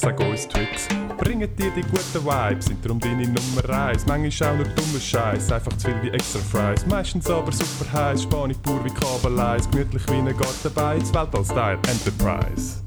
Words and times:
Sag 0.00 0.20
uns 0.20 0.46
Tricks, 0.46 0.86
bringen 1.16 1.48
dir 1.56 1.72
die 1.72 1.80
guten 1.80 2.24
Vibes, 2.24 2.66
sind 2.66 2.84
darum 2.84 3.00
deine 3.00 3.24
Nummer 3.24 3.68
1. 3.68 4.06
Manchmal 4.06 4.50
auch 4.50 4.56
nur 4.58 4.66
dummer 4.66 5.00
Scheiß, 5.00 5.50
einfach 5.50 5.76
zu 5.76 5.88
viel 5.88 6.02
wie 6.02 6.10
extra 6.10 6.38
Fries. 6.38 6.86
Meistens 6.86 7.28
aber 7.28 7.50
super 7.50 7.92
heiß, 7.92 8.22
Spanisch 8.22 8.58
pur 8.58 8.78
wie 8.84 8.90
Kabeleis, 8.90 9.68
gemütlich 9.68 10.08
wie 10.08 10.14
ein 10.14 10.26
Gartenbeiz, 10.26 11.12
Weltall-Style 11.12 11.78
Enterprise. 11.88 12.84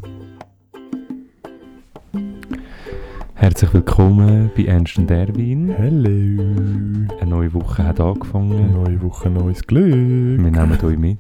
Herzlich 3.34 3.74
willkommen 3.74 4.50
bei 4.56 4.64
Ernst 4.64 4.98
und 4.98 5.12
Erwin. 5.12 5.68
Hello, 5.68 7.20
Eine 7.20 7.30
neue 7.30 7.54
Woche 7.54 7.84
hat 7.84 8.00
angefangen. 8.00 8.72
neue 8.72 9.02
Woche, 9.02 9.30
neues 9.30 9.62
Glück. 9.68 9.84
Wir 9.84 10.50
nehmen 10.50 10.80
euch 10.82 10.98
mit 10.98 11.20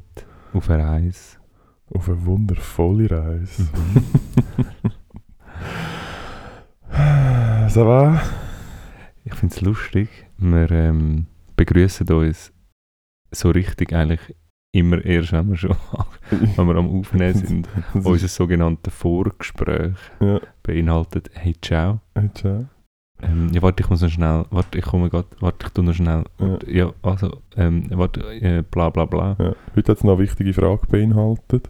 auf 0.54 0.70
eine 0.70 0.88
Reise. 0.88 1.36
Auf 1.94 2.08
eine 2.08 2.26
wundervolle 2.26 3.12
Reise. 3.12 3.68
Ça 7.70 7.84
va? 7.86 8.22
Ich 9.24 9.34
finde 9.36 9.54
es 9.56 9.62
lustig. 9.62 10.10
Wir 10.38 10.70
ähm, 10.72 11.26
begrüßen 11.56 12.08
uns 12.10 12.52
so 13.32 13.50
richtig 13.52 13.94
eigentlich 13.94 14.20
immer 14.74 15.04
erst, 15.06 15.32
wenn 15.34 15.50
wir 15.50 15.58
schon 15.58 15.76
wenn 16.56 16.68
wir 16.68 16.76
am 16.76 17.00
Aufnehmen 17.00 17.34
sind. 17.46 17.70
Unser 17.94 18.28
sogenanntes 18.28 18.94
Vorgespräch 18.94 19.96
Ja, 20.20 20.40
beinhaltet 20.64 21.30
«Hey, 21.34 21.56
ciao». 21.62 22.00
hey, 22.16 22.30
ciao. 22.34 22.66
Ähm, 23.24 23.50
ja, 23.54 23.62
warte, 23.62 23.84
ich 23.84 23.90
muss 23.90 24.02
noch 24.02 24.10
schnell, 24.10 24.46
warte, 24.50 24.80
ich 24.80 24.86
komme 24.86 25.08
gerade, 25.10 25.28
warte, 25.42 25.68
ich 25.68 25.74
tu 25.74 25.84
noch 25.84 25.94
schnell, 25.94 26.24
Ja. 26.40 26.48
warte, 26.50 26.72
ja, 26.72 26.92
also, 27.04 27.42
ähm, 27.56 27.86
warte, 27.92 28.22
äh, 28.34 28.64
bla 28.64 28.90
bla 28.90 29.06
bla, 29.06 29.36
Ja. 29.40 29.54
Heute 29.76 29.92
hat 29.92 29.98
es 30.00 30.04
noch 30.04 30.14
eine 30.14 30.24
wichtige 30.24 30.54
Frage 30.54 30.88
beinhaltet. 30.90 31.70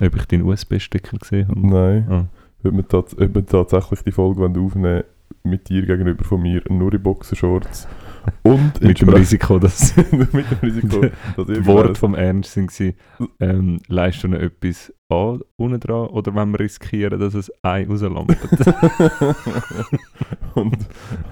ob 0.00 0.16
ich 0.16 0.24
deinen 0.24 0.42
USB-Sticker 0.42 1.18
gesehen 1.18 1.48
habe. 1.48 1.60
Nein. 1.68 2.06
Ah. 2.10 2.24
Ob 2.66 2.74
wir, 2.74 2.88
tats 2.88 3.18
ob 3.18 3.34
wir 3.34 3.46
tatsächlich 3.46 4.02
die 4.02 4.12
Folge 4.12 4.44
aufnehmen 4.44 5.04
mit 5.42 5.68
dir 5.68 5.82
gegenüber 5.86 6.24
von 6.24 6.42
mir, 6.42 6.62
nur 6.68 6.92
in 6.92 7.02
Boxershorts 7.02 7.86
und 8.42 8.80
Mit 8.82 9.00
dem 9.00 9.08
Risiko, 9.10 9.58
dass 9.58 9.94
mit 10.12 10.32
dem 10.32 10.58
Risiko, 10.62 11.00
dass 11.36 11.48
irgendwann- 11.48 11.66
Worte 11.66 11.94
vom 11.94 12.14
Ernst 12.14 12.52
sind, 12.52 12.94
ähm, 13.40 13.80
leist 13.88 14.22
du 14.22 14.28
noch 14.28 14.38
etwas 14.38 14.92
an, 15.08 15.40
unten 15.56 15.78
dran, 15.80 16.08
oder 16.08 16.34
wenn 16.34 16.50
wir 16.50 16.60
riskieren, 16.60 17.20
dass 17.20 17.34
es 17.34 17.52
Ei 17.62 17.86
rauslampt. 17.86 18.36
Und 20.54 20.76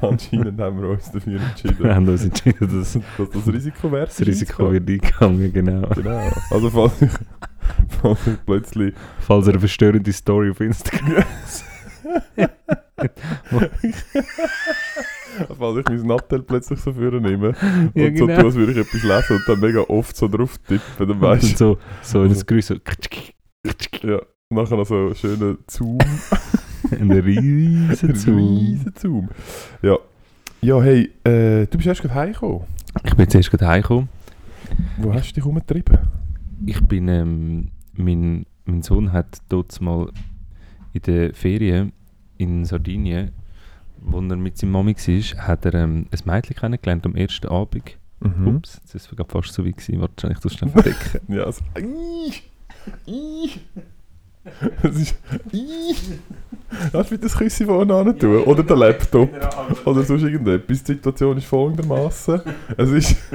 anscheinend 0.01 0.61
haben 0.61 0.81
wir 0.81 0.91
uns 0.91 1.11
dafür 1.11 1.33
Wir 1.35 1.41
entschieden, 1.41 1.95
haben 1.95 2.09
uns 2.09 2.25
entschieden, 2.25 2.81
dass 2.81 2.93
dass 3.19 3.31
das 3.31 3.53
Risiko 3.53 3.91
wert 3.91 4.11
das 4.11 4.21
Risiko 4.27 4.71
wird 4.71 4.89
eingegangen, 4.89 5.53
genau. 5.53 5.89
Genau. 5.89 6.31
Also 6.51 6.71
falls 6.71 7.03
ich, 7.03 7.11
falls 8.01 8.27
ich 8.27 8.37
plötzlich... 8.47 8.95
Falls 9.21 9.47
ihr 9.47 9.53
eine 9.53 9.61
verstörende 9.61 10.13
Story 10.13 10.51
auf 10.51 10.61
Instagram 10.61 11.25
falls 15.59 15.79
ich 15.79 15.89
mein 15.89 16.07
Nattel 16.07 16.43
plötzlich 16.43 16.81
so 16.81 16.93
vornehme 16.93 17.49
und 17.95 17.97
Ja, 17.97 18.17
so 18.17 18.27
genau. 18.27 18.37
tue, 18.37 18.45
als 18.45 18.55
würde 18.55 18.73
ich 18.73 18.79
etwas 18.79 19.03
lesen 19.03 19.37
und 19.37 19.43
dann 19.49 19.61
mega 19.61 19.81
oft 19.81 20.17
so 20.17 20.29
drauf 20.29 20.59
tippen, 20.59 21.09
dann 21.09 21.21
weißt 21.21 21.51
und 21.51 21.59
so, 21.59 21.79
so 22.03 22.21
ein 22.21 22.33
Grüß, 22.33 22.67
so 22.69 22.75
du... 22.75 24.09
Ja. 24.09 24.21
Und 24.49 24.57
nachher 24.57 24.77
noch 24.77 24.87
so 24.87 24.95
einen 24.95 25.15
schönen 25.15 25.59
Zoom. 25.69 25.99
ein 26.91 27.11
riesen 27.11 28.15
Zoom. 28.15 28.37
riesen 28.37 28.93
Zoom. 28.97 29.29
Ja. 29.83 29.99
Ja, 30.61 30.81
hey, 30.83 31.11
äh, 31.25 31.67
du 31.67 31.77
bist 31.77 31.87
erst 31.87 32.03
gerade 32.03 32.15
heimgekommen. 32.15 32.63
Ich 33.05 33.11
bin 33.15 33.21
jetzt 33.25 33.35
erst 33.35 33.51
gerade 33.51 33.67
heimgekommen. 33.67 34.09
Wo 34.99 35.13
hast 35.13 35.31
du 35.31 35.35
dich 35.35 35.45
rumgetrieben? 35.45 35.99
Ich 36.67 36.81
bin, 36.83 37.09
ähm, 37.09 37.71
mein, 37.95 38.47
mein 38.65 38.83
Sohn 38.83 39.13
hat 39.13 39.39
dort 39.49 39.79
mal 39.81 40.11
in 40.93 41.03
der 41.03 41.35
Ferien 41.35 41.93
in 42.39 42.65
Sardinien, 42.65 43.33
wo 44.05 44.19
er 44.19 44.37
mit 44.37 44.59
seiner 44.59 44.73
Mami 44.73 44.95
war, 44.95 45.47
hat 45.47 45.65
er 45.65 45.75
ähm, 45.75 46.07
ein 46.11 46.19
Mädchen 46.25 46.57
kennengelernt 46.57 47.07
am 47.07 47.17
ersten 47.17 47.49
Abend. 47.49 47.97
Mhm. 48.21 48.57
Ups, 48.57 48.81
jetzt 48.93 49.11
war 49.17 49.27
es 49.27 49.33
fast 49.33 49.55
so 49.55 49.67
weit 49.67 49.77
gewesen. 49.77 50.01
Wahrscheinlich 50.01 50.39
das 50.41 50.55
schnell 50.55 50.71
verdecken. 50.71 51.21
Ja, 51.29 51.45
also... 51.45 51.63
Es 54.83 54.97
ist... 55.01 55.17
Hast 56.93 57.11
du 57.11 57.19
das 57.19 57.37
Küsschen 57.37 57.67
vorne 57.67 57.95
an 57.95 58.19
tun? 58.19 58.43
Oder 58.45 58.63
den 58.63 58.79
Laptop? 58.79 59.31
Oder 59.85 60.03
sonst 60.03 60.23
irgendetwas. 60.23 60.83
Die 60.83 60.93
Situation 60.93 61.39
ist 61.39 61.47
folgendermaßen. 61.47 62.41
Es 62.77 62.91
ist... 62.91 63.17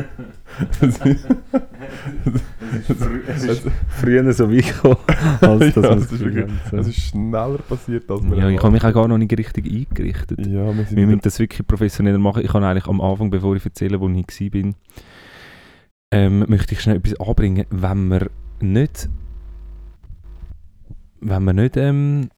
Es 0.81 0.97
ist... 1.05 1.25
es 3.27 3.43
ist 3.43 3.63
früher 3.89 4.33
so 4.33 4.47
gekommen, 4.47 4.97
als 5.41 5.75
Ja, 5.75 5.83
wir 5.83 5.91
es 5.91 6.11
ist 6.11 6.19
wirklich-. 6.19 6.47
Es 6.71 6.87
ist 6.87 6.99
schneller 6.99 7.59
passiert, 7.67 8.09
als 8.11 8.23
wir 8.23 8.37
Ja, 8.37 8.49
ich 8.49 8.61
habe 8.61 8.71
mich 8.71 8.83
auch 8.83 8.93
gar 8.93 9.07
noch 9.07 9.17
nicht 9.17 9.35
richtig 9.37 9.65
eingerichtet. 9.65 10.45
Ja, 10.45 10.75
wir 10.75 10.85
sind... 10.85 10.97
Wir 10.97 11.07
müssen 11.07 11.21
das 11.21 11.39
wirklich 11.39 11.65
professioneller 11.65 12.19
machen. 12.19 12.43
Ich 12.43 12.51
kann 12.51 12.63
eigentlich 12.63 12.87
am 12.87 12.99
Anfang, 12.99 13.29
bevor 13.29 13.55
ich 13.55 13.65
erzähle, 13.65 13.99
wo 13.99 14.09
ich 14.09 14.53
war, 14.53 14.71
ähm, 16.11 16.45
möchte 16.47 16.73
ich 16.73 16.81
schnell 16.81 16.97
etwas 16.97 17.19
anbringen. 17.19 17.65
Wenn 17.69 18.07
wir 18.09 18.29
nicht, 18.61 19.09
wenn 21.21 21.43
wir 21.43 21.53
nicht, 21.53 21.77
ähm, 21.77 22.29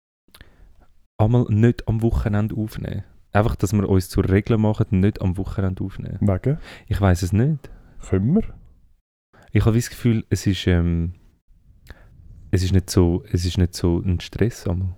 einmal 1.17 1.45
nicht 1.49 1.87
am 1.87 2.01
Wochenende 2.01 2.55
aufnehmen. 2.55 3.03
Einfach, 3.33 3.55
dass 3.55 3.71
wir 3.73 3.87
uns 3.87 4.09
zur 4.09 4.27
Regel 4.29 4.57
machen, 4.57 4.99
nicht 4.99 5.21
am 5.21 5.37
Wochenende 5.37 5.83
aufnehmen. 5.83 6.17
Wegen? 6.19 6.57
Ich 6.87 6.99
weiß 6.99 7.21
es 7.21 7.31
nicht. 7.31 7.69
Können 8.09 8.35
wir? 8.35 8.43
Ich 9.53 9.65
habe 9.65 9.75
das 9.75 9.89
Gefühl, 9.89 10.25
es 10.29 10.47
ist, 10.47 10.67
ähm, 10.67 11.13
es 12.51 12.63
ist 12.63 12.73
nicht 12.73 12.89
so, 12.89 13.23
es 13.31 13.45
ist 13.45 13.57
nicht 13.57 13.73
so 13.73 13.99
ein 13.99 14.19
Stress 14.19 14.67
einmal. 14.67 14.95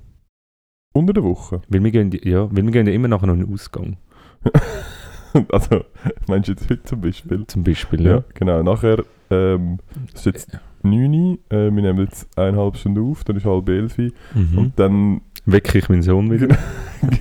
Unter 0.93 1.13
der 1.13 1.23
Woche? 1.23 1.61
Weil 1.69 1.83
wir 1.83 1.91
gehen, 1.91 2.11
ja, 2.23 2.49
weil 2.51 2.63
wir 2.63 2.71
gehen 2.71 2.87
ja 2.87 2.93
immer 2.93 3.07
nachher 3.07 3.27
noch 3.27 3.33
in 3.33 3.41
den 3.41 3.53
Ausgang. 3.53 3.97
also, 5.51 5.83
meinst 6.27 6.47
du 6.49 6.53
jetzt 6.53 6.69
heute 6.69 6.83
zum 6.83 7.01
Beispiel? 7.01 7.47
Zum 7.47 7.63
Beispiel, 7.63 8.01
Ja, 8.05 8.11
ja. 8.17 8.23
genau. 8.35 8.61
Nachher, 8.63 9.03
ähm, 9.29 9.79
ist 10.13 10.25
jetzt 10.25 10.59
9 10.83 11.13
Uhr, 11.13 11.37
äh, 11.49 11.73
wir 11.73 11.81
nehmen 11.81 11.99
jetzt 11.99 12.37
eineinhalb 12.37 12.77
Stunden 12.77 13.09
auf, 13.11 13.23
dann 13.23 13.35
ist 13.37 13.45
halb 13.45 13.67
elf 13.69 13.97
Mhm. 13.97 14.13
und 14.57 14.73
dann, 14.79 15.21
Wecke 15.45 15.77
ich 15.77 15.89
meinen 15.89 16.01
Sohn 16.03 16.31
wieder. 16.31 16.55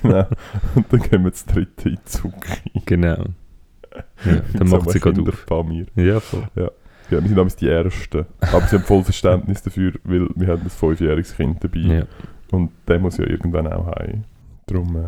genau, 0.02 0.26
und 0.76 0.86
dann 0.92 1.00
gehen 1.00 1.24
wir 1.24 1.30
das 1.30 1.44
dritte 1.44 1.88
in 1.90 1.98
Zucke. 2.04 2.58
Genau. 2.86 3.24
Ja, 4.24 4.40
dann 4.54 4.68
macht 4.70 4.90
sie 4.90 5.00
gerade 5.00 5.20
auf. 5.20 5.44
Pamir. 5.44 5.84
Ja, 5.96 6.18
voll. 6.18 6.44
Ja, 6.56 6.70
wir 7.10 7.20
sind 7.20 7.36
damals 7.36 7.56
die 7.56 7.68
Ersten. 7.68 8.24
Aber 8.40 8.62
sie 8.62 8.76
haben 8.76 8.84
voll 8.84 9.02
Verständnis 9.04 9.62
dafür, 9.62 9.92
weil 10.04 10.28
wir 10.34 10.48
haben 10.48 10.62
ein 10.62 10.70
fünfjähriges 10.70 11.36
Kind 11.36 11.62
dabei. 11.62 11.78
Ja. 11.80 12.02
Und 12.52 12.70
der 12.88 12.98
muss 13.00 13.18
ja 13.18 13.26
irgendwann 13.26 13.66
auch 13.66 13.86
heim. 13.98 14.24
Darum, 14.66 14.96
äh, 14.96 15.00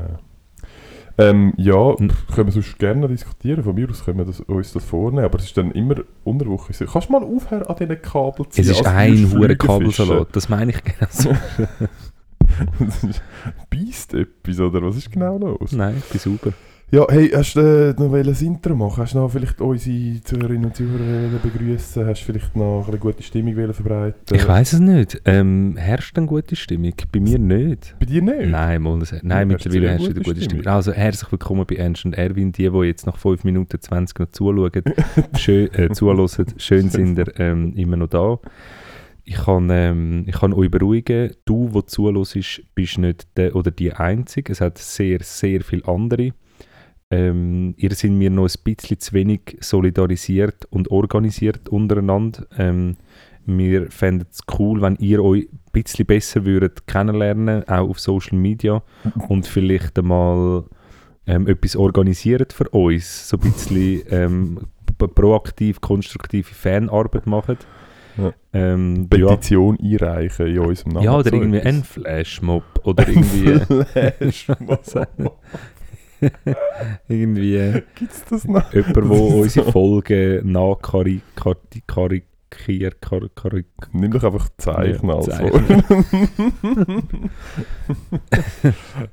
ähm, 1.16 1.52
ja, 1.56 1.94
pff, 1.94 2.34
können 2.34 2.48
wir 2.48 2.52
sonst 2.52 2.78
gerne 2.78 3.06
diskutieren. 3.08 3.62
Von 3.62 3.74
mir 3.74 3.88
aus 3.88 4.04
können 4.04 4.18
wir 4.18 4.24
das, 4.24 4.40
uns 4.40 4.72
das 4.72 4.84
vornehmen, 4.84 5.24
aber 5.24 5.38
es 5.38 5.44
ist 5.44 5.56
dann 5.56 5.70
immer 5.72 5.96
unter 6.24 6.46
Woche. 6.46 6.72
Kannst 6.72 7.08
du 7.08 7.12
mal 7.12 7.22
aufhören, 7.22 7.66
an 7.66 7.76
diesen 7.76 8.02
Kabel 8.02 8.48
zu 8.48 8.60
Es 8.60 8.68
ist 8.68 8.84
ein 8.86 9.30
du 9.30 9.38
hoher 9.38 9.54
Kabelsalat. 9.54 10.28
Das 10.32 10.48
meine 10.48 10.72
ich 10.72 10.82
genau 10.82 11.08
so. 11.10 11.30
Beißt 13.70 14.14
etwas, 14.14 14.60
oder 14.60 14.82
was 14.82 14.96
ist 14.96 15.10
genau 15.10 15.38
los? 15.38 15.72
Nein, 15.72 15.96
ich 15.98 16.10
bin 16.10 16.20
sauber. 16.20 16.52
Ja, 16.90 17.06
hey, 17.10 17.28
hast 17.34 17.54
du 17.56 17.60
äh, 17.60 18.00
noch 18.00 18.12
ein 18.12 18.24
Intro 18.28 18.76
machen? 18.76 18.98
Hast 19.02 19.14
du 19.14 19.18
noch 19.18 19.28
vielleicht 19.30 19.60
unsere 19.60 20.22
Zuhörerinnen 20.22 20.66
und 20.66 20.76
Zuhörer 20.76 21.28
begrüßen? 21.42 22.06
Hast 22.06 22.20
du 22.20 22.26
vielleicht 22.32 22.54
noch 22.54 22.86
eine 22.86 22.98
gute 22.98 23.22
Stimmung 23.22 23.54
verbreiten? 23.72 24.36
Ich 24.36 24.46
weiß 24.46 24.74
es 24.74 24.80
nicht. 24.80 25.20
Ähm, 25.24 25.74
herrscht 25.76 26.16
eine 26.16 26.26
gute 26.28 26.54
Stimmung? 26.54 26.92
Bei 27.10 27.18
mir 27.18 27.38
nicht. 27.40 27.96
Bei 27.98 28.06
dir 28.06 28.22
nicht? 28.22 28.48
Nein, 28.50 28.82
mal, 28.82 28.98
das- 29.00 29.14
nein 29.22 29.48
mittlerweile 29.48 29.88
herrscht 29.90 30.06
gute 30.06 30.16
eine 30.16 30.24
gute 30.24 30.40
Stimmung. 30.42 30.60
Stimmung. 30.62 30.74
Also 30.74 30.92
herzlich 30.92 31.32
willkommen 31.32 31.64
bei 31.66 31.74
Ernst 31.76 32.04
und 32.04 32.16
Erwin, 32.16 32.52
die, 32.52 32.70
die 32.70 32.78
jetzt 32.86 33.06
nach 33.06 33.16
5 33.16 33.42
Minuten 33.42 33.80
20 33.80 34.18
noch 34.20 34.30
zuschauen, 34.30 34.70
schön, 35.36 35.74
äh, 35.74 35.88
zuhören. 35.90 36.28
Schön 36.58 36.90
sind 36.90 37.18
ihr 37.18 37.40
ähm, 37.40 37.72
immer 37.74 37.96
noch 37.96 38.08
da. 38.08 38.38
Ich 39.24 39.36
kann, 39.36 39.68
ähm, 39.72 40.24
ich 40.28 40.34
kann 40.36 40.52
euch 40.52 40.70
beruhigen, 40.70 41.32
du, 41.46 41.70
der 41.70 41.86
zuhörst, 41.86 42.62
bist 42.74 42.98
nicht 42.98 43.26
der 43.36 43.56
oder 43.56 43.70
die 43.72 43.92
Einzige. 43.92 44.52
Es 44.52 44.60
hat 44.60 44.78
sehr, 44.78 45.18
sehr 45.22 45.62
viele 45.62 45.88
andere. 45.88 46.32
Ähm, 47.14 47.74
ihr 47.76 47.94
seid 47.94 48.10
mir 48.10 48.30
noch 48.30 48.48
ein 48.48 48.62
bisschen 48.64 48.98
zu 48.98 49.12
wenig 49.12 49.56
solidarisiert 49.60 50.66
und 50.70 50.90
organisiert 50.90 51.68
untereinander. 51.68 52.46
Ähm, 52.58 52.96
wir 53.46 53.90
fänden 53.90 54.26
es 54.30 54.40
cool, 54.58 54.82
wenn 54.82 54.96
ihr 54.96 55.22
euch 55.22 55.44
ein 55.44 55.58
bisschen 55.72 56.06
besser 56.06 56.44
würdet 56.44 56.86
kennenlernen, 56.86 57.68
auch 57.68 57.90
auf 57.90 58.00
Social 58.00 58.38
Media 58.38 58.82
und 59.28 59.46
vielleicht 59.46 59.98
einmal 59.98 60.64
ähm, 61.26 61.46
etwas 61.46 61.76
organisiert 61.76 62.52
für 62.52 62.68
uns, 62.70 63.28
so 63.28 63.36
ein 63.36 63.52
bisschen 63.52 64.02
ähm, 64.10 64.60
proaktiv, 64.98 65.80
konstruktive 65.80 66.52
Fanarbeit 66.52 67.26
machen. 67.26 67.58
Ja. 68.16 68.32
Ähm, 68.52 69.08
ja, 69.12 69.26
Petition 69.26 69.76
einreichen 69.80 70.46
in 70.46 70.58
unserem 70.60 70.92
Namen. 70.92 71.04
ja, 71.04 71.16
oder 71.16 71.30
So 71.30 71.36
irgendwie 71.36 71.60
ein 71.60 71.82
Flashmob 71.82 72.62
oder 72.84 73.08
irgendwie, 73.08 73.58
Flashmob. 73.84 75.38
irgendwie 77.08 77.56
äh, 77.56 77.82
Gibt's 77.94 78.24
das 78.28 78.44
noch? 78.44 78.72
jemand, 78.72 78.96
der 78.96 79.04
unsere 79.10 79.72
Folgen 79.72 80.52
nachkarikiert, 82.54 83.00
kar, 83.00 83.20
kar, 83.34 83.52
Nimm 83.92 84.10
doch 84.10 84.24
einfach 84.24 84.48
Zeichen 84.56 85.08
Ja, 85.08 85.14
als 85.16 85.26
Zeichen. 85.26 85.80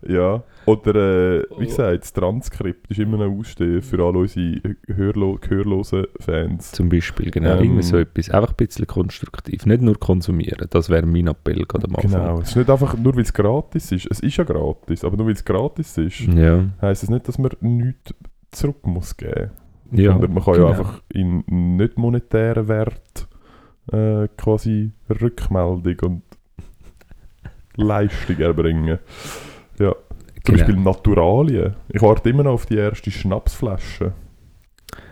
Ja, 0.08 0.44
oder 0.66 0.96
äh, 1.40 1.44
wie 1.58 1.66
gesagt, 1.66 2.02
das 2.04 2.14
Transkript 2.14 2.88
ist 2.90 3.00
immer 3.00 3.18
noch 3.18 3.38
ausstehen 3.38 3.82
für 3.82 4.04
alle 4.04 4.20
unsere 4.20 4.62
Hörlo 4.88 5.38
gehörlosen 5.42 6.06
Fans. 6.20 6.72
zum 6.72 6.90
Beispiel, 6.90 7.32
genau, 7.32 7.56
Ähm. 7.58 7.64
irgendwie 7.64 7.84
so 7.84 7.98
etwas. 7.98 8.30
Einfach 8.30 8.52
ein 8.52 8.56
bisschen 8.58 8.88
konstruktiv, 8.88 9.66
nicht 9.66 9.82
nur 9.82 10.00
konsumieren, 10.00 10.68
das 10.70 10.90
wäre 10.90 11.06
mein 11.06 11.28
Appell 11.28 11.64
gerade 11.66 11.88
am 11.88 11.96
Anfang. 11.96 12.12
Genau, 12.12 12.40
es 12.42 12.50
ist 12.50 12.56
nicht 12.58 12.70
einfach 12.70 12.98
nur, 12.98 13.16
weil 13.16 13.24
es 13.24 13.34
gratis 13.34 13.92
ist. 13.92 14.08
Es 14.10 14.20
ist 14.20 14.38
ja 14.38 14.44
gratis, 14.44 15.04
aber 15.04 15.18
nur 15.18 15.28
weil 15.28 15.34
es 15.34 15.44
gratis 15.46 15.98
ist, 15.98 16.20
Ja, 16.22 16.66
heisst 16.82 17.04
es 17.04 17.10
nicht, 17.10 17.28
dass 17.28 17.38
man 17.38 17.52
nichts 17.62 18.14
zurück 18.52 18.86
muss 18.86 19.16
geben. 19.18 19.52
ja 19.92 20.12
Sondern 20.12 20.34
man 20.34 20.44
kann 20.44 20.54
genau. 20.56 20.70
ja 20.70 20.78
einfach 20.78 21.02
in 21.10 21.44
nicht 21.78 21.98
monetären 21.98 22.68
Wert 22.68 23.28
äh, 23.92 24.28
quasi 24.38 24.92
Rückmeldung 25.10 25.98
und 26.04 26.22
Leistung 27.76 28.38
erbringen. 28.40 29.00
Ja, 29.80 29.94
zum 30.44 30.56
Genau. 30.56 30.58
Beispiel 30.58 30.76
Naturalien. 30.84 31.76
Ich 31.90 32.02
warte 32.02 32.30
immer 32.30 32.44
noch 32.44 32.54
auf 32.54 32.66
die 32.66 32.76
erste 32.78 33.12
Schnapsflasche. 33.12 34.14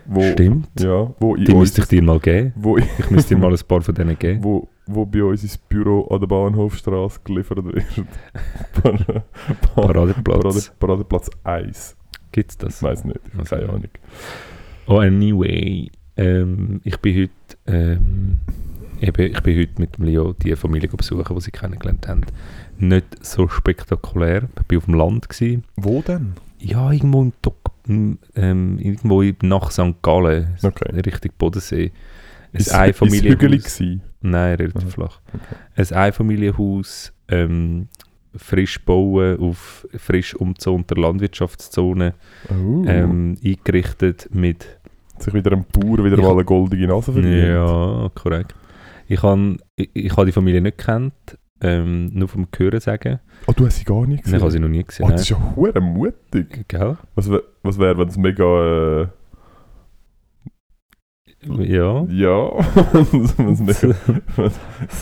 Wo, 0.06 0.22
Stimmt, 0.32 0.68
Ja, 0.80 1.14
wo, 1.20 1.36
die 1.36 1.54
müsste 1.54 1.82
ich 1.82 1.86
dir 1.88 2.02
mal 2.02 2.18
geben. 2.18 2.52
wo, 2.56 2.76
Ich 2.76 3.10
müsste 3.10 3.34
dir 3.34 3.40
mal 3.40 3.52
ein 3.52 3.58
paar 3.66 3.80
von 3.80 3.94
denen 3.94 4.18
geben. 4.18 4.42
wo, 4.44 4.68
wo 4.86 5.06
bei 5.06 5.22
uns 5.22 5.42
ins 5.44 5.56
Büro 5.56 6.04
an 6.08 6.20
der 6.20 6.26
Bahnhofstraße 6.26 7.20
geliefert 7.24 7.64
wird. 7.64 7.84
Par- 8.82 8.92
Par- 8.92 9.24
Paradeplatz. 9.86 10.42
Parade- 10.42 10.70
Paradeplatz 10.80 11.30
1. 11.44 11.96
Gibt 12.32 12.50
es 12.50 12.54
Ich 12.56 12.58
das? 12.58 12.82
weiß 12.82 13.04
nicht, 13.04 13.20
ich 13.24 13.32
habe 13.32 13.40
Also, 13.42 13.56
keine 13.56 13.68
Ahnung. 13.68 13.84
Oh, 14.86 14.98
anyway. 14.98 15.90
Ähm, 16.16 16.80
ich 16.84 16.98
bin 16.98 17.16
heute, 17.16 17.32
ähm, 17.70 18.38
eben, 19.00 19.32
ich 19.32 19.40
bin 19.42 19.58
heute 19.58 19.80
mit 19.80 19.96
dem 19.98 20.04
Leo 20.04 20.32
die 20.32 20.54
Familie 20.56 20.88
besuchen, 20.88 21.34
die 21.34 21.40
sie 21.40 21.50
kennengelernt 21.50 22.06
haben. 22.08 22.22
Nicht 22.78 23.24
so 23.24 23.48
spektakulär. 23.48 24.48
Ich 24.68 24.70
war 24.70 24.78
auf 24.78 24.84
dem 24.86 24.94
Land. 24.94 25.28
Gewesen. 25.28 25.64
Wo 25.76 26.02
denn? 26.02 26.34
Ja, 26.58 26.90
irgendwo 26.92 27.22
im 27.22 27.32
Dok 27.42 27.56
m- 27.88 28.18
ähm, 28.36 28.78
irgendwo 28.78 29.22
nach 29.42 29.70
St. 29.70 30.02
Gallen, 30.02 30.48
Okay. 30.62 31.00
Richtig 31.00 31.36
Bodensee. 31.38 31.92
Ein 32.52 32.60
Ist 32.60 32.74
Einfamilienhaus. 32.74 33.38
gewesen? 33.38 34.02
Nein, 34.22 34.56
relativ 34.56 34.82
Aha. 34.82 34.90
flach. 34.90 35.20
Okay. 35.32 35.90
Ein 35.92 35.96
Einfamilienhaus, 35.96 37.12
ähm, 37.28 37.88
frisch 38.36 38.84
bauen, 38.84 39.38
auf 39.40 39.86
frisch 39.96 40.34
umzonter 40.34 40.96
Landwirtschaftszone, 40.96 42.14
Oh. 42.50 42.84
ähm, 42.86 43.36
eingerichtet 43.44 44.28
mit 44.32 44.78
sich 45.22 45.34
wieder 45.34 45.52
ein 45.52 45.64
Bauer 45.72 46.04
wieder 46.04 46.16
Ich- 46.18 46.22
mal 46.22 46.32
eine 46.32 46.44
goldige 46.44 46.86
Nase 46.86 47.12
verdient. 47.12 47.48
Ja, 47.48 48.10
korrekt. 48.14 48.54
Ich 49.08 49.22
habe 49.22 49.56
ich, 49.76 49.90
ich 49.94 50.16
hab 50.16 50.24
die 50.26 50.32
Familie 50.32 50.60
nicht 50.60 50.78
gekannt, 50.78 51.12
ähm, 51.62 52.10
nur 52.14 52.28
vom 52.28 52.46
Hören 52.56 52.80
sagen. 52.80 53.18
Oh, 53.46 53.52
du 53.54 53.66
hast 53.66 53.78
sie 53.78 53.84
gar 53.84 54.06
nicht 54.06 54.20
Ich 54.26 54.32
habe 54.32 54.36
gesehen? 54.44 54.50
sie 54.52 54.58
noch 54.60 54.68
nie 54.68 54.80
oh, 54.82 54.86
gesehen. 54.86 55.08
das 55.08 55.20
ist 55.22 55.28
ja 55.30 55.54
hure 55.56 55.80
mutig. 55.80 56.66
Gell? 56.68 56.96
Was, 57.14 57.30
wär- 57.30 57.42
was 57.62 57.78
wäre, 57.78 57.98
wenn 57.98 58.08
es 58.08 58.16
mega... 58.16 59.02
Äh, 59.02 59.06
Ja. 61.42 62.04
ja, 62.10 62.50
mega, 63.56 63.94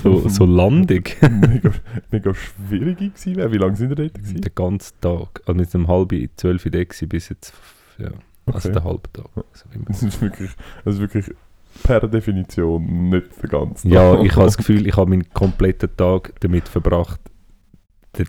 so, 0.02 0.28
so 0.28 0.44
landig. 0.46 1.16
mega, 1.22 1.72
mega 2.12 2.32
schwierig 2.32 2.98
gewesen 2.98 3.34
wäre. 3.36 3.50
Wie 3.52 3.56
lange 3.58 3.74
sind 3.74 3.88
wir 3.88 3.96
dort? 3.96 4.14
Gewesen? 4.14 4.40
Den 4.40 4.54
ganzen 4.54 4.94
Tag. 5.00 5.40
Also 5.46 5.54
mit 5.54 5.74
einem 5.74 5.88
halb 5.88 6.12
zwölf 6.36 6.64
Uhr 6.64 6.70
da 6.70 6.84
gewesen, 6.84 7.08
bis 7.08 7.28
jetzt. 7.30 7.52
Ja, 7.98 8.10
also 8.54 8.68
Okay. 8.68 8.78
den 8.78 8.84
halben 8.84 9.12
Tag. 9.12 9.26
Das 9.88 10.02
ist 10.02 10.20
wirklich, 10.20 10.50
das 10.84 10.94
ist 10.94 11.00
wirklich 11.00 11.30
per 11.84 12.06
Definition 12.08 13.08
nicht 13.10 13.26
der 13.42 13.48
ganze 13.50 13.88
Ja, 13.88 14.14
Tag. 14.16 14.24
ich 14.24 14.32
habe 14.36 14.44
das 14.46 14.56
Gefühl, 14.56 14.86
ich 14.86 14.96
habe 14.96 15.10
meinen 15.10 15.28
kompletten 15.30 15.96
Tag 15.96 16.32
damit 16.40 16.68
verbracht, 16.68 17.20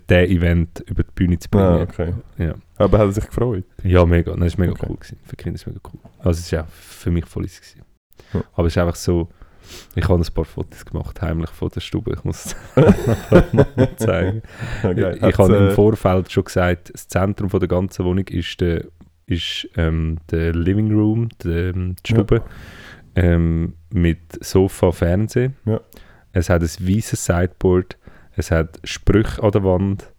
den 0.08 0.30
Event 0.30 0.84
über 0.86 1.02
die 1.02 1.10
Bühne 1.14 1.38
zu 1.38 1.48
bringen. 1.48 1.64
Ah, 1.66 1.82
okay. 1.82 2.14
ja. 2.38 2.54
Aber 2.76 2.98
hat 2.98 3.06
er 3.06 3.12
sich 3.12 3.26
gefreut? 3.26 3.64
ja, 3.82 4.04
mega. 4.06 4.36
Das 4.36 4.56
war 4.56 4.60
mega 4.66 4.72
Okay. 4.72 4.86
cool. 4.88 4.96
Gewesen. 4.96 5.18
Für 5.24 5.36
Kinder 5.36 5.54
ist 5.56 5.62
es 5.62 5.66
mega 5.66 5.80
cool. 5.92 6.00
Also 6.18 6.38
es 6.40 6.52
war 6.52 6.64
auch 6.64 6.68
für 6.68 7.10
mich 7.10 7.26
voll 7.26 7.44
easy. 7.44 7.60
Gewesen. 7.60 7.82
Ja. 8.34 8.44
Aber 8.54 8.66
es 8.68 8.74
ist 8.74 8.78
einfach 8.78 8.94
so, 8.94 9.28
ich 9.96 10.08
habe 10.08 10.22
ein 10.22 10.34
paar 10.34 10.44
Fotos 10.44 10.84
gemacht, 10.84 11.20
heimlich 11.22 11.50
von 11.50 11.68
der 11.70 11.80
Stube. 11.80 12.12
Ich 12.12 12.22
muss 12.24 12.54
es 12.76 13.96
zeigen. 13.96 14.42
Okay. 14.84 15.16
Ich 15.16 15.22
Hat's, 15.22 15.38
habe 15.38 15.56
im 15.56 15.68
äh, 15.68 15.70
Vorfeld 15.72 16.30
schon 16.30 16.44
gesagt, 16.44 16.92
das 16.92 17.08
Zentrum 17.08 17.50
von 17.50 17.58
der 17.60 17.68
ganzen 17.68 18.04
Wohnung 18.04 18.26
ist 18.28 18.60
der, 18.60 18.84
ist, 19.30 19.68
ähm, 19.76 20.18
der 20.30 20.52
Living 20.54 20.92
Room, 20.92 21.28
die, 21.42 21.72
die 21.72 21.94
Stube, 22.06 22.42
ähm, 23.16 23.74
mit 23.92 24.18
Sofa, 24.44 24.92
Fernsehen. 24.92 25.56
Ja. 25.64 25.80
Es 26.32 26.48
hat 26.50 26.62
ein 26.62 26.68
weißes 26.68 27.24
Sideboard, 27.24 27.96
es 28.36 28.50
hat 28.50 28.78
Sprüche 28.84 29.42
an 29.42 29.50
der 29.50 29.64
Wand 29.64 30.12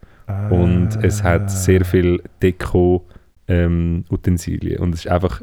und 0.49 0.89
es 1.03 1.23
hat 1.23 1.49
sehr 1.51 1.83
viel 1.85 2.21
Deko 2.41 3.05
ähm, 3.47 4.05
Utensilien 4.09 4.79
und 4.79 4.93
es 4.95 5.05
ist 5.05 5.11
einfach 5.11 5.41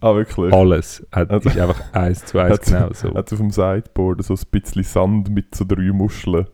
Ah, 0.00 0.14
wirklich? 0.14 0.52
alles, 0.52 1.04
hat, 1.10 1.30
Also- 1.30 1.48
ist 1.48 1.58
einfach 1.58 1.92
eins 1.92 2.24
zu 2.24 2.38
eins 2.38 2.60
genau 2.64 2.90
so. 2.92 3.12
Hat 3.14 3.32
auf 3.32 3.38
dem 3.38 3.50
Sideboard 3.50 4.22
so 4.22 4.34
ein 4.34 4.40
bisschen 4.50 4.84
Sand 4.84 5.30
mit 5.30 5.54
so 5.54 5.64
drei 5.66 5.90
Muscheln. 5.92 6.46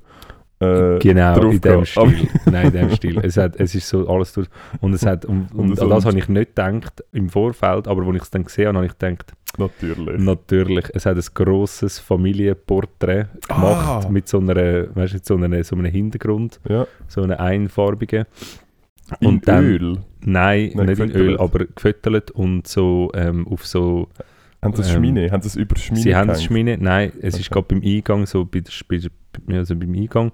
Äh, 0.64 0.98
Genau, 1.00 1.40
in 1.50 1.60
dem 1.60 1.84
Stil. 1.84 2.28
Nein, 2.50 2.66
in 2.66 2.72
dem 2.72 2.90
Stil. 2.90 3.18
Es, 3.22 3.36
hat, 3.36 3.56
es 3.56 3.74
ist 3.74 3.88
so 3.88 4.08
alles 4.08 4.32
durch. 4.32 4.48
Und 4.80 4.92
es 4.94 5.04
hat, 5.06 5.24
und, 5.24 5.48
und 5.54 5.70
Und 5.70 5.80
an 5.82 5.90
das 5.90 6.04
habe 6.04 6.18
ich 6.18 6.28
nicht 6.28 6.54
gedacht 6.56 7.02
im 7.12 7.28
Vorfeld, 7.28 7.88
aber 7.88 8.06
als 8.06 8.16
ich 8.16 8.22
es 8.22 8.30
dann 8.30 8.44
gesehen 8.44 8.66
habe, 8.68 8.78
habe 8.78 8.86
ich 8.86 8.98
gedacht, 8.98 9.32
Natürlich. 9.56 10.20
natürlich, 10.20 10.84
es 10.94 11.06
hat 11.06 11.16
ein 11.16 11.22
grosses 11.32 11.98
Familienporträt 12.00 13.26
gemacht 13.48 14.04
Ah. 14.06 14.08
mit 14.10 14.26
so 14.28 14.38
einer, 14.40 14.54
weißt, 14.96 15.12
du, 15.12 15.16
mit 15.16 15.24
so, 15.26 15.36
einer, 15.36 15.64
so 15.64 15.76
einem 15.76 15.86
Hintergrund, 15.86 16.60
Ja. 16.68 16.86
so 17.08 17.22
einer 17.22 17.38
einfarbigen. 17.40 18.24
In 19.20 19.28
Und 19.28 19.48
dann- 19.48 19.64
Öl. 19.64 19.98
Nein, 20.26 20.70
Nein, 20.74 20.86
nicht 20.86 20.98
in. 20.98 21.10
Öl, 21.12 21.38
aber 21.38 21.66
gefüttert 21.66 22.30
und 22.30 22.66
so 22.66 23.10
ähm, 23.14 23.46
auf 23.46 23.66
so. 23.66 24.08
Haben 24.62 24.74
sie 24.74 24.82
Ähm, 24.82 24.88
Schmine? 24.96 25.30
Haben 25.30 25.42
sie 25.42 25.48
es 25.48 25.56
über 25.56 25.76
Schmine 25.76 26.00
sie 26.02 26.16
haben 26.16 26.30
es? 26.30 26.42
Schmine, 26.42 26.78
nein, 26.78 27.12
es 27.20 27.34
ist 27.38 27.50
Okay. 27.52 27.60
gerade 27.60 27.66
beim 27.80 27.82
Eingang, 27.84 28.24
so 28.26 28.46
bei 28.46 28.60
der, 28.60 28.72
bei 28.88 28.96
der, 28.96 29.10
also 29.48 29.76
beim 29.76 29.94
Eingang. 29.94 30.32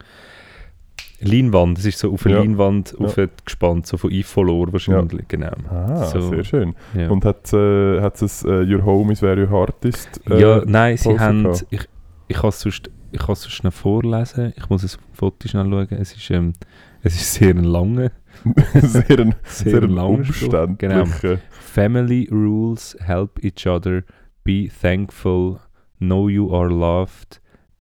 Leinwand, 1.23 1.79
es 1.79 1.85
ist 1.85 1.99
so 1.99 2.13
auf 2.13 2.25
eine 2.25 2.37
Ja. 2.37 2.41
Leinwand 2.41 2.97
Ja. 2.99 3.27
gespannt, 3.45 3.87
so 3.87 3.99
von 3.99 4.11
Ifolor 4.11 4.73
wahrscheinlich, 4.73 5.29
genau. 5.29 5.53
Ah, 5.69 6.07
So. 6.07 6.21
sehr 6.31 6.45
schön. 6.45 6.75
Ja, 6.95 7.11
Und 7.11 7.25
hat 7.27 7.53
äh, 7.53 8.01
hat's 8.01 8.23
es 8.23 8.43
äh, 8.45 8.63
Your 8.65 8.85
Home 8.85 9.13
is 9.13 9.21
where 9.21 9.39
your 9.39 9.51
heart 9.51 9.85
is? 9.85 10.09
Äh, 10.29 10.41
ja 10.41 10.63
nein, 10.65 10.97
sie 10.97 11.19
haben, 11.19 11.43
gehabt? 11.45 11.67
ich, 11.71 11.83
ich 12.29 12.37
kann 12.39 12.49
es 12.49 12.61
sonst, 12.61 12.91
ich 13.13 13.19
kann 13.21 13.35
es 13.35 13.43
sonst 13.43 13.53
schnell 13.55 13.71
vorlesen, 13.71 14.55
ich 14.57 14.69
muss 14.71 14.83
ein 14.83 14.99
Foto 15.13 15.47
schnell 15.47 15.67
schauen, 15.69 15.89
es 15.91 16.17
ist, 16.17 16.31
ähm, 16.31 16.55
es 17.03 17.15
ist 17.17 17.35
sehr 17.35 17.51
ein 17.51 17.65
langer, 17.65 18.11
sehr 18.81 19.19
ein, 19.21 19.35
sehr, 19.45 19.73
sehr 19.73 19.83
ein. 19.83 19.89
Genau. 19.89 20.13
umständlicher. 20.15 21.39
Family 21.51 22.29
rules, 22.33 22.97
help 23.01 23.45
each 23.45 23.67
other, 23.67 24.05
be 24.43 24.69
thankful, 24.81 25.59
know 25.99 26.31
you 26.31 26.51
are 26.55 26.71
loved, 26.71 27.40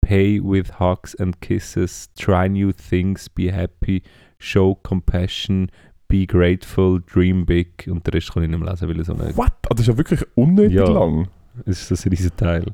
pay 0.09 0.39
with 0.41 0.79
hugs 0.79 1.13
and 1.19 1.39
kisses, 1.39 2.09
try 2.15 2.47
new 2.49 2.71
things, 2.71 3.29
be 3.29 3.51
happy, 3.53 4.01
show 4.39 4.73
compassion, 4.81 5.69
Be 6.07 6.25
Grateful, 6.25 7.01
Dream 7.05 7.45
Big 7.45 7.87
und 7.87 8.07
den 8.07 8.13
Rest 8.15 8.33
kann 8.33 8.41
ich 8.41 8.49
nicht 8.49 8.59
mehr 8.59 8.71
lesen, 8.71 8.89
weil 8.89 8.97
er 8.97 9.05
so 9.05 9.13
eine, 9.13 9.37
What? 9.37 9.51
Ah, 9.67 9.75
Das 9.75 9.81
ist 9.81 9.87
ja 9.89 9.95
wirklich 9.97 10.25
unnötig 10.33 10.73
Ja. 10.77 10.89
lang. 10.89 11.27
es 11.67 11.91
ist 11.91 12.01
so 12.01 12.07
ein 12.07 12.09
riesen 12.09 12.35
Teil. 12.35 12.65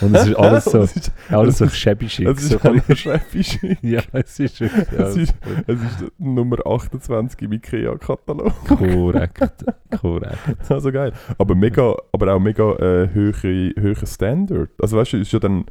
Und 0.00 0.16
es 0.16 0.26
ist 0.26 0.34
alles 0.36 0.64
so, 0.64 0.82
ist, 0.82 1.12
alles 1.28 1.58
so 1.58 1.64
ist- 1.66 1.86
das 1.86 2.48
so 2.48 2.56
ist 2.56 2.60
kann 2.60 2.82
alles 2.84 2.98
schrecklich. 2.98 3.62
ich- 3.62 3.78
ja, 3.82 4.00
es 4.12 4.40
ist 4.40 4.60
wirklich 4.60 4.98
Es 4.98 5.16
ist, 5.16 5.34
es 5.68 5.80
ist 5.80 6.12
Nummer 6.18 6.56
28 6.66 7.40
im 7.42 7.52
IKEA-Katalog. 7.52 8.52
korrekt. 8.66 9.64
korrekt. 10.00 10.38
Also 10.68 10.90
geil. 10.90 11.12
Aber, 11.38 11.54
mega, 11.54 11.94
aber 12.12 12.34
auch 12.34 12.40
mega 12.40 12.72
äh, 12.72 13.08
höhere, 13.14 13.72
höherer 13.78 14.06
Standard. 14.06 14.70
Also 14.82 14.96
weißt 14.96 15.12
du, 15.12 15.16
ist 15.18 15.32
ja 15.32 15.38
dann, 15.38 15.66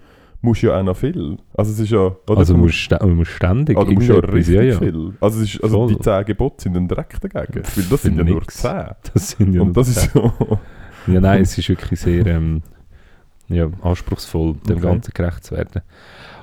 musst 0.45 0.61
ja 0.61 0.79
auch 0.79 0.83
noch 0.83 0.95
viel. 0.95 1.37
Also 1.57 1.71
es 1.71 1.79
ist 1.79 1.91
ja... 1.91 1.99
Oder 2.27 2.37
Also 2.37 2.53
du 2.53 2.59
musst, 2.59 2.89
musst 3.01 3.31
ständig 3.31 3.77
also 3.77 3.89
du 3.89 3.95
musst 3.95 4.07
ja 4.07 4.15
richtig 4.15 4.55
ja, 4.55 4.61
ja. 4.61 4.77
viel. 4.79 5.13
Also, 5.19 5.41
es 5.41 5.55
ist, 5.55 5.63
also 5.63 5.87
Voll. 5.87 5.95
die 5.95 5.99
10 5.99 6.25
Gebote 6.25 6.63
sind 6.63 6.77
ein 6.77 6.87
Dreck 6.87 7.17
dagegen. 7.19 7.63
Weil 7.75 7.83
das 7.89 8.01
sind 8.01 8.17
ja 8.17 8.23
nur 8.23 8.35
nix. 8.39 8.57
10. 8.57 8.71
Das 9.13 9.29
sind 9.31 9.53
ja 9.53 9.61
Und 9.61 9.75
das 9.75 9.89
ist 9.89 10.11
zehn. 10.11 10.21
so... 10.23 10.59
Ja, 11.07 11.19
nein, 11.19 11.41
es 11.41 11.57
ist 11.57 11.69
wirklich 11.69 11.99
sehr 11.99 12.25
ähm, 12.25 12.63
ja, 13.47 13.69
anspruchsvoll, 13.81 14.55
dem 14.67 14.77
Okay. 14.77 14.87
Ganzen 14.87 15.11
gerecht 15.13 15.43
zu 15.43 15.55
werden. 15.55 15.81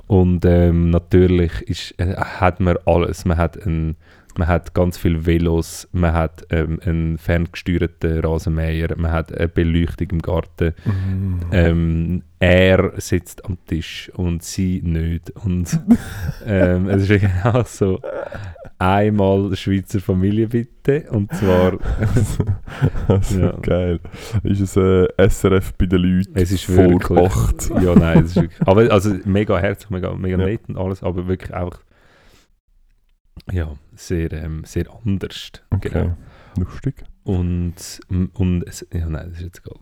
Und 0.06 0.44
ähm, 0.44 0.90
natürlich 0.90 1.62
ist, 1.62 1.98
äh, 1.98 2.14
hat 2.16 2.60
man 2.60 2.76
alles. 2.86 3.24
Man 3.24 3.38
hat, 3.38 3.56
ein, 3.64 3.96
man 4.36 4.46
hat 4.48 4.74
ganz 4.74 4.98
viele 4.98 5.26
Velos, 5.26 5.88
man 5.92 6.12
hat 6.12 6.46
ähm, 6.50 6.78
einen 6.84 7.18
ferngesteuerten 7.18 8.20
Rasenmäher, 8.20 8.94
man 8.96 9.10
hat 9.10 9.36
eine 9.36 9.48
Beleuchtung 9.48 10.10
im 10.10 10.22
Garten. 10.22 10.74
Ähm, 11.50 12.22
er 12.42 13.00
sitzt 13.00 13.44
am 13.44 13.56
Tisch 13.66 14.10
und 14.16 14.42
sie 14.42 14.82
nicht. 14.82 15.30
Und 15.30 15.78
ähm, 16.44 16.88
es 16.88 17.08
ist 17.08 17.24
auch 17.44 17.64
so, 17.64 18.00
einmal 18.78 19.54
Schweizer 19.54 20.00
Familie 20.00 20.48
bitte. 20.48 21.08
Und 21.12 21.32
zwar, 21.32 21.78
also, 23.08 23.38
Ja. 23.38 23.52
geil. 23.62 24.00
Ist 24.42 24.58
es 24.58 24.76
äh, 24.76 25.06
SRF 25.28 25.74
bei 25.74 25.86
den 25.86 26.00
Leuten 26.00 26.32
es 26.34 26.50
ist 26.50 26.68
wirklich... 26.68 27.16
8? 27.16 27.70
Ja, 27.80 27.94
nein, 27.94 28.24
es 28.24 28.30
ist 28.30 28.36
wirklich... 28.42 28.60
Aber 28.66 28.90
also 28.90 29.14
mega 29.24 29.56
herzlich, 29.60 29.90
mega, 29.90 30.12
mega 30.12 30.36
Ja. 30.36 30.44
nett 30.44 30.62
und 30.68 30.76
alles, 30.76 31.04
aber 31.04 31.28
wirklich 31.28 31.54
auch... 31.54 31.78
Ja, 33.52 33.72
sehr, 33.94 34.32
ähm, 34.32 34.62
sehr 34.64 34.86
anders. 35.04 35.52
Okay. 35.70 35.90
Genau. 35.90 36.16
Lustig. 36.58 37.04
Und, 37.22 38.00
und 38.34 38.64
es, 38.64 38.84
ja, 38.92 39.08
nein, 39.08 39.28
das 39.28 39.38
ist 39.38 39.44
jetzt 39.44 39.62
egal. 39.64 39.78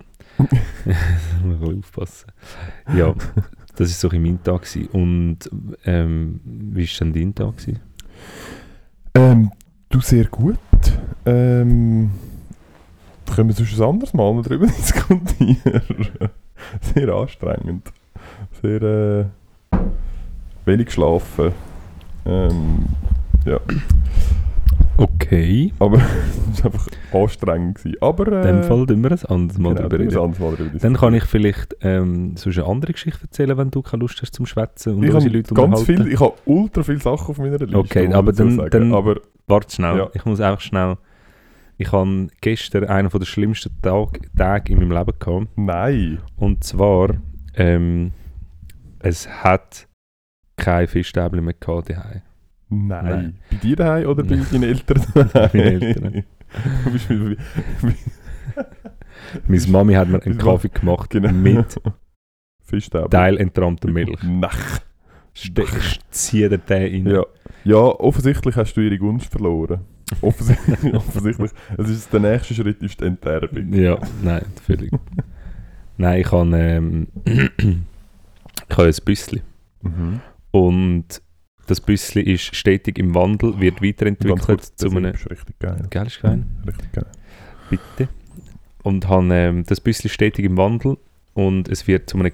Muss 1.45 1.61
ich 1.61 1.79
aufpassen. 1.79 2.33
Ja, 2.97 3.15
das 3.77 4.03
war 4.03 4.11
so 4.11 4.11
ein 4.11 4.23
mein 4.23 4.43
Tag. 4.43 4.63
Gewesen. 4.63 4.89
Und 4.89 5.39
ähm, 5.85 6.41
wie 6.45 6.87
war 6.87 6.99
denn 6.99 7.13
dein 7.13 7.35
Tag? 7.35 7.55
Ähm, 9.15 9.51
du 9.89 10.01
sehr 10.01 10.25
gut. 10.27 10.59
Ähm, 11.27 12.11
können 13.35 13.49
wir 13.49 13.55
sonst 13.55 13.81
ein 13.81 13.89
anderes 13.89 14.15
Mal 14.15 14.35
noch 14.35 14.43
darüber 14.43 14.67
diskutieren? 14.67 15.83
sehr 16.95 17.09
anstrengend. 17.09 17.93
Sehr 18.61 18.83
äh, 18.83 19.25
wenig 20.65 20.87
geschlafen. 20.87 21.53
Ähm, 22.27 22.87
ja, 23.47 23.59
Okay, 25.01 25.73
aber 25.79 25.97
es 26.53 26.63
war 26.63 26.73
einfach 26.73 26.87
anstrengend. 27.13 27.79
Gewesen. 27.79 27.97
Aber 28.03 28.27
in 28.27 28.33
äh, 28.35 28.43
dem 28.53 28.63
Fall 28.65 28.87
tun 28.87 29.03
wir 29.03 29.11
ein 29.13 29.25
anderes 29.25 29.59
Mal 29.59 29.75
genau, 29.75 29.91
wir 29.91 29.99
reden. 29.99 30.19
anderes 30.19 30.39
Mal 30.39 30.57
darüber 30.57 30.79
Dann 30.79 30.95
kann 30.95 31.15
ich 31.15 31.25
vielleicht 31.25 31.77
ähm, 31.81 32.37
sonst 32.37 32.59
eine 32.59 32.67
andere 32.69 32.93
Geschichte 32.93 33.23
erzählen, 33.23 33.57
wenn 33.57 33.71
du 33.71 33.81
keine 33.81 34.01
Lust 34.03 34.21
hast 34.21 34.35
zum 34.35 34.45
Schwätzen 34.45 34.97
und 34.97 35.03
ich 35.05 35.15
unsere 35.15 35.25
habe 35.33 35.37
Leute 35.39 35.55
ganz 35.55 35.83
viel, 35.85 36.07
ich 36.07 36.21
habe 36.21 36.35
ultra 36.45 36.83
viele 36.83 37.01
Sachen 37.01 37.29
auf 37.29 37.39
meiner 37.39 37.59
Liste. 37.59 37.77
Okay, 37.79 38.13
aber 38.13 38.33
dann- 38.33 38.57
sagen. 38.57 38.71
dann- 38.71 38.95
aber 38.95 39.21
Warte 39.47 39.75
schnell, 39.75 39.97
Ja. 39.97 40.11
ich 40.15 40.25
muss 40.27 40.41
einfach 40.41 40.61
schnell. 40.61 40.97
Ich 41.77 41.91
habe 41.93 42.29
gestern 42.41 42.85
einen 42.85 43.09
der 43.09 43.25
schlimmsten 43.25 43.71
Tag, 43.83 44.21
Tage 44.37 44.73
in 44.73 44.79
meinem 44.79 44.93
Leben 44.93 45.19
gehabt. 45.19 45.49
nein. 45.57 46.19
Und 46.37 46.63
zwar, 46.63 47.15
ähm, 47.55 48.13
es 49.01 49.27
hat 49.43 49.89
kein 50.57 50.87
Fischstäbchen 50.87 51.43
mehr 51.45 51.55
gehabt 51.59 51.89
daheim. 51.91 52.21
Nein. 52.71 53.05
Nein. 53.05 53.37
Bei 53.51 53.57
dir 53.57 53.77
daheim 53.77 54.07
oder 54.07 54.23
bei 54.23 54.37
deinen 54.37 54.63
Eltern 54.63 55.03
Bei 55.15 55.51
meinen 55.53 55.83
Eltern. 55.83 56.25
Meine 59.47 59.67
Mami 59.69 59.95
hat 59.95 60.09
mir 60.09 60.23
einen 60.23 60.39
Kaffee 60.39 60.69
gemacht 60.69 61.11
Genau. 61.11 61.33
mit 61.33 61.77
Fischstäbchen. 62.63 63.11
teilenttrammter 63.11 63.91
Milch. 63.91 64.19
Nein. 64.23 64.51
Ste 65.35 65.65
Zieh 66.11 66.49
dir 66.49 66.59
den 66.59 67.07
rein. 67.07 67.07
Ja. 67.07 67.25
ja, 67.65 67.77
offensichtlich 67.77 68.57
hast 68.57 68.75
du 68.75 68.81
ihre 68.81 68.99
Gunst 68.99 69.31
verloren. 69.31 69.81
Offensichtlich. 70.21 70.93
offensichtlich. 70.95 71.51
Es 71.79 71.89
ist, 71.89 72.13
der 72.13 72.21
nächste 72.21 72.55
Schritt 72.55 72.83
ist 72.83 73.01
die 73.01 73.05
Enterbung. 73.05 73.73
Ja, 73.73 73.97
nein, 74.23 74.45
völlig. 74.67 74.91
nein, 75.97 76.21
ich 76.21 76.33
habe 76.33 76.57
ähm, 76.57 77.07
ich 77.25 78.77
habe 78.77 78.87
ein 78.89 78.95
Büsschen. 79.05 79.41
Mhm. 79.83 80.21
Und 80.51 81.23
das 81.71 81.81
Büsschen 81.81 82.23
ist 82.23 82.55
stetig 82.55 82.99
im 82.99 83.15
Wandel, 83.15 83.61
wird 83.61 83.83
weiterentwickelt 83.83 84.41
kurz, 84.43 84.75
zu 84.77 84.87
das 84.89 84.97
einem... 84.97 85.15
ist 85.15 85.31
richtig 85.31 85.59
geil. 85.59 85.87
Gell, 85.91 86.07
ist 86.07 86.21
geil? 86.21 86.45
Richtig 86.67 86.93
geil. 86.93 87.07
Bitte. 87.71 88.09
Und 88.83 89.09
habe 89.09 89.33
ähm, 89.35 89.65
das 89.67 89.81
Büsschen 89.81 90.11
stetig 90.11 90.45
im 90.45 90.57
Wandel 90.57 90.97
und 91.35 91.69
es 91.69 91.87
wird 91.87 92.11
zu 92.11 92.19
einem 92.19 92.33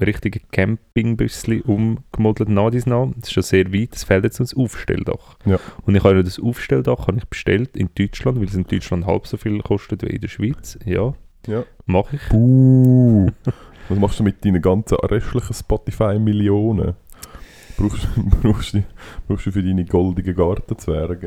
richtigen 0.00 0.40
Campingbüsschen 0.50 1.62
umgemodelt 1.62 2.48
nach 2.48 2.70
dies 2.70 2.84
nach. 2.86 3.06
Das 3.16 3.28
ist 3.28 3.32
schon 3.32 3.42
sehr 3.44 3.72
weit, 3.72 3.94
es 3.94 4.04
fehlt 4.04 4.24
jetzt 4.24 4.40
das 4.40 4.54
Aufstelldach. 4.54 5.36
Ja. 5.46 5.58
Und 5.86 5.94
ich 5.94 6.02
habe 6.04 6.22
das 6.24 6.40
Aufstelldach 6.40 7.06
habe 7.06 7.18
ich 7.18 7.24
bestellt 7.26 7.76
in 7.76 7.88
Deutschland, 7.94 8.38
weil 8.38 8.46
es 8.48 8.54
in 8.54 8.64
Deutschland 8.66 9.06
halb 9.06 9.26
so 9.26 9.36
viel 9.36 9.60
kostet 9.60 10.02
wie 10.02 10.08
in 10.08 10.20
der 10.20 10.28
Schweiz. 10.28 10.78
Ja, 10.84 11.14
Ja. 11.46 11.64
mache 11.86 12.16
ich. 12.16 12.28
Buh. 12.28 13.30
Was 13.88 13.98
machst 13.98 14.18
du 14.18 14.24
mit 14.24 14.42
deinen 14.44 14.62
ganzen 14.62 14.96
restlichen 14.96 15.52
Spotify-Millionen? 15.54 16.94
Brauchst, 17.76 18.08
brauchst, 18.42 18.74
du, 18.74 18.84
brauchst 19.26 19.46
du 19.46 19.52
für 19.52 19.62
deine 19.62 19.84
goldigen 19.84 20.34
Gartenzwerge? 20.34 21.26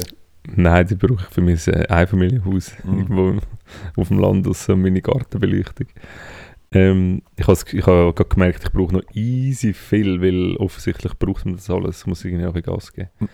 Nein, 0.56 0.88
die 0.88 0.96
brauche 0.96 1.26
ich 1.28 1.34
für 1.34 1.42
mein 1.42 1.58
äh, 1.68 1.88
Einfamilienhaus 1.88 2.72
Mhm. 2.84 2.98
irgendwo 3.00 3.40
auf 3.98 4.08
dem 4.08 4.20
Land, 4.20 4.48
aus 4.48 4.68
meine 4.70 5.02
Gartenbeleuchtung. 5.02 5.88
Ähm, 6.72 7.22
ich 7.36 7.48
habe 7.48 7.58
ich 7.72 7.86
habe 7.88 8.14
gerade 8.14 8.30
gemerkt, 8.30 8.64
ich 8.64 8.72
brauche 8.72 8.94
noch 8.94 9.04
easy 9.14 9.74
viel, 9.74 10.22
weil 10.22 10.56
offensichtlich 10.58 11.14
braucht 11.20 11.46
man 11.46 11.56
das 11.56 11.70
alles, 11.70 12.06
muss 12.08 12.24
irgendwie 12.26 12.46
auch 12.46 12.54
Gas 12.62 12.94
geben. 12.94 13.10
Mhm. 13.20 13.30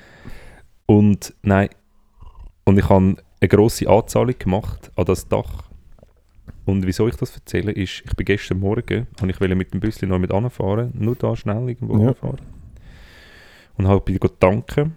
Und 0.86 1.34
nein, 1.43 1.70
und 2.65 2.77
ich 2.79 2.89
habe 2.89 3.15
eine 3.39 3.48
grosse 3.50 3.89
Anzahlung 3.89 4.36
gemacht 4.38 4.91
an 4.96 5.05
das 5.05 5.27
Dach. 5.27 5.63
Und 6.65 6.86
wieso 6.88 7.08
ich 7.08 7.15
das 7.15 7.36
erzähle, 7.36 7.72
ist, 7.74 8.03
ich 8.05 8.15
bin 8.15 8.25
gestern 8.25 8.60
Morgen 8.60 9.08
und 9.22 9.29
ich 9.29 9.39
wollte 9.41 9.55
mit 9.55 9.74
dem 9.74 9.79
Büsschen 9.82 10.10
noch 10.10 10.20
mit 10.20 10.32
anfahren, 10.32 10.91
nur 10.96 11.15
da 11.15 11.36
schnell 11.36 11.67
irgendwo 11.70 12.00
Ja. 12.01 12.10
anfahren. 12.10 12.39
Und 13.77 13.88
habe 13.88 14.01
bin 14.01 14.20
tanken 14.39 14.96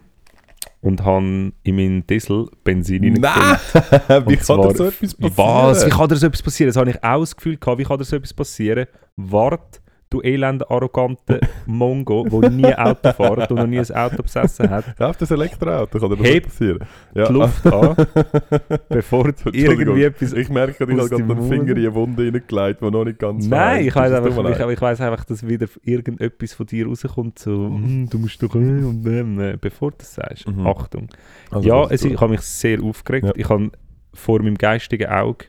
und 0.81 1.05
habe 1.05 1.53
in 1.63 1.77
meinen 1.77 2.07
Diesel 2.07 2.49
Benzin. 2.63 3.15
Nein! 3.15 3.59
Wie 4.27 4.37
kann 4.37 4.63
da 4.63 4.75
so 4.75 4.87
etwas 4.87 5.15
passieren? 5.15 5.37
Was? 5.37 5.87
Wie 5.87 5.91
kann 5.91 6.09
da 6.09 6.17
so 6.17 6.27
etwas 6.27 6.43
passieren? 6.43 6.69
Das 6.69 6.77
habe 6.77 6.91
ich 6.91 7.03
auch 7.03 7.21
das 7.21 7.35
Gefühl 7.37 7.57
gehabt. 7.57 7.79
Wie 7.79 7.85
kann 7.85 7.99
da 7.99 8.05
so 8.05 8.17
etwas 8.17 8.33
passieren? 8.33 8.87
Wart, 9.17 9.81
du 10.17 10.29
elende, 10.29 10.71
arrogante 10.71 11.41
Mongo, 11.67 12.27
der 12.29 12.51
nie 12.51 12.75
Auto 12.75 13.13
fährt 13.13 13.51
und 13.51 13.59
noch 13.59 13.67
nie 13.67 13.79
ein 13.79 13.91
Auto 13.93 14.23
besessen 14.23 14.71
hat, 14.71 14.85
Ja, 14.99 15.11
auf 15.11 15.17
das 15.17 15.31
Elektroauto 15.31 15.99
kann 15.99 16.11
dir 16.11 16.17
das 16.17 16.43
passieren. 16.43 16.79
Ja. 17.15 17.27
die 17.27 17.33
Luft 17.33 17.67
an, 17.67 17.97
bevor 18.89 19.33
irgendwie 19.53 20.05
etwas... 20.05 20.33
Ich 20.33 20.49
merke, 20.49 20.85
ich 20.85 20.99
habe 20.99 21.09
gerade 21.09 21.23
den 21.23 21.49
Finger 21.49 21.71
in 21.73 21.79
eine 21.79 21.95
Wunde 21.95 22.25
reingelegt, 22.25 22.81
die 22.81 22.91
noch 22.91 23.05
nicht 23.05 23.19
ganz 23.19 23.47
Nein, 23.47 23.87
ich 23.87 23.93
tut 23.93 24.03
einfach, 24.03 24.71
ich, 24.71 24.81
weiss 24.81 25.01
einfach, 25.01 25.25
dass 25.25 25.47
wieder 25.47 25.67
irgendetwas 25.83 26.55
von 26.55 26.67
dir 26.67 26.87
rauskommt, 26.87 27.39
so, 27.39 27.67
«Hm, 27.67 28.09
du 28.11 28.19
musst 28.19 28.43
doch 28.43 28.55
äh, 28.55 28.59
und 28.59 29.07
ähm, 29.07 29.41
äh», 29.41 29.57
bevor 29.61 29.91
du 29.91 29.99
das 29.99 30.15
sagst. 30.15 30.49
Mhm. 30.49 30.67
Achtung. 30.67 31.09
Also, 31.51 31.69
ja, 31.69 31.87
es, 31.91 32.05
ich 32.05 32.21
habe 32.21 32.33
mich 32.33 32.41
sehr 32.41 32.83
aufgeregt. 32.83 33.27
Ja. 33.27 33.33
Ich 33.37 33.49
habe 33.49 33.71
vor 34.13 34.43
meinem 34.43 34.57
geistigen 34.57 35.09
Auge 35.09 35.47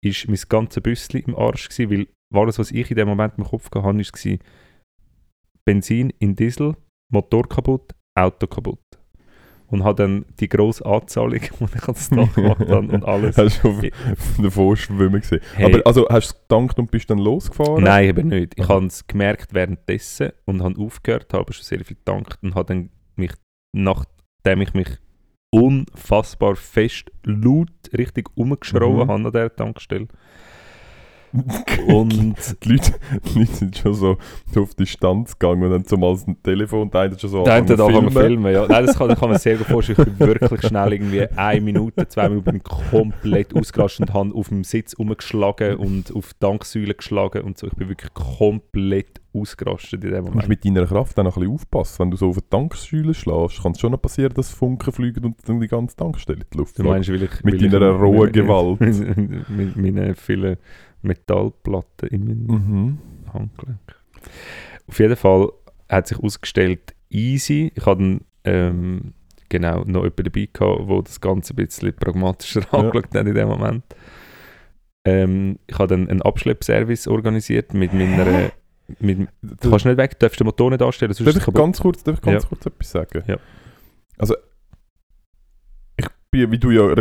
ist 0.00 0.28
mein 0.28 0.38
ganzes 0.48 0.82
Büsschen 0.82 1.20
im 1.20 1.36
Arsch 1.36 1.68
gewesen, 1.68 1.90
weil 1.90 2.06
alles, 2.34 2.58
was 2.58 2.70
ich 2.70 2.90
in 2.90 2.96
dem 2.96 3.08
Moment 3.08 3.34
im 3.38 3.44
Kopf 3.44 3.66
hatte, 3.66 3.84
war 3.84 4.38
Benzin 5.64 6.12
in 6.18 6.34
Diesel, 6.34 6.76
Motor 7.12 7.48
kaputt, 7.48 7.94
Auto 8.14 8.46
kaputt. 8.46 8.80
Und 9.68 9.84
habe 9.84 10.02
dann 10.02 10.26
die 10.38 10.50
grosse 10.50 10.84
Anzahlung, 10.84 11.30
die 11.40 11.46
ich 11.46 11.80
Dach 11.80 12.34
gemacht 12.34 12.68
habe 12.68 12.92
und 12.92 13.04
alles. 13.04 13.38
Hast 13.38 13.64
du 13.64 13.72
schon 13.72 13.90
davor 14.44 14.76
schwimmen 14.76 15.20
gesehen. 15.22 15.40
Hey. 15.54 15.66
Aber 15.66 15.86
also 15.86 16.06
hast 16.10 16.30
du 16.30 16.34
es 16.34 16.42
gedankt 16.42 16.78
und 16.78 16.90
bist 16.90 17.08
dann 17.08 17.18
losgefahren? 17.18 17.82
Nein, 17.82 18.04
eben 18.04 18.28
nicht. 18.28 18.52
Ich 18.58 18.68
habe 18.68 18.84
es 18.84 19.06
gemerkt 19.06 19.54
währenddessen 19.54 20.32
und 20.44 20.62
habe 20.62 20.78
aufgehört, 20.78 21.32
habe 21.32 21.52
schon 21.54 21.64
sehr 21.64 21.82
viel 21.84 21.96
gedankt 21.96 22.38
und 22.42 22.54
habe 22.54 22.74
dann 22.74 22.90
mich, 23.16 23.32
nachdem 23.74 24.60
ich 24.60 24.74
mich 24.74 24.88
unfassbar 25.54 26.56
fest 26.56 27.10
laut 27.24 27.70
richtig 27.96 28.28
umgeschrauben 28.34 28.96
Mhm. 28.96 29.00
habe 29.00 29.12
an 29.14 29.24
dieser 29.24 29.56
Tankstelle, 29.56 30.08
Und 31.88 32.34
Die 32.64 32.68
Leute, 32.68 32.92
die 33.24 33.38
Leute 33.40 33.52
sind 33.54 33.76
schon 33.76 33.94
so, 33.94 34.16
auf 34.56 34.74
Distanz 34.74 35.38
gegangen 35.38 35.62
und 35.64 35.70
dann 35.70 35.84
zumal 35.84 36.16
ein 36.26 36.42
Telefon, 36.42 36.90
der 36.90 37.00
eine 37.02 37.18
schon 37.18 37.30
so 37.30 37.44
da 37.44 37.56
haben 37.56 37.68
wir 37.68 37.78
angefangen 37.80 38.12
zu 38.12 38.18
filmen. 38.20 38.52
Ja. 38.52 38.66
Nein, 38.68 38.86
das 38.86 38.96
kann, 38.98 39.08
das 39.08 39.18
kann 39.18 39.30
man 39.30 39.38
sehr 39.38 39.56
gut 39.56 39.66
vorstellen. 39.66 39.98
Ich 40.12 40.18
bin 40.18 40.28
wirklich 40.28 40.66
schnell 40.66 40.92
irgendwie 40.92 41.26
eine 41.28 41.60
Minute, 41.60 42.06
zwei 42.08 42.28
Minuten 42.28 42.44
bin 42.44 42.56
ich 42.56 42.64
komplett 42.64 43.56
ausgerastet 43.56 44.08
und 44.08 44.14
habe 44.14 44.34
auf 44.34 44.48
dem 44.48 44.64
Sitz 44.64 44.98
rumgeschlagen 44.98 45.76
und 45.76 46.14
auf 46.14 46.32
die 46.34 46.38
Tanksäule 46.40 46.94
geschlagen 46.94 47.42
und 47.42 47.58
so. 47.58 47.66
Ich 47.66 47.74
bin 47.74 47.88
wirklich 47.88 48.12
komplett 48.14 49.20
ausgerastet 49.34 50.04
in 50.04 50.10
dem 50.10 50.16
Du 50.16 50.22
musst 50.32 50.34
Moment. 50.34 50.48
mit 50.48 50.64
deiner 50.64 50.86
Kraft 50.86 51.16
dann 51.16 51.24
noch 51.24 51.36
ein 51.36 51.40
bisschen 51.40 51.54
aufpassen. 51.54 51.98
Wenn 52.00 52.10
du 52.10 52.16
so 52.18 52.28
auf 52.28 52.36
eine 52.36 52.48
Tanksäule 52.50 53.14
schlägst, 53.14 53.62
kann 53.62 53.72
es 53.72 53.80
schon 53.80 53.92
noch 53.92 54.02
passieren, 54.02 54.34
dass 54.34 54.50
Funken 54.50 54.92
fliegen 54.92 55.24
und 55.24 55.36
dann 55.46 55.60
die 55.60 55.68
ganze 55.68 55.96
Tankstelle 55.96 56.40
in 56.40 56.44
die 56.52 56.58
Luft 56.58 56.78
Du 56.78 56.82
fliegt. 56.82 56.92
meinst, 56.92 57.08
weil 57.08 57.22
ich, 57.22 57.42
Mit 57.44 57.62
weil 57.62 57.70
deiner 57.70 57.90
rohen 57.92 58.30
Gewalt. 58.32 58.80
Mit, 58.80 59.48
mit 59.48 59.76
meinen 59.76 60.14
vielen 60.14 60.56
Metallplatten 61.02 62.08
in 62.08 62.26
meinem 62.26 62.46
Mhm. 62.46 62.98
Handgelenk. 63.32 63.78
Auf 64.88 64.98
jeden 64.98 65.16
Fall 65.16 65.50
hat 65.88 66.08
sich 66.08 66.18
ausgestellt, 66.18 66.94
easy. 67.10 67.72
Ich 67.74 67.86
hatte 67.86 68.20
ähm, 68.44 69.12
genau 69.48 69.84
noch 69.84 70.02
jemanden 70.04 70.24
dabei 70.24 70.48
gehabt, 70.52 70.88
der 70.90 71.02
das 71.02 71.20
Ganze 71.20 71.52
ein 71.52 71.56
bisschen 71.56 71.92
pragmatischer 71.94 72.60
Ja. 72.72 72.78
angeschaut 72.78 73.14
hat 73.14 73.26
in 73.26 73.34
dem 73.34 73.48
Moment. 73.48 73.84
Ähm, 75.04 75.58
ich 75.66 75.78
habe 75.78 75.88
dann 75.88 76.08
einen 76.08 76.22
Abschleppservice 76.22 77.08
organisiert 77.08 77.74
mit 77.74 77.92
meiner... 77.92 78.50
Mit, 79.00 79.28
du 79.42 79.70
kannst 79.70 79.86
nicht 79.86 79.96
weg, 79.96 80.18
du 80.18 80.26
darfst 80.26 80.38
den 80.38 80.44
Motor 80.46 80.70
nicht 80.70 80.82
anstellen, 80.82 81.12
Darf 81.12 81.36
ich 81.48 81.54
ganz 81.54 81.80
kurz, 81.80 82.02
darf 82.04 82.16
ich 82.16 82.20
ganz 82.22 82.42
Ja. 82.42 82.48
kurz 82.48 82.66
etwas 82.66 82.90
sagen? 82.90 83.22
Ja. 83.26 83.36
Also, 84.18 84.34
bin, 86.32 86.50
wie 86.50 86.58
du 86.58 86.70
ja 86.70 86.92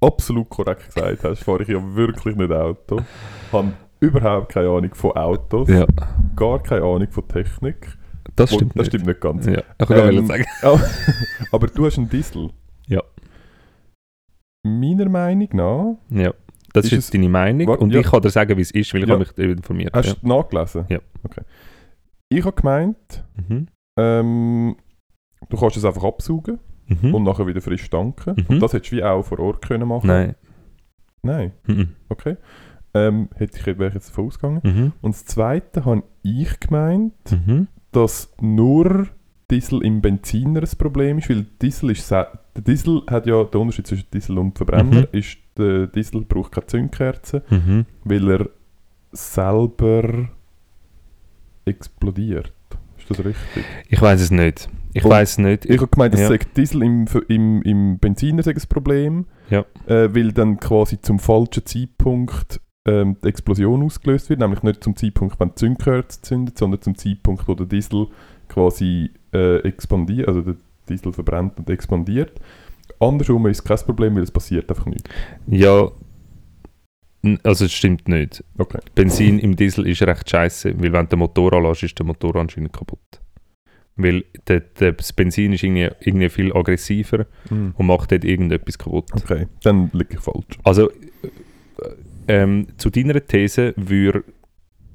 absolut 0.00 0.48
korrekt 0.48 0.86
gesagt 0.94 1.24
hast, 1.24 1.42
fahre 1.44 1.62
ich 1.62 1.68
ja 1.68 1.94
wirklich 1.94 2.36
nicht 2.36 2.50
Auto. 2.50 3.00
Habe 3.52 3.72
überhaupt 4.00 4.50
keine 4.52 4.68
Ahnung 4.70 4.94
von 4.94 5.12
Autos, 5.12 5.68
Ja, 5.68 5.86
gar 6.36 6.62
keine 6.62 6.82
Ahnung 6.84 7.08
von 7.10 7.26
Technik. 7.28 7.98
das 8.36 8.50
Wo- 8.52 8.56
stimmt 8.56 8.70
das 8.72 8.76
nicht. 8.78 8.86
stimmt 8.88 9.06
nicht 9.06 9.20
ganz. 9.20 9.46
Ja, 9.46 9.62
ich 9.78 9.90
Ähm, 9.90 10.26
sagen. 10.26 10.44
Aber 11.52 11.66
du 11.66 11.84
hast 11.86 11.98
einen 11.98 12.08
Diesel. 12.08 12.50
Ja. 12.86 13.02
Meiner 14.64 15.08
Meinung 15.08 15.48
nach, 15.52 15.96
Ja. 16.08 16.32
Das 16.74 16.86
ist, 16.86 16.92
Ist 16.92 16.98
jetzt 16.98 17.14
deine 17.14 17.28
Meinung 17.28 17.66
Warte, 17.66 17.82
und 17.84 17.92
ja. 17.92 18.00
ich 18.00 18.06
kann 18.06 18.22
dir 18.22 18.30
sagen, 18.30 18.56
wie 18.56 18.62
es 18.62 18.70
ist, 18.70 18.94
weil 18.94 19.02
ich 19.02 19.08
Ja. 19.08 19.14
habe 19.18 19.26
mich 19.36 19.36
informiert. 19.36 19.90
hast 19.92 20.06
Ja. 20.08 20.14
du 20.22 20.26
nachgelesen? 20.26 20.86
Ja. 20.88 21.00
Okay. 21.22 21.42
Ich 22.30 22.42
habe 22.46 22.56
gemeint, 22.56 23.22
Mhm. 23.36 23.66
ähm, 23.98 24.76
du 25.50 25.56
kannst 25.58 25.76
es 25.76 25.84
einfach 25.84 26.02
absaugen 26.04 26.58
Mhm. 27.00 27.14
und 27.14 27.22
nachher 27.22 27.46
wieder 27.46 27.60
frisch 27.60 27.88
tanken. 27.88 28.34
Mhm. 28.36 28.44
Und 28.48 28.60
das 28.60 28.72
hättest 28.72 28.92
du 28.92 28.96
wie 28.96 29.04
auch 29.04 29.22
vor 29.22 29.38
Ort 29.38 29.62
können 29.66 29.88
machen 29.88 30.06
Nein. 30.08 30.34
Nein, 31.22 31.52
Mhm. 31.66 31.88
okay. 32.08 32.36
Ähm, 32.94 33.28
hätte 33.36 33.58
ich, 33.58 33.66
wäre 33.66 33.88
ich 33.88 33.94
jetzt 33.94 34.10
davon 34.10 34.26
ausgegangen. 34.26 34.60
Mhm. 34.64 34.92
Und 35.00 35.14
das 35.14 35.24
Zweite 35.24 35.84
habe 35.84 36.02
ich 36.22 36.60
gemeint, 36.60 37.14
Mhm. 37.30 37.68
dass 37.92 38.32
nur 38.40 39.06
Diesel 39.50 39.82
im 39.84 40.00
Benziner 40.02 40.60
ein 40.62 40.78
Problem 40.78 41.18
ist, 41.18 41.28
weil 41.30 41.46
Diesel 41.60 41.90
ist 41.90 42.10
der 42.10 42.28
Diesel 42.54 43.02
hat 43.08 43.26
ja 43.26 43.44
der 43.44 43.60
Unterschied 43.60 43.86
zwischen 43.86 44.06
Diesel 44.12 44.36
und 44.38 44.56
Verbrenner 44.58 45.00
Mhm. 45.02 45.06
ist 45.12 45.38
der 45.56 45.86
Diesel 45.86 46.22
braucht 46.22 46.52
keine 46.52 46.66
Zündkerze, 46.66 47.42
weil 48.04 48.30
er 48.30 48.48
selber 49.12 50.28
explodiert. 51.64 52.52
Ist 52.98 53.10
das 53.10 53.18
richtig? 53.24 53.64
Ich 53.88 54.00
weiß 54.00 54.20
es 54.20 54.30
nicht. 54.30 54.68
Ich 54.94 55.04
weiß 55.04 55.30
es 55.32 55.38
nicht. 55.38 55.64
Ich 55.64 55.76
habe 55.78 55.88
gemeint, 55.88 56.14
dass 56.14 56.28
Ja. 56.28 56.36
Diesel 56.56 56.82
im, 56.82 57.06
im, 57.28 57.62
im 57.62 57.98
Benziner 57.98 58.46
ein 58.46 58.62
Problem, 58.68 59.26
Ja. 59.50 59.64
äh, 59.86 60.14
weil 60.14 60.32
dann 60.32 60.58
quasi 60.60 61.00
zum 61.00 61.18
falschen 61.18 61.64
Zeitpunkt 61.64 62.60
ähm, 62.86 63.16
die 63.22 63.28
Explosion 63.28 63.82
ausgelöst 63.82 64.28
wird, 64.28 64.40
nämlich 64.40 64.62
nicht 64.62 64.82
zum 64.82 64.96
Zeitpunkt, 64.96 65.38
wenn 65.38 65.50
die 65.50 65.54
Zündkerze 65.54 66.20
zündet, 66.22 66.58
sondern 66.58 66.82
zum 66.82 66.96
Zeitpunkt, 66.96 67.46
wo 67.46 67.54
der 67.54 67.66
Diesel 67.66 68.08
quasi 68.48 69.10
äh, 69.32 69.58
expandiert, 69.58 70.28
also 70.28 70.42
der 70.42 70.56
Diesel 70.88 71.12
verbrennt 71.12 71.58
und 71.58 71.70
expandiert. 71.70 72.40
Andersrum 72.98 73.46
ist 73.46 73.58
es 73.60 73.64
kein 73.64 73.86
Problem, 73.86 74.16
weil 74.16 74.22
es 74.24 74.30
passiert 74.30 74.68
einfach 74.68 74.86
nichts. 74.86 75.08
Ja. 75.46 75.90
Also 77.44 77.66
es 77.66 77.72
stimmt 77.72 78.08
nicht. 78.08 78.42
Okay. 78.58 78.78
Benzin 78.96 79.38
im 79.38 79.54
Diesel 79.54 79.86
ist 79.86 80.02
recht 80.02 80.28
scheiße, 80.28 80.74
weil 80.82 80.92
wenn 80.92 81.08
den 81.08 81.20
Motor 81.20 81.52
anlässt, 81.52 81.84
ist 81.84 81.96
der 81.98 82.04
Motor 82.04 82.34
anscheinend 82.36 82.72
kaputt. 82.72 82.98
Weil 84.02 84.24
der, 84.48 84.60
der, 84.60 84.92
das 84.92 85.12
Benzin 85.12 85.52
ist 85.52 85.62
irgendwie, 85.62 85.88
irgendwie 86.00 86.28
viel 86.28 86.52
aggressiver 86.54 87.26
und 87.50 87.86
macht 87.86 88.12
dort 88.12 88.24
irgendetwas 88.24 88.78
kaputt. 88.78 89.10
Okay, 89.14 89.46
dann 89.62 89.90
liege 89.92 90.14
ich 90.14 90.20
falsch. 90.20 90.58
Also 90.64 90.90
äh, 90.90 90.92
ähm, 92.28 92.66
zu 92.76 92.90
deiner 92.90 93.24
These 93.26 93.74
würde 93.76 94.24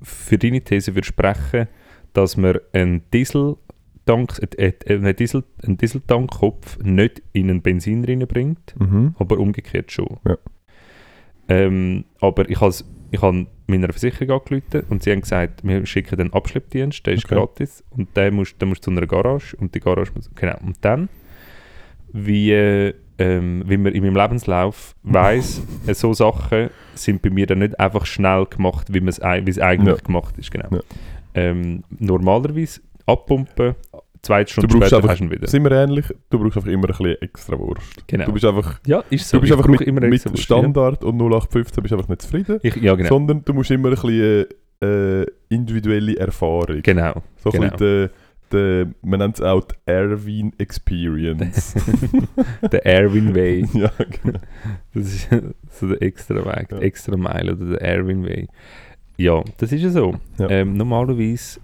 für 0.01 0.37
deine 0.37 0.61
These 0.61 0.95
würde 0.95 1.07
sprechen, 1.07 1.67
dass 2.13 2.37
man 2.37 2.59
einen 2.73 3.01
Dieseltank, 3.13 4.39
äh, 4.57 4.73
äh, 4.85 4.93
einen, 4.95 5.15
Diesel, 5.15 5.43
einen 5.63 5.77
Dieseltankkopf 5.77 6.77
nicht 6.83 7.21
in 7.33 7.49
einen 7.49 7.61
Benzin 7.61 8.05
reinbringt, 8.05 8.75
Mhm. 8.79 9.15
aber 9.19 9.37
umgekehrt 9.39 9.91
schon. 9.91 10.17
Ja. 10.27 10.37
Ähm, 11.49 12.05
aber 12.19 12.49
ich 12.49 12.59
habe 12.61 12.73
ich 13.09 13.21
habe 13.21 13.47
meiner 13.67 13.87
Versicherung 13.87 14.41
angerufen 14.41 14.83
und 14.89 15.01
sie 15.03 15.11
haben 15.11 15.21
gesagt, 15.21 15.61
wir 15.65 15.85
schicken 15.85 16.17
den 16.17 16.33
Abschleppdienst, 16.33 17.05
der 17.05 17.13
ist 17.13 17.25
Okay. 17.25 17.35
gratis 17.35 17.83
und 17.91 18.15
der 18.17 18.31
muss, 18.31 18.57
der 18.57 18.67
muss 18.67 18.81
zu 18.81 18.91
einer 18.91 19.07
Garage 19.07 19.55
und 19.57 19.73
die 19.73 19.79
Garage 19.79 20.11
muss, 20.13 20.29
genau. 20.35 20.57
Und 20.65 20.77
dann, 20.81 21.07
wie, 22.11 22.51
äh, 22.51 22.93
ähm, 23.19 23.63
wie 23.65 23.77
man 23.77 23.93
in 23.93 24.03
meinem 24.03 24.15
Lebenslauf 24.15 24.93
weiß, 25.03 25.61
äh, 25.87 25.93
so 25.93 26.13
Sachen 26.13 26.69
sind 26.95 27.21
bei 27.21 27.29
mir 27.29 27.45
dann 27.47 27.59
nicht 27.59 27.79
einfach 27.79 28.05
schnell 28.05 28.45
gemacht, 28.45 28.93
wie 28.93 29.05
es 29.07 29.19
eigentlich 29.21 29.57
Ja. 29.57 29.95
gemacht 29.95 30.37
ist, 30.37 30.51
genau. 30.51 30.67
Ja. 30.71 30.79
Ähm, 31.33 31.83
normalerweise 31.99 32.81
abpumpen, 33.05 33.75
zwei 34.21 34.45
Stunden 34.45 34.67
brauchst 34.69 34.87
später 34.87 34.97
einfach- 34.97 35.09
hast 35.09 35.19
du 35.19 35.23
ihn 35.25 35.31
wieder. 35.31 35.47
Sind 35.47 35.63
wir 35.63 35.71
ähnlich? 35.71 36.05
Du 36.29 36.39
brauchst 36.39 36.57
einfach 36.57 36.69
immer 36.69 36.85
ein 36.85 36.97
bisschen 36.97 37.21
extra 37.21 37.57
Wurst. 37.59 38.07
Genau. 38.07 38.25
Du 38.25 38.33
bist 38.33 38.45
einfach, 38.45 38.79
ja, 38.85 39.03
ist 39.09 39.29
so. 39.29 39.37
du 39.37 39.41
bist 39.41 39.51
Ich 39.51 39.57
einfach 39.57 39.69
mit, 39.69 39.81
immer 39.81 40.01
mit 40.01 40.25
Wurst, 40.25 40.37
ja. 40.37 40.43
Standard 40.43 41.03
und 41.03 41.17
0815 41.17 41.81
bist 41.81 41.93
einfach 41.93 42.07
nicht 42.09 42.21
zufrieden. 42.21 42.59
Ich, 42.63 42.75
ja, 42.77 42.95
genau. 42.95 43.09
sondern 43.09 43.43
du 43.43 43.53
musst 43.53 43.71
immer 43.71 43.89
ein 43.89 43.95
bisschen 43.95 44.45
äh, 44.81 45.25
individuelle 45.49 46.17
Erfahrung. 46.17 46.81
Genau. 46.83 47.21
So 47.37 47.51
ein 47.51 47.59
genau. 47.61 47.71
bisschen 47.71 48.09
der, 48.51 48.85
der, 48.85 48.87
man 49.01 49.19
nennt 49.19 49.35
es 49.35 49.41
auch 49.41 49.63
die 49.63 49.75
Erwin 49.85 50.53
Experience. 50.57 51.75
der 52.71 52.85
Erwin 52.85 53.35
Way. 53.35 53.65
ja, 53.73 53.91
genau. 54.21 54.39
Das 54.93 55.05
ist 55.05 55.29
so 55.71 55.87
der 55.87 56.01
extra 56.01 56.35
Weg, 56.45 56.71
Ja. 56.71 56.77
der 56.77 56.81
extra 56.83 57.17
Mile 57.17 57.53
oder 57.55 57.65
der 57.71 57.81
Erwin 57.81 58.23
Way. 58.23 58.47
Ja, 59.17 59.43
das 59.57 59.71
ist 59.71 59.81
ja 59.81 59.89
so. 59.89 60.15
Ja. 60.37 60.49
Ähm, 60.49 60.75
normalerweise 60.75 61.59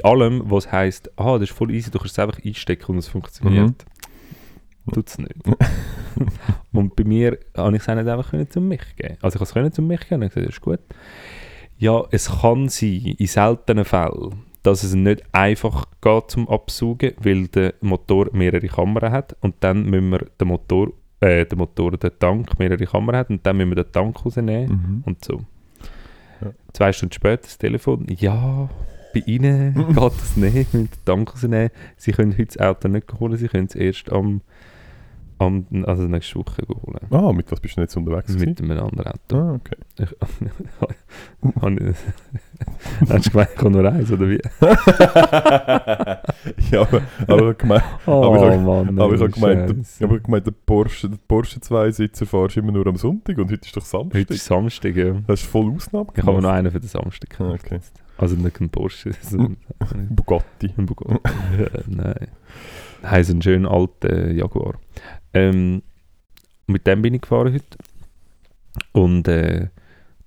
bei 0.00 0.08
allem, 0.08 0.42
was 0.50 0.70
heisst, 0.70 1.10
ah, 1.18 1.34
das 1.38 1.50
ist 1.50 1.56
voll 1.56 1.70
easy, 1.72 1.90
du 1.90 1.98
kannst 1.98 2.12
es 2.12 2.18
einfach 2.18 2.38
einstecken 2.44 2.92
und 2.92 2.98
es 2.98 3.08
funktioniert, 3.08 3.84
Mhm. 4.86 4.92
tut 4.92 5.08
es 5.08 5.18
nicht. 5.18 5.34
und 6.72 6.96
bei 6.96 7.04
mir 7.04 7.38
habe 7.56 7.76
ich 7.76 7.82
es 7.82 7.88
auch 7.88 7.94
nicht 7.94 8.08
einfach 8.08 8.30
können 8.30 8.50
zum 8.50 8.68
mich 8.68 8.80
geben. 8.96 9.16
Also 9.22 9.36
ich 9.42 9.50
habe 9.54 9.66
es 9.68 9.74
zum 9.74 9.86
mich 9.86 10.00
geben 10.08 10.22
und 10.22 10.28
gesagt, 10.28 10.46
das 10.46 10.54
ist 10.54 10.60
gut. 10.60 10.80
Ja, 11.78 12.04
es 12.10 12.30
kann 12.40 12.68
sein, 12.68 13.14
in 13.18 13.26
seltenen 13.26 13.84
Fällen, 13.84 14.42
dass 14.62 14.84
es 14.84 14.94
nicht 14.94 15.22
einfach 15.32 15.86
geht 16.00 16.30
zum 16.30 16.48
Absaugen, 16.48 17.12
weil 17.18 17.48
der 17.48 17.74
Motor 17.80 18.28
mehrere 18.32 18.66
Kammern 18.68 19.10
hat 19.12 19.36
und 19.40 19.56
dann 19.60 19.84
müssen 19.90 20.10
wir 20.10 20.26
den 20.40 20.48
Motor, 20.48 20.92
äh, 21.20 21.44
der 21.44 21.58
Motor, 21.58 21.92
der 21.92 22.16
Tank 22.18 22.58
mehrere 22.58 22.84
Kammern 22.86 23.16
hat 23.16 23.30
und 23.30 23.44
dann 23.44 23.56
müssen 23.56 23.70
wir 23.74 23.82
den 23.84 23.92
Tank 23.92 24.24
rausnehmen 24.24 24.68
Mhm. 24.70 25.02
und 25.06 25.24
so. 25.24 25.40
Ja. 26.40 26.50
Zwei 26.72 26.92
Stunden 26.92 27.12
später 27.14 27.42
das 27.42 27.58
Telefon, 27.58 28.06
ja, 28.08 28.68
bei 29.12 29.20
Ihnen 29.26 29.74
geht 29.74 29.96
das 29.96 30.36
nicht, 30.36 30.74
mit 30.74 30.94
den 30.94 31.04
Tank 31.04 31.32
rausnehmen. 31.32 31.70
Sie 31.96 32.12
können 32.12 32.32
heute 32.32 32.46
das 32.46 32.58
Auto 32.58 32.88
nicht 32.88 33.12
holen, 33.20 33.36
Sie 33.36 33.48
können 33.48 33.66
es 33.66 33.74
erst 33.74 34.10
am, 34.12 34.40
am 35.38 35.66
also 35.86 36.02
nächste 36.04 36.36
Woche 36.36 36.62
holen. 36.68 37.00
Ah, 37.10 37.32
mit 37.32 37.50
was 37.50 37.60
bist 37.60 37.76
du 37.76 37.80
jetzt 37.80 37.96
unterwegs? 37.96 38.34
Mit 38.36 38.60
einem 38.60 38.78
anderen 38.78 39.12
Auto. 39.12 39.36
Ah, 39.36 39.54
okay. 39.54 39.76
Habe 41.60 41.90
ich- 41.90 41.96
Hast 43.10 43.26
du 43.26 43.30
gemeint, 43.30 43.48
ich 43.54 43.58
habe 43.58 43.70
nur 43.70 43.92
eins, 43.92 44.12
oder 44.12 44.28
wie? 44.28 44.40
ja, 46.70 46.82
aber, 46.82 47.02
aber 47.26 47.36
ich 47.36 47.42
habe 47.42 47.54
gemeint, 47.54 47.82
Oh 48.06 48.22
Aber 48.24 48.36
ich 48.36 48.42
hab- 48.58 48.64
Mann, 48.64 48.98
aber 49.00 49.14
ich 49.14 49.20
habe 49.20 49.30
gemeint, 49.30 49.70
Scheiße. 49.70 49.96
ich 49.96 50.02
habe 50.08 50.20
gemeint, 50.20 50.46
der 50.46 50.52
Porsche, 50.64 51.08
der 51.10 51.18
Porsche 51.26 51.60
Zweisitzer 51.60 52.26
fahrst 52.26 52.56
du 52.56 52.60
immer 52.60 52.72
nur 52.72 52.86
am 52.86 52.96
Sonntag 52.96 53.38
und 53.38 53.50
heute 53.50 53.66
ist 53.66 53.76
doch 53.76 53.84
Samstag. 53.84 54.20
Heute 54.20 54.34
ist 54.34 54.44
Samstag, 54.44 54.94
ja. 54.96 55.14
Das 55.26 55.40
ist 55.42 55.50
voll 55.50 55.72
Ausnahme 55.74 56.06
Ich 56.14 56.22
habe 56.22 56.32
noch 56.32 56.40
gemacht. 56.40 56.54
einen 56.56 56.70
für 56.70 56.80
den 56.80 56.88
Samstag. 56.88 57.40
Ah, 57.40 57.52
okay. 57.54 57.80
Also 58.18 58.36
nicht 58.36 58.60
ein 58.60 58.70
Porsche, 58.70 59.12
sondern 59.20 59.56
Bugatti. 60.10 60.72
ein 60.76 60.86
Bugatti. 60.86 61.14
Äh, 61.58 61.82
Nein. 61.88 62.28
Nein, 63.02 63.24
so 63.24 63.32
einen 63.32 63.42
schönen 63.42 63.66
alten 63.66 64.36
Jaguar. 64.36 64.74
Ähm, 65.34 65.82
mit 66.66 66.86
dem 66.86 67.02
bin 67.02 67.14
ich 67.14 67.22
gefahren 67.22 67.52
heute. 67.52 67.78
Und 68.92 69.26
äh, 69.28 69.68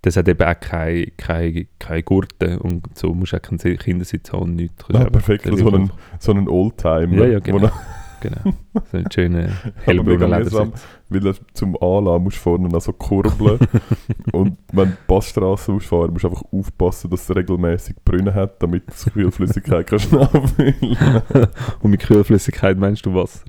das 0.01 0.17
hat 0.17 0.27
eben 0.27 0.43
auch 0.47 0.59
keine, 0.59 1.07
keine, 1.17 1.65
keine 1.79 2.03
Gurte 2.03 2.59
und 2.59 2.85
so 2.95 3.13
musst 3.13 3.33
du 3.33 3.37
auch 3.37 3.41
keinen 3.41 3.59
Kindersitz 3.77 4.31
haben 4.31 4.43
und 4.43 4.55
nichts. 4.55 4.85
Kannst 4.85 5.01
Ah, 5.01 5.09
perfekt, 5.09 5.45
so 5.45 5.67
einen, 5.71 5.91
so 6.19 6.31
einen 6.31 6.47
Oldtimer. 6.47 7.15
Ja, 7.15 7.25
ja, 7.25 7.39
genau. 7.39 7.71
genau. 8.29 8.55
So 8.91 8.97
hellbraunen 8.97 10.05
mega 10.05 10.27
mühsam, 10.27 10.67
Ledersitz. 10.69 10.87
weil 11.09 11.19
du 11.19 11.33
zum 11.53 11.81
Anlagen 11.81 12.23
musst 12.23 12.37
vorne 12.37 12.67
noch 12.67 12.81
so 12.81 12.93
kurbeln 12.93 13.59
und 14.31 14.57
wenn 14.71 14.89
du 14.89 14.91
die 14.91 15.07
Passstrasse 15.07 15.71
musst 15.71 15.87
fahren, 15.87 16.11
musst 16.11 16.23
du 16.23 16.29
einfach 16.29 16.43
aufpassen, 16.51 17.09
dass 17.09 17.29
es 17.29 17.35
regelmäßig 17.35 17.95
Brunnen 18.03 18.33
hat, 18.33 18.61
damit 18.61 18.83
du 18.87 18.93
die 19.05 19.09
Kühlflüssigkeit 19.11 19.87
kannst 19.87 20.11
nachfüllen 20.11 20.75
Und 21.79 21.91
mit 21.91 22.01
Kühlflüssigkeit 22.01 22.77
meinst 22.77 23.05
du 23.05 23.13
Wasser? 23.13 23.45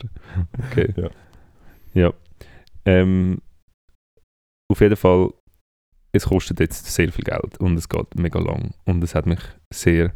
Okay. 0.70 0.92
Ja. 0.96 1.10
Ja. 1.94 2.12
Ähm, 2.84 3.38
auf 4.68 4.80
jeden 4.80 4.96
Fall, 4.96 5.30
es 6.12 6.26
kostet 6.26 6.60
jetzt 6.60 6.86
sehr 6.86 7.10
viel 7.12 7.24
Geld 7.24 7.58
und 7.58 7.76
es 7.76 7.88
geht 7.88 8.14
mega 8.16 8.38
lang. 8.38 8.74
Und 8.84 9.02
es 9.02 9.14
hat 9.14 9.26
mich 9.26 9.40
sehr, 9.72 10.12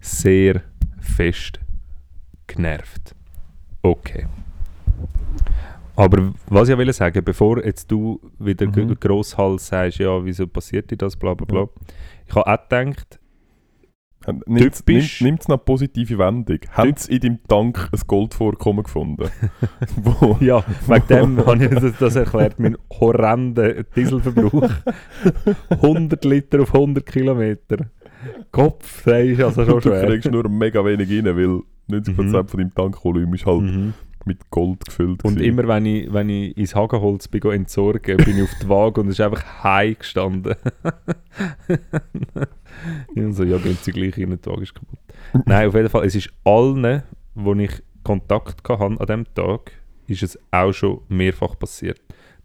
sehr 0.00 0.62
fest 1.00 1.60
genervt. 2.46 3.13
Okay. 3.84 4.26
Aber 5.96 6.32
was 6.48 6.68
ich 6.70 6.76
will 6.78 6.92
sagen, 6.92 7.22
bevor 7.24 7.64
jetzt 7.64 7.90
du 7.90 8.18
wieder 8.38 8.66
Mhm. 8.66 8.98
Grosshals 8.98 9.66
sagst, 9.68 9.98
ja, 9.98 10.24
wieso 10.24 10.46
passiert 10.46 10.90
dir 10.90 10.96
das, 10.96 11.16
bla 11.16 11.34
bla 11.34 11.44
bla. 11.46 11.68
Ich 12.26 12.34
habe 12.34 12.46
auch 12.46 12.68
gedacht, 12.68 13.20
Nimmt 14.46 14.74
Typisch. 14.74 15.20
es 15.20 15.48
noch 15.48 15.56
eine 15.56 15.58
positive 15.58 16.16
Wendung? 16.16 16.56
Haben 16.70 16.94
sie 16.96 17.12
in 17.16 17.20
deinem 17.20 17.38
Tank 17.46 17.90
ein 17.92 18.00
Goldvorkommen 18.06 18.82
gefunden? 18.84 19.28
Wo? 19.96 20.38
Ja, 20.40 20.64
wegen 20.86 21.06
dem 21.08 21.46
habe 21.46 21.62
ich 21.62 21.70
das, 21.70 21.92
das 21.98 22.16
erklärt, 22.16 22.58
mein 22.58 22.78
horrender 22.98 23.82
Dieselverbrauch. 23.84 24.70
100 25.68 26.24
Liter 26.24 26.62
auf 26.62 26.74
100 26.74 27.04
Kilometer. 27.04 27.84
Kopf, 28.50 29.02
das 29.04 29.24
ist 29.26 29.40
also 29.42 29.64
schon 29.66 29.74
du 29.74 29.88
schwer. 29.90 30.06
kriegst 30.06 30.30
nur 30.30 30.48
mega 30.48 30.82
wenig 30.82 31.10
rein, 31.10 31.26
weil 31.36 31.60
90% 31.88 32.44
Mhm. 32.44 32.48
von 32.48 32.60
deinem 32.60 32.74
Tankvolumen 32.74 33.34
ist 33.34 33.46
halt 33.46 33.62
Mhm. 33.62 33.94
mit 34.26 34.50
Gold 34.50 34.84
gefüllt. 34.86 35.22
Und 35.24 35.36
gewesen. 35.36 35.58
immer 35.58 35.68
wenn 35.68 35.84
ich, 35.86 36.12
wenn 36.12 36.28
ich 36.30 36.56
ins 36.56 36.74
Hagenholz 36.74 37.28
bin, 37.28 37.42
entsorgen, 37.50 38.16
bin 38.18 38.36
ich 38.38 38.42
auf 38.44 38.54
die 38.62 38.68
Waage 38.68 39.00
und 39.02 39.08
es 39.08 39.18
ist 39.18 39.24
einfach 39.24 39.64
heim 39.64 39.96
gestanden. 39.98 40.54
ich 43.14 43.36
so, 43.36 43.44
ja, 43.44 43.58
gehen 43.58 43.78
Sie 43.80 43.92
gleich 43.92 44.16
rein, 44.18 44.38
die 44.42 44.46
Waage 44.50 44.62
ist 44.62 44.74
kaputt. 44.74 44.98
Nein, 45.46 45.68
auf 45.68 45.74
jeden 45.74 45.88
Fall, 45.88 46.04
es 46.06 46.14
ist 46.14 46.30
allen, 46.44 47.02
wo 47.34 47.54
ich 47.54 47.82
Kontakt 48.02 48.68
hatte 48.68 48.84
an 48.84 48.96
diesem 48.98 49.34
Tag, 49.34 49.72
ist 50.06 50.22
es 50.22 50.38
auch 50.50 50.72
schon 50.72 51.00
mehrfach 51.08 51.58
passiert. 51.58 52.00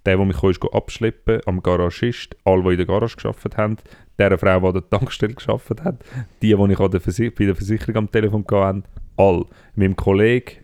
Der, 0.06 0.16
der 0.16 0.26
mich 0.26 0.38
kam, 0.38 0.50
ist 0.52 0.64
abschleppen, 0.74 1.42
am 1.46 1.62
Garagist, 1.62 2.36
alle, 2.46 2.64
die 2.64 2.70
in 2.72 2.78
der 2.78 2.86
Garage 2.86 3.18
gearbeitet 3.18 3.58
haben, 3.58 3.78
der 4.18 4.38
Frau, 4.38 4.60
die 4.60 4.68
an 4.68 4.74
der 4.74 4.90
Tankstelle 4.90 5.34
gearbeitet 5.34 5.84
hat, 5.84 6.06
die, 6.42 6.56
die 6.56 6.72
ich 6.72 6.80
an 6.80 6.92
der 6.92 7.02
Versi 7.02 7.30
bei 7.30 7.46
der 7.46 7.56
Versicherung 7.56 7.96
am 7.98 8.12
Telefon 8.12 8.46
hatte, 8.50 8.84
alle. 9.20 9.46
Meinem 9.76 9.96
Kollegen, 9.96 10.64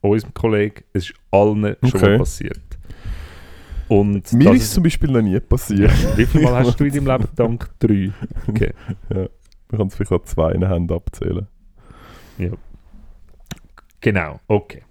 unserem 0.00 0.32
Kollegen, 0.34 0.84
es 0.92 1.10
ist 1.10 1.14
allen 1.30 1.76
schon 1.82 1.94
Okay. 1.94 2.10
mal 2.10 2.18
passiert. 2.18 2.60
Und 3.88 4.32
Mir 4.32 4.52
ist 4.52 4.62
es 4.62 4.72
zum 4.72 4.82
Beispiel 4.84 5.10
noch 5.10 5.20
nie 5.20 5.38
passiert. 5.40 5.92
Wie 6.16 6.24
viel 6.24 6.40
Mal 6.42 6.64
hast 6.64 6.80
du 6.80 6.84
in 6.84 6.92
deinem 6.94 7.06
Leben 7.18 7.24
gedankt? 7.24 7.70
Drei. 7.78 8.10
Okay. 8.48 8.72
Man 9.10 9.28
kann 9.78 9.86
es 9.88 9.94
vielleicht 9.96 10.12
an 10.12 10.24
zwei 10.24 10.52
Händen 10.54 10.92
abzählen. 10.94 11.46
Genau, 14.00 14.40
okay. 14.48 14.82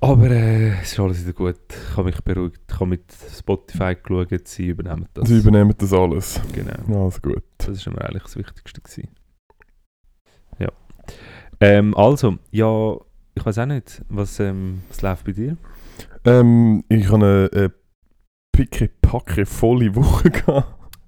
Aber 0.00 0.30
äh, 0.30 0.80
es 0.80 0.92
ist 0.92 1.00
alles 1.00 1.22
wieder 1.22 1.32
gut. 1.32 1.56
Ich 1.70 1.96
habe 1.96 2.04
mich 2.10 2.20
beruhigt. 2.22 2.60
Ich 2.68 2.74
habe 2.74 2.86
mit 2.86 3.04
Spotify 3.36 3.94
geschaut, 4.00 4.48
sie 4.48 4.66
übernehmen 4.68 5.06
das. 5.14 5.28
Sie 5.28 5.38
übernehmen 5.38 5.74
das 5.78 5.92
alles. 5.92 6.40
Genau. 6.52 7.04
Also 7.04 7.20
gut. 7.20 7.44
Das 7.58 7.86
war 7.86 7.94
mir 7.94 8.04
eigentlich 8.04 8.24
das 8.24 8.36
Wichtigste. 8.36 8.80
Gewesen. 8.80 9.08
Ähm, 11.60 11.96
also, 11.96 12.38
ja, 12.50 12.96
ich 13.34 13.46
weiß 13.46 13.58
auch 13.58 13.66
nicht, 13.66 14.02
was, 14.08 14.40
ähm, 14.40 14.82
was 14.88 15.02
läuft 15.02 15.24
bei 15.24 15.32
dir? 15.32 15.56
Ähm, 16.24 16.84
ich 16.88 17.06
habe 17.10 17.16
eine, 17.16 17.50
eine 17.52 17.72
picke, 18.52 18.90
packe, 19.00 19.46
volle 19.46 19.94
Woche 19.94 20.30
gehabt. 20.30 20.98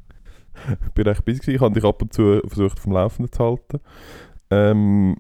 Ich 0.87 0.92
bin 0.92 1.07
recht 1.07 1.24
busy. 1.24 1.40
gewesen. 1.40 1.54
Ich 1.57 1.61
habe 1.61 1.74
dich 1.74 1.85
ab 1.85 2.00
und 2.00 2.12
zu 2.12 2.40
versucht 2.46 2.78
vom 2.78 2.92
Laufenden 2.92 3.33
zu 3.33 3.44
halten. 3.44 3.80
Ähm, 4.50 5.16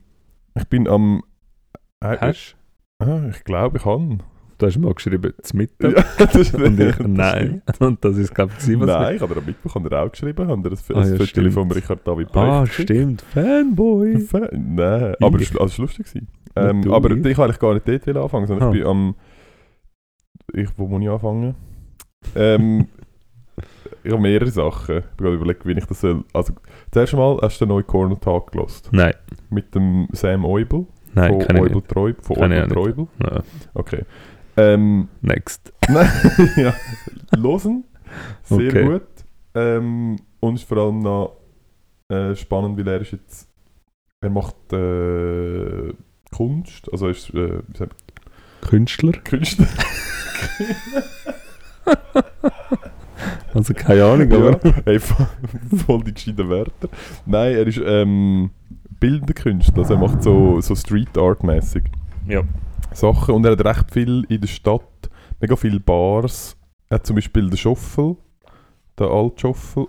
ich 0.54 0.64
bin 0.68 0.88
am... 0.88 1.22
Äh, 2.00 2.16
Hast 2.18 2.56
Ah, 2.98 3.28
ich 3.28 3.44
glaube, 3.44 3.78
ich 3.78 3.82
kann. 3.84 4.22
Du? 4.58 4.66
hast 4.66 4.78
mal 4.78 4.94
geschrieben, 4.94 5.32
zum 5.42 5.58
Mittag. 5.58 5.96
Ja, 5.96 6.04
das 6.26 6.34
ist 6.36 6.54
Und 6.54 6.80
ich, 6.80 6.98
nein. 7.00 7.62
Und 7.78 8.04
das 8.04 8.16
ist, 8.16 8.34
glaube 8.34 8.52
ich, 8.58 8.58
was 8.80 8.86
Nein, 8.86 9.16
ich 9.16 9.22
habe 9.22 9.34
dir 9.34 9.40
am 9.40 9.46
Mittwoch 9.46 9.74
haben 9.74 9.84
wir 9.90 10.02
auch 10.02 10.10
geschrieben, 10.10 10.48
haben 10.48 10.62
dir 10.62 10.70
das, 10.70 10.90
Ah, 10.90 11.04
ja, 11.04 11.24
stimmt. 11.26 11.52
vom 11.52 11.70
Richard 11.70 12.06
David 12.06 12.28
Ah, 12.34 12.60
Brecht 12.60 12.70
geschickt. 12.70 12.90
stimmt. 12.90 13.22
Fanboy. 13.32 14.20
Fa- 14.20 14.48
Nein, 14.52 15.14
aber 15.20 15.36
es 15.36 15.42
Ich- 15.42 15.54
war 15.54 15.62
also, 15.62 15.72
es 15.72 15.78
war 15.96 16.02
lustig. 16.02 16.22
Ähm, 16.56 16.92
aber 16.92 17.10
ich 17.10 17.36
wollte 17.38 17.58
gar 17.58 17.74
nicht 17.74 17.88
dort 17.88 18.16
anfangen, 18.16 18.46
sondern 18.46 18.68
ich 18.74 18.80
Ah. 18.80 18.84
bin 18.84 18.86
am... 18.90 19.14
Ich, 20.52 20.68
wo 20.76 20.86
muss 20.86 21.02
ich 21.02 21.08
anfangen? 21.08 21.54
Ähm, 22.36 22.86
ich 24.02 24.12
habe 24.12 24.22
mehrere 24.22 24.50
Sachen. 24.50 24.98
Ich 24.98 25.24
habe 25.24 25.34
überlegt, 25.34 25.66
wie 25.66 25.72
ich 25.72 25.84
das 25.86 26.00
soll... 26.00 26.24
Also, 26.32 26.52
zuerst 26.92 27.14
mal 27.14 27.38
hast 27.42 27.60
du 27.60 27.64
den 27.64 27.70
neuen 27.70 27.86
Corner 27.86 28.18
Talk 28.20 28.52
gelost 28.52 28.88
Nein, 28.92 29.14
Mit 29.50 29.74
dem 29.74 30.06
Sam 30.12 30.44
Eubel. 30.44 30.86
nein, 31.14 31.40
von 31.40 31.56
ich 31.56 31.62
Eubel 31.62 31.74
nicht. 31.76 31.88
Treub, 31.88 32.16
von 32.24 32.36
ich 32.36 32.42
Eubel. 32.58 32.68
Treubel. 32.68 33.06
Ja, 33.22 33.42
Okay. 33.74 34.02
Ähm, 34.56 35.08
next. 35.20 35.72
Ja. 36.56 36.74
Losen. 37.36 37.84
Sehr 38.44 38.68
Okay. 38.68 38.84
gut. 38.84 39.02
Ähm, 39.54 40.16
und 40.40 40.54
ist 40.56 40.64
vor 40.68 40.78
allem 40.78 41.00
noch 41.00 41.36
äh, 42.08 42.34
spannend, 42.34 42.78
weil 42.78 42.88
er 42.88 43.00
ist 43.00 43.12
jetzt. 43.12 43.48
Er 44.20 44.30
macht 44.30 44.56
äh, 44.72 45.92
Kunst, 46.34 46.90
also 46.90 47.06
er 47.06 47.10
ist 47.12 47.30
äh, 47.34 47.60
Künstler? 48.62 49.12
Künstler. 49.12 49.68
Also 53.54 53.72
keine 53.72 54.04
Ahnung, 54.04 54.30
ja, 54.30 54.36
aber... 54.48 54.60
hey, 54.84 54.98
voll, 54.98 56.02
die 56.04 56.12
gescheiten 56.12 56.48
Wörter. 56.48 56.88
Nein, 57.24 57.54
er 57.54 57.66
ist 57.66 57.80
ähm, 57.84 58.50
bildender 58.98 59.32
Künstler, 59.34 59.78
also 59.78 59.94
er 59.94 60.00
macht 60.00 60.22
so, 60.24 60.60
so 60.60 60.74
Street 60.74 61.16
Art 61.16 61.44
mäßig 61.44 61.84
Ja. 62.26 62.42
Sachen 62.94 63.34
und 63.34 63.44
er 63.44 63.52
hat 63.52 63.64
recht 63.64 63.90
viel 63.92 64.24
in 64.28 64.40
der 64.40 64.48
Stadt, 64.48 65.10
mega 65.40 65.56
viele 65.56 65.80
Bars. 65.80 66.56
Er 66.88 66.96
hat 66.96 67.06
zum 67.06 67.16
Beispiel 67.16 67.48
den 67.48 67.56
Schoffel, 67.56 68.16
den 68.98 69.06
alten 69.08 69.38
Schoffel, 69.38 69.86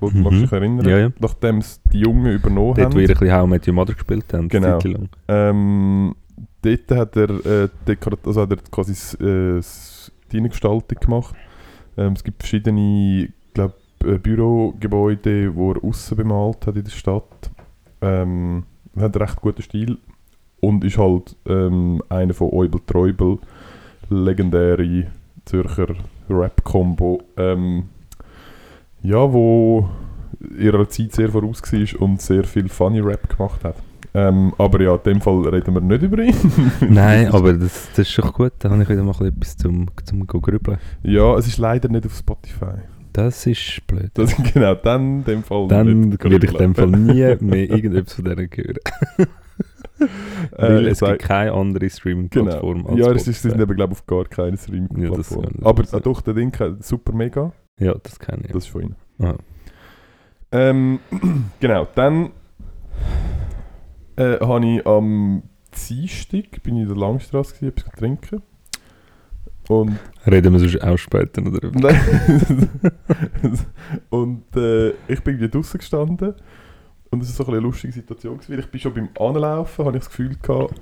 wo 0.00 0.10
du 0.10 0.18
Mhm. 0.18 0.42
dich 0.42 0.52
erinnern, 0.52 0.88
Ja, 0.88 0.98
ja. 0.98 1.10
nachdem 1.20 1.58
es 1.58 1.80
die 1.92 2.00
Jungen 2.00 2.32
übernommen 2.32 2.74
Dort, 2.74 2.94
wo 2.94 2.98
ihr 2.98 3.08
ein 3.08 3.14
haben. 3.14 3.18
bisschen 3.20 3.32
How 3.40 3.46
Met 3.48 3.68
Your 3.68 3.74
Mother 3.74 3.94
gespielt 3.94 4.24
habt, 4.32 4.48
Genau. 4.50 4.78
Ähm, 5.28 6.14
dort 6.62 6.90
hat 6.90 7.16
er, 7.16 7.30
äh, 7.46 7.68
also 8.24 8.40
hat 8.42 8.50
er 8.50 8.56
quasi 8.70 8.92
äh, 9.24 9.60
die 10.32 10.36
Innengestaltung 10.38 10.98
gemacht. 11.00 11.34
Ähm, 11.96 12.12
es 12.12 12.22
gibt 12.24 12.42
verschiedene 12.42 13.28
glaub, 13.54 13.74
äh, 14.04 14.18
Bürogebäude, 14.18 15.50
die 15.52 15.60
er 15.60 15.84
außen 15.84 16.16
bemalt 16.16 16.66
hat 16.66 16.76
in 16.76 16.84
der 16.84 16.90
Stadt. 16.90 17.50
Ähm, 18.00 18.64
er 18.96 19.02
hat 19.04 19.16
einen 19.16 19.24
recht 19.26 19.40
guten 19.40 19.62
Stil 19.62 19.98
und 20.60 20.84
ist 20.84 20.98
halt 20.98 21.36
ähm, 21.46 22.02
einer 22.08 22.34
von 22.34 22.50
Eubel 22.52 22.80
Treubel, 22.86 23.38
legendäre 24.08 25.06
Zürcher 25.44 25.94
Rap-Combo, 26.28 27.22
ähm, 27.36 27.84
ja, 29.02 29.32
wo 29.32 29.88
ihrer 30.58 30.88
Zeit 30.88 31.12
sehr 31.12 31.30
voraus 31.30 31.62
war 31.62 32.02
und 32.02 32.20
sehr 32.20 32.44
viel 32.44 32.68
Funny 32.68 33.00
Rap 33.00 33.28
gemacht 33.28 33.64
hat. 33.64 33.76
Ähm, 34.12 34.52
aber 34.58 34.80
ja, 34.82 34.94
in 34.94 35.02
dem 35.04 35.20
Fall 35.20 35.46
reden 35.48 35.74
wir 35.74 35.80
nicht 35.80 36.02
über 36.02 36.22
ihn. 36.22 36.34
Nein, 36.88 37.28
aber 37.32 37.52
das, 37.52 37.88
das 37.90 38.00
ist 38.00 38.10
schon 38.10 38.32
gut. 38.32 38.52
Da 38.58 38.70
habe 38.70 38.82
ich 38.82 38.88
wieder 38.88 39.02
mal 39.02 39.14
etwas 39.24 39.56
zum, 39.56 39.86
zum 40.04 40.26
go 40.26 40.40
grübeln. 40.40 40.78
Ja, 41.02 41.36
es 41.36 41.46
ist 41.46 41.58
leider 41.58 41.88
nicht 41.88 42.06
auf 42.06 42.14
Spotify. 42.14 42.80
Das 43.12 43.46
ist 43.46 43.86
blöd. 43.86 44.10
Das, 44.14 44.34
genau, 44.54 44.74
dann 44.74 45.18
in 45.18 45.24
dem 45.24 45.42
Fall 45.42 45.68
Dann 45.68 46.12
würde 46.12 46.46
ich 46.46 46.52
in 46.52 46.58
dem 46.58 46.74
Fall 46.74 46.88
nie 46.88 47.36
mehr 47.40 47.70
irgendetwas 47.70 48.14
von 48.14 48.24
denen 48.24 48.48
hören. 48.52 49.28
Weil 50.56 50.86
Äh, 50.86 50.90
es 50.90 50.98
sag- 50.98 51.10
gibt 51.18 51.22
keine 51.22 51.52
andere 51.52 51.88
Streaming-Plattform 51.90 52.84
Genau. 52.84 52.96
Ja, 52.96 53.12
es 53.12 53.28
ist, 53.28 53.42
sind 53.42 53.60
eben, 53.60 53.74
glaube 53.76 53.92
ich, 53.94 53.98
auf 54.00 54.06
gar 54.06 54.24
keine 54.24 54.56
Streaming-Plattform. 54.56 55.44
Ja, 55.60 55.66
aber 55.66 55.82
das- 55.82 55.92
äh, 55.92 56.00
doch, 56.00 56.20
der 56.22 56.34
Ding, 56.34 56.52
äh, 56.60 56.74
Super 56.80 57.12
Mega, 57.12 57.52
Ja, 57.78 57.94
das 58.02 58.18
kenne 58.18 58.42
ich. 58.46 58.52
das 58.52 58.64
ist 58.64 58.70
von 58.70 58.82
ihnen. 58.82 58.96
Ah. 59.18 59.34
Ähm, 60.52 60.98
genau, 61.60 61.86
dann 61.94 62.30
äh, 64.16 64.38
habe 64.40 64.66
ich 64.66 64.86
am 64.86 65.42
Dienstag, 65.88 66.62
bin 66.62 66.76
ich 66.76 66.82
in 66.82 66.88
der 66.88 66.96
Langstrasse, 66.96 67.54
gewesen, 67.54 67.68
etwas 67.76 67.92
trinken. 67.92 68.42
Und 69.68 69.96
Reden 70.26 70.52
wir 70.52 70.58
sonst 70.58 70.82
auch 70.82 70.96
später 70.96 71.40
noch 71.42 71.52
darüber. 71.56 71.78
Nein. 71.78 72.68
und 74.10 74.44
äh, 74.56 74.88
ich 75.06 75.22
bin 75.22 75.34
irgendwie 75.36 75.48
draußen 75.48 75.78
gestanden 75.78 76.34
und 77.10 77.22
es 77.22 77.38
war 77.38 77.46
so 77.46 77.52
eine 77.52 77.60
lustige 77.60 77.92
Situation, 77.92 78.36
gewesen, 78.36 78.52
weil 78.52 78.60
ich 78.60 78.66
bin 78.70 78.80
schon 78.80 78.94
beim 78.94 79.08
Anlaufen, 79.18 79.84
habe 79.84 79.96
ich 79.96 80.02
das 80.04 80.10
Gefühl 80.10 80.36
gehabt, 80.40 80.80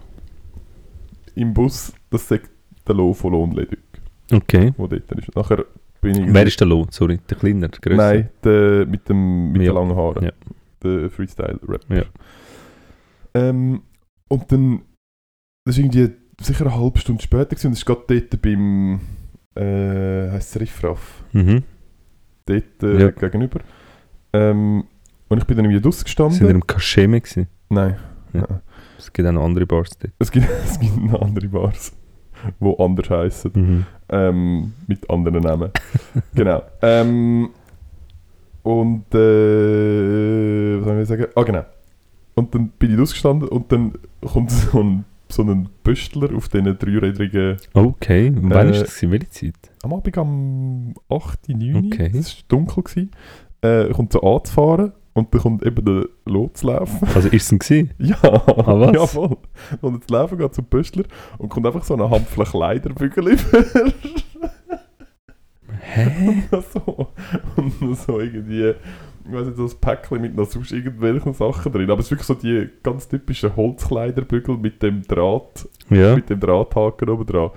im 1.35 1.55
Bus, 1.55 1.93
das 2.11 2.29
sagt 2.29 2.51
der 2.87 2.95
Lo 2.95 3.13
von 3.15 3.33
Lohnledig, 3.33 3.79
Okay. 4.33 4.73
der 4.77 4.87
dort 4.89 5.13
ist. 5.19 5.35
Nachher 5.37 5.65
bin 6.01 6.25
ich... 6.25 6.35
Wer 6.35 6.47
ist 6.47 6.59
der 6.61 6.67
Lo? 6.67 6.87
Sorry, 6.91 7.19
der 7.31 7.37
Kleiner, 7.39 7.69
der 7.69 7.81
Grösser? 7.81 7.97
Nein, 8.15 8.29
der 8.45 8.87
mit, 8.87 9.09
dem, 9.09 9.53
mit 9.53 9.63
Ja. 9.63 9.73
den 9.73 9.75
langen 9.77 9.97
Haaren. 9.97 10.25
Ja. 10.25 10.33
Der 10.83 11.11
Freestyle-Rapper. 11.11 11.97
Ja. 11.97 12.05
Ähm, 13.35 13.83
und 14.29 14.53
dann 14.53 14.83
das 15.65 15.77
ist 15.77 15.85
irgendwie 15.85 16.11
sicher 16.41 16.67
eine 16.67 16.75
halbe 16.77 16.99
Stunde 16.99 17.23
später 17.23 17.47
gewesen, 17.47 17.67
und 17.69 17.73
es 17.75 17.81
ist 17.81 17.85
gerade 17.85 18.03
dort 18.07 18.41
beim, 18.43 19.01
äh, 19.55 20.31
heisst 20.31 20.55
es 20.57 20.61
Riffraff, 20.63 21.23
Mhm. 21.33 21.63
dort 22.47 22.83
äh, 22.83 23.01
Ja. 23.01 23.11
gegenüber. 23.11 23.61
Ähm, 24.33 24.85
und 25.29 25.39
ich 25.39 25.45
bin 25.45 25.57
dann 25.57 25.67
irgendwie 25.67 25.81
draussen 25.83 26.07
Sind 26.07 26.19
wir 26.19 26.27
gestanden. 26.29 26.51
im 26.51 26.67
Kascheme 26.67 27.21
gewesen? 27.21 27.47
Nein, 27.71 27.97
Es 28.99 29.13
gibt 29.13 29.29
auch 29.29 29.33
noch 29.33 29.45
andere 29.45 29.67
Bars 29.67 29.91
dort. 29.99 30.13
es 30.19 30.31
gibt, 30.31 30.47
es 30.65 30.79
gibt 30.81 30.97
noch 30.97 31.21
andere 31.23 31.49
Bars, 31.49 31.93
die 32.61 32.75
anders 32.79 33.11
heissen. 33.11 33.51
Mhm. 33.55 33.87
Ähm, 34.11 34.73
mit 34.87 35.09
anderen 35.11 35.43
Namen. 35.43 35.71
genau. 36.35 36.63
Ähm, 36.83 37.51
und 38.63 39.05
äh, 39.15 40.79
was 40.81 40.85
soll 40.87 41.03
ich 41.03 41.09
sagen? 41.09 41.27
Ah, 41.35 41.43
genau. 41.43 41.65
Und 42.35 42.55
dann 42.55 42.69
bin 42.79 42.95
ich 42.95 43.01
ausgestanden 43.01 43.49
und 43.49 43.71
dann 43.73 43.93
kommt 44.25 44.51
so 44.51 44.81
ein, 44.83 45.05
so 45.29 45.43
ein 45.43 45.69
Büstler 45.83 46.35
auf 46.37 46.49
diesen 46.49 46.79
dreirädrigen. 46.79 47.57
Okay, 47.75 48.33
wann 48.35 48.51
war 48.51 48.65
Äh, 48.65 48.69
das? 48.73 48.95
gewesen? 49.01 49.11
Welche 49.11 49.31
Zeit? 49.31 49.55
Am 49.83 49.93
Abend 49.93 50.19
am 50.19 50.95
8., 51.09 51.49
9. 51.49 51.87
Okay. 51.87 52.11
Es 52.15 52.37
war 52.37 52.45
dunkel. 52.49 52.83
Gewesen, 52.85 53.11
äh, 53.63 53.91
kommt 53.93 54.13
so 54.13 54.21
anzufahren 54.23 54.93
und 55.19 55.35
dann 55.35 55.41
kommt 55.41 55.65
eben 55.67 55.85
der 55.85 56.07
Lot 56.25 56.57
zu 56.57 56.67
laufen. 56.69 57.07
Also 57.15 57.29
ist 57.29 57.53
es 57.53 57.59
gewesen? 57.59 57.91
Ja, 57.99 58.17
was? 58.23 58.95
ja 58.95 59.07
voll. 59.07 59.37
Und 59.81 59.95
jetzt 59.95 60.11
laufen 60.11 60.39
geht 60.39 60.55
zum 60.55 60.65
Büstler 60.65 61.05
und 61.39 61.49
kommt 61.49 61.67
einfach 61.67 61.85
so 61.85 61.95
eine 61.95 62.09
Hampfle 62.09 62.45
Kleiderbügel 62.45 63.29
über. 63.29 63.65
Hä? 65.81 66.43
so. 66.73 67.09
Und 67.57 67.97
so 67.99 68.21
irgendwie, 68.21 68.71
ich 68.71 69.33
weiß 69.33 69.47
nicht, 69.47 69.57
so 69.57 69.65
ein 69.65 69.81
Päckchen 69.81 70.21
mit 70.21 70.35
noch 70.35 70.51
sonst 70.51 70.73
irgendwelchen 70.73 71.33
Sachen 71.35 71.73
drin. 71.73 71.91
Aber 71.91 72.01
es 72.01 72.07
ist 72.07 72.11
wirklich 72.13 72.27
so 72.27 72.35
die 72.35 72.69
ganz 72.83 73.09
typischen 73.09 73.55
Holzkleiderbügel 73.55 74.57
mit 74.57 74.83
dem 74.83 75.03
Draht, 75.03 75.69
Ja. 75.91 76.15
mit 76.17 76.31
dem 76.31 76.41
Drahthaken 76.41 77.09
oben 77.11 77.27
dran. 77.27 77.51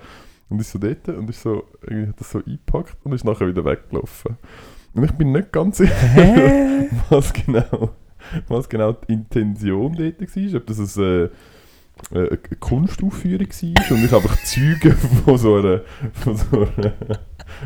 Und 0.48 0.60
ist 0.60 0.70
so 0.72 0.78
dort 0.78 1.08
und 1.08 1.30
ist 1.30 1.40
so, 1.42 1.64
irgendwie 1.82 2.08
hat 2.08 2.20
das 2.20 2.30
so 2.30 2.38
eingepackt 2.38 2.96
und 3.04 3.12
ist 3.14 3.24
nachher 3.24 3.48
wieder 3.48 3.64
weggelaufen. 3.64 4.36
Ich 4.94 5.12
bin 5.12 5.32
nicht 5.32 5.52
ganz 5.52 5.78
sicher, 5.78 5.94
Hä? 5.94 6.88
was 7.08 7.32
genau, 7.32 7.90
was 8.48 8.68
genau 8.68 8.92
die 8.92 9.14
Intention 9.14 9.94
dort 9.94 10.20
war. 10.20 10.56
Ob 10.56 10.66
das 10.66 10.98
ein, 10.98 11.02
äh, 11.02 11.24
äh, 11.24 11.30
eine 12.10 12.38
Kunstaufführung 12.60 13.46
war 13.48 13.96
und 13.96 14.04
ich 14.04 14.12
einfach 14.12 14.36
Zeuge 14.44 14.92
von 15.24 15.38
so 15.38 15.56
einer, 15.56 15.80
von 16.12 16.36
so 16.36 16.58
einer, 16.58 16.92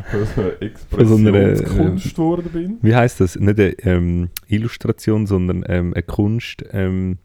von 0.09 0.25
so 0.25 0.41
einer 0.41 0.61
Expressionskunst 0.61 2.15
geworden 2.15 2.49
bin. 2.53 2.77
Wie 2.81 2.95
heißt 2.95 3.19
das? 3.19 3.35
Nicht 3.35 3.59
eine 3.59 3.79
ähm, 3.79 4.29
Illustration, 4.47 5.27
sondern 5.27 5.65
ähm, 5.67 5.93
eine 5.93 6.03
Kunst. 6.03 6.63
Ähm, 6.71 7.17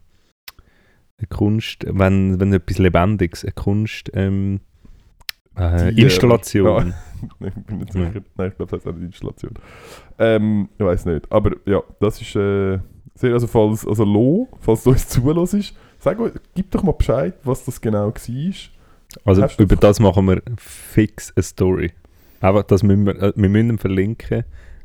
eine 1.17 1.27
Kunst, 1.27 1.85
wenn, 1.87 2.39
wenn 2.39 2.51
etwas 2.51 2.77
Lebendiges, 2.79 3.45
eine 3.45 3.53
Kunst. 3.53 4.11
Ähm, 4.13 4.59
äh, 5.55 5.91
Die, 5.91 6.01
äh, 6.01 6.03
Installation. 6.03 6.93
ich 7.39 7.53
bin 7.53 7.77
nicht 7.79 7.93
sicher. 7.93 8.21
Nein, 8.37 8.49
ich 8.49 8.55
glaube, 8.57 8.71
das 8.71 8.71
heißt 8.73 8.87
auch 8.87 8.93
nicht 8.93 9.05
Installation. 9.05 9.53
Ähm, 10.19 10.69
ich 10.77 10.85
weiß 10.85 11.05
nicht. 11.05 11.31
Aber 11.31 11.51
ja, 11.65 11.81
das 11.99 12.21
ist 12.21 12.35
äh, 12.35 12.79
sehr, 13.15 13.33
also 13.33 13.47
falls, 13.47 13.85
also 13.87 14.03
Lo, 14.03 14.47
falls 14.59 14.83
du 14.83 14.91
uns 14.91 15.07
zulässt, 15.07 15.75
sag 15.99 16.17
gib 16.55 16.71
doch 16.71 16.83
mal 16.83 16.93
Bescheid, 16.93 17.35
was 17.43 17.63
das 17.65 17.79
genau 17.79 18.07
war. 18.07 18.13
Also 19.25 19.41
Hast 19.43 19.59
über 19.59 19.75
das- 19.75 19.99
machen 19.99 20.25
wir 20.27 20.41
fix 20.57 21.31
eine 21.35 21.43
Story. 21.43 21.91
Einfach, 22.41 22.63
das 22.63 22.83
müssen 22.83 23.05
wir, 23.05 23.15
äh, 23.21 23.33
wir 23.35 23.49
müssen 23.49 23.69
ihn 23.69 23.77
verlinken, 23.77 24.43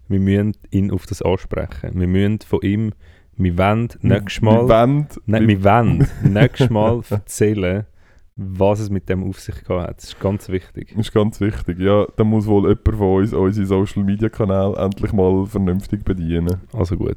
wir 0.08 0.20
müssen 0.20 0.54
ihn 0.70 0.90
auf 0.90 1.06
das 1.06 1.22
ansprechen. 1.22 1.98
Wir 1.98 2.06
müssen 2.06 2.40
von 2.46 2.60
ihm, 2.62 2.92
wir 3.36 3.56
wollen 3.58 3.88
nächstes 4.02 4.42
Mal, 4.42 4.62
Wir 4.62 4.68
wollen, 4.68 5.06
nein, 5.26 5.48
wir, 5.48 5.58
wir 5.58 5.64
wollen 5.64 6.08
nächstes 6.22 6.70
Mal 6.70 7.00
erzählen, 7.10 7.86
was 8.40 8.78
es 8.78 8.88
mit 8.88 9.08
dem 9.08 9.24
auf 9.24 9.40
sich 9.40 9.64
gehabt 9.64 9.88
hat. 9.88 9.96
Das 9.98 10.04
ist 10.04 10.20
ganz 10.20 10.48
wichtig. 10.48 10.96
ist 10.96 11.12
ganz 11.12 11.40
wichtig. 11.40 11.80
Ja, 11.80 12.06
da 12.16 12.22
muss 12.22 12.46
wohl 12.46 12.68
jemand 12.68 12.96
von 12.96 13.16
uns 13.16 13.32
unsere 13.32 13.66
Social 13.66 14.04
Media 14.04 14.28
Kanäle 14.28 14.76
endlich 14.76 15.12
mal 15.12 15.44
vernünftig 15.44 16.04
bedienen. 16.04 16.56
Also 16.72 16.96
gut. 16.96 17.16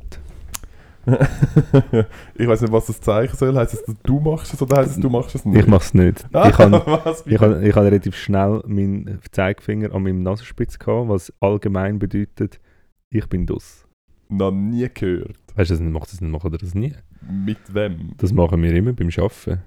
ich 2.35 2.47
weiß 2.47 2.61
nicht, 2.61 2.73
was 2.73 2.87
das 2.87 3.01
Zeichen 3.01 3.35
soll. 3.35 3.55
Heißt 3.55 3.73
es, 3.73 3.95
du 4.03 4.19
machst 4.19 4.53
es 4.53 4.61
oder 4.61 4.77
heißt 4.77 4.91
es, 4.91 4.99
du 4.99 5.09
machst 5.09 5.35
es 5.35 5.45
nicht? 5.45 5.59
Ich 5.59 5.67
mache 5.67 5.83
es 5.83 5.93
nicht. 5.93 6.27
Ah, 6.33 6.49
Ich 6.49 6.57
habe 6.57 6.77
ich 7.25 7.39
hab, 7.39 7.61
ich 7.61 7.75
hab 7.75 7.83
relativ 7.83 8.15
schnell 8.15 8.63
meinen 8.65 9.19
Zeigefinger 9.31 9.93
an 9.93 10.03
meinem 10.03 10.23
Nasenspitz 10.23 10.79
gehabt, 10.79 11.07
was 11.09 11.31
allgemein 11.39 11.99
bedeutet, 11.99 12.59
ich 13.09 13.27
bin 13.27 13.45
dus. 13.45 13.85
Noch 14.29 14.51
nie 14.51 14.87
gehört. 14.91 15.37
Weißt 15.55 15.69
du, 15.69 15.75
das 15.75 15.83
macht 15.83 16.11
das, 16.11 16.21
machen 16.21 16.51
wir 16.51 16.57
das 16.57 16.73
nie. 16.73 16.93
Mit 17.29 17.59
wem? 17.73 18.13
Das 18.17 18.33
machen 18.33 18.61
wir 18.63 18.73
immer 18.73 18.93
beim 18.93 19.09
Arbeiten. 19.17 19.61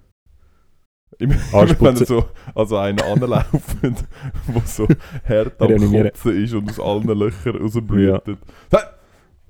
Immer, 1.19 1.35
Arschputzen. 1.53 1.87
wenn 1.87 1.97
er 1.97 2.07
so, 2.07 2.25
also 2.55 2.77
einer 2.79 3.05
anlauft, 3.05 3.77
wo 4.47 4.61
so 4.65 4.87
hart 5.29 5.61
am 5.61 5.69
Reanimieren. 5.69 6.11
Kotzen 6.11 6.43
ist 6.43 6.55
und 6.55 6.69
aus 6.71 6.81
allen 6.81 7.19
Löchern 7.19 7.57
rausblutet. 7.57 8.39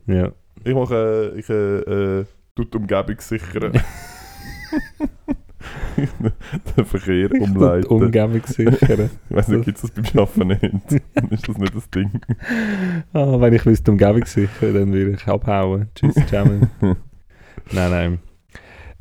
Ja. 0.07 0.33
Ich 0.64 0.74
mache, 0.74 1.33
äh, 1.35 1.38
ich 1.38 1.48
äh, 1.48 2.20
äh, 2.20 2.24
tue 2.55 2.66
die 2.66 2.77
Umgebung 2.77 3.16
sichern. 3.20 3.72
Den 6.77 6.85
Verkehr 6.85 7.29
Die 7.29 7.38
umleiten. 7.38 7.87
Umgebung 7.87 8.42
sichern. 8.46 9.11
ich 9.31 9.37
weiß 9.37 9.48
nicht, 9.48 9.64
gibt 9.64 9.83
es 9.83 9.83
das 9.83 9.90
beim 9.92 10.22
Arbeiten 10.22 10.48
nicht? 10.48 11.03
Dann 11.14 11.29
ist 11.31 11.48
das 11.48 11.57
nicht 11.59 11.74
das 11.74 11.88
Ding. 11.90 12.11
ah, 13.12 13.40
wenn 13.40 13.55
ich 13.55 13.64
wüsste, 13.64 13.85
die 13.85 13.90
Umgebung 13.92 14.24
sichern, 14.27 14.74
dann 14.74 14.92
würde 14.92 15.12
ich 15.12 15.27
abhauen. 15.27 15.88
Tschüss 15.94 16.14
zusammen. 16.14 16.68
nein, 16.81 17.90
nein. 17.90 18.18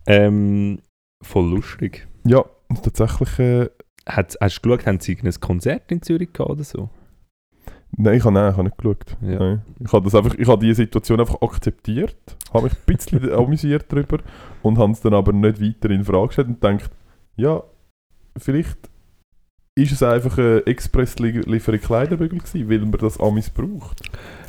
Ähm, 0.06 0.80
voll 1.21 1.49
lustig. 1.49 2.08
Ja, 2.26 2.44
und 2.70 2.84
tatsächlich... 2.84 3.40
Äh, 3.40 3.70
Hat, 4.06 4.36
hast 4.42 4.60
du 4.60 4.70
geschaut, 4.70 4.86
haben 4.86 5.00
sie 5.00 5.18
ein 5.18 5.34
Konzert 5.40 5.90
in 5.90 6.02
Zürich 6.02 6.34
gehabt 6.34 6.52
oder 6.52 6.64
so? 6.66 6.90
nein, 7.98 8.18
ich 8.18 8.24
habe 8.24 8.34
nein, 8.34 8.52
ich 8.52 8.58
habe 8.58 8.64
nicht 8.64 8.78
geschaut. 8.78 9.18
Ja. 9.22 9.40
Nein. 9.40 9.62
Ich 9.80 9.94
habe 9.94 10.04
das 10.04 10.16
einfach, 10.16 10.36
ich 10.36 10.48
habe 10.48 10.66
diese 10.66 10.76
Situation 10.76 11.20
einfach 11.20 11.42
akzeptiert, 11.42 12.18
habe 12.54 12.66
mich 12.66 12.74
ein 12.74 12.86
bisschen 12.86 13.32
amüsiert 13.34 13.86
darüber 13.90 14.20
und 14.62 14.78
habe 14.78 14.92
es 14.92 15.02
dann 15.02 15.14
aber 15.14 15.34
nicht 15.34 15.62
weiter 15.62 15.90
in 15.90 16.04
Frage 16.04 16.28
gestellt 16.28 16.48
und 16.48 16.62
gedacht, 16.62 16.92
ja, 17.36 17.64
vielleicht 18.38 18.78
ist 19.76 19.92
es 19.92 20.04
einfach 20.04 20.38
eine 20.38 20.66
Expresslieferung 20.68 21.80
Kleiderbügel 21.80 22.40
gewesen, 22.40 22.70
weil 22.70 22.80
man 22.80 22.92
das 22.92 23.20
Amis 23.20 23.50
braucht. 23.50 24.02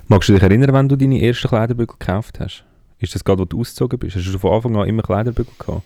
Magst 0.09 0.29
du 0.29 0.35
dich 0.35 0.43
erinnern, 0.43 0.75
wenn 0.75 0.89
du 0.89 0.97
deine 0.97 1.23
ersten 1.23 1.49
Kleiderbügel 1.49 1.97
gekauft 1.99 2.41
hast? 2.41 2.65
Ist 2.99 3.15
das 3.15 3.25
gerade, 3.25 3.41
wo 3.41 3.45
du 3.45 3.61
ausgezogen 3.61 3.99
bist? 3.99 4.17
Hast 4.17 4.27
du 4.27 4.39
von 4.39 4.53
Anfang 4.53 4.77
an 4.77 4.89
immer 4.89 5.03
Kleiderbügel 5.03 5.53
gehabt? 5.59 5.83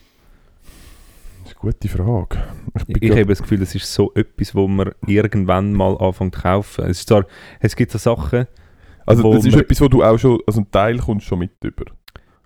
Eine 1.61 1.73
gute 1.73 1.89
Frage. 1.89 2.39
Ich 2.87 3.03
Ich, 3.03 3.11
habe 3.11 3.27
das 3.27 3.43
Gefühl, 3.43 3.59
das 3.59 3.75
ist 3.75 3.93
so 3.93 4.13
etwas, 4.15 4.55
wo 4.55 4.69
man 4.69 4.93
irgendwann 5.07 5.73
mal 5.73 5.97
anfängt 5.99 6.35
zu 6.37 6.43
kaufen. 6.43 6.85
Es, 6.85 7.01
ist 7.01 7.09
zwar, 7.09 7.27
es 7.61 7.75
gibt 7.75 7.91
so 7.91 7.99
Sachen, 7.99 8.47
also 9.07 9.33
das 9.33 9.45
ist 9.47 9.57
etwas, 9.57 9.81
wo 9.81 9.89
du 9.89 10.03
auch 10.05 10.19
schon, 10.19 10.39
also 10.47 10.61
ein 10.61 10.71
Teil 10.71 10.99
kommst 10.99 11.27
schon 11.27 11.39
mit 11.41 11.53
über. 11.65 11.87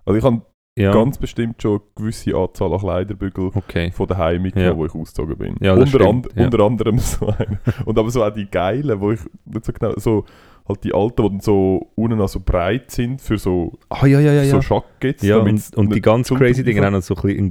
Also 0.04 0.18
ich 0.18 0.24
habe 0.24 0.42
ja, 0.78 0.92
ganz 0.92 1.18
bestimmt 1.18 1.60
schon 1.60 1.72
eine 1.72 1.80
gewisse 1.96 2.34
Anzahl 2.34 2.72
an 2.72 2.78
Kleiderbügeln 2.78 3.50
okay. 3.54 3.90
von 3.90 4.06
daheim 4.06 4.40
mitgenommen, 4.42 4.72
Ja. 4.72 4.78
wo 4.78 4.86
ich 4.86 4.94
ausgezogen 4.94 5.36
bin. 5.36 5.56
Ja, 5.60 5.74
unter, 5.74 6.00
ja. 6.00 6.44
unter 6.44 6.60
anderem 6.60 6.98
so 6.98 7.26
einen. 7.26 7.58
Und 7.84 7.98
aber 7.98 8.10
so 8.10 8.24
auch 8.24 8.30
die 8.32 8.46
geilen, 8.50 8.98
wo 9.00 9.12
ich 9.12 9.20
nicht 9.44 9.64
so 9.66 9.72
genau, 9.72 9.92
so 9.96 10.24
halt 10.66 10.84
die 10.84 10.94
alten, 10.94 11.22
die 11.22 11.28
dann 11.28 11.40
so 11.40 11.90
unten 11.96 12.26
so 12.28 12.40
breit 12.40 12.90
sind 12.90 13.20
für 13.20 13.36
so, 13.36 13.72
Ah, 13.90 14.06
ja, 14.06 14.20
ja, 14.20 14.32
ja. 14.32 14.44
so 14.44 14.58
ja. 14.58 14.82
Jackets. 15.00 15.22
ja 15.22 15.36
und, 15.38 15.76
und 15.76 15.94
die 15.94 16.00
ganz 16.00 16.28
crazy 16.28 16.62
Dinge 16.64 16.80
reinfällt. 16.80 16.86
haben 16.86 16.92
noch 16.94 17.02
so 17.02 17.14
ein 17.16 17.22
bisschen 17.22 17.38
in 17.38 17.50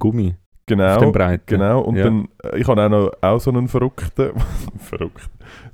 Gummi 0.78 0.84
auf 0.90 0.98
dem 0.98 1.02
Genau, 1.02 1.12
Breiten. 1.12 1.44
genau. 1.46 1.82
Und 1.82 1.96
Ja. 1.96 2.04
dann, 2.06 2.28
äh, 2.44 2.58
ich 2.60 2.68
habe 2.68 2.82
auch 2.84 2.90
noch 2.90 3.12
auch 3.22 3.40
so 3.40 3.52
einen 3.52 3.68
Verrückten, 3.68 4.32
verrückt, 4.80 5.30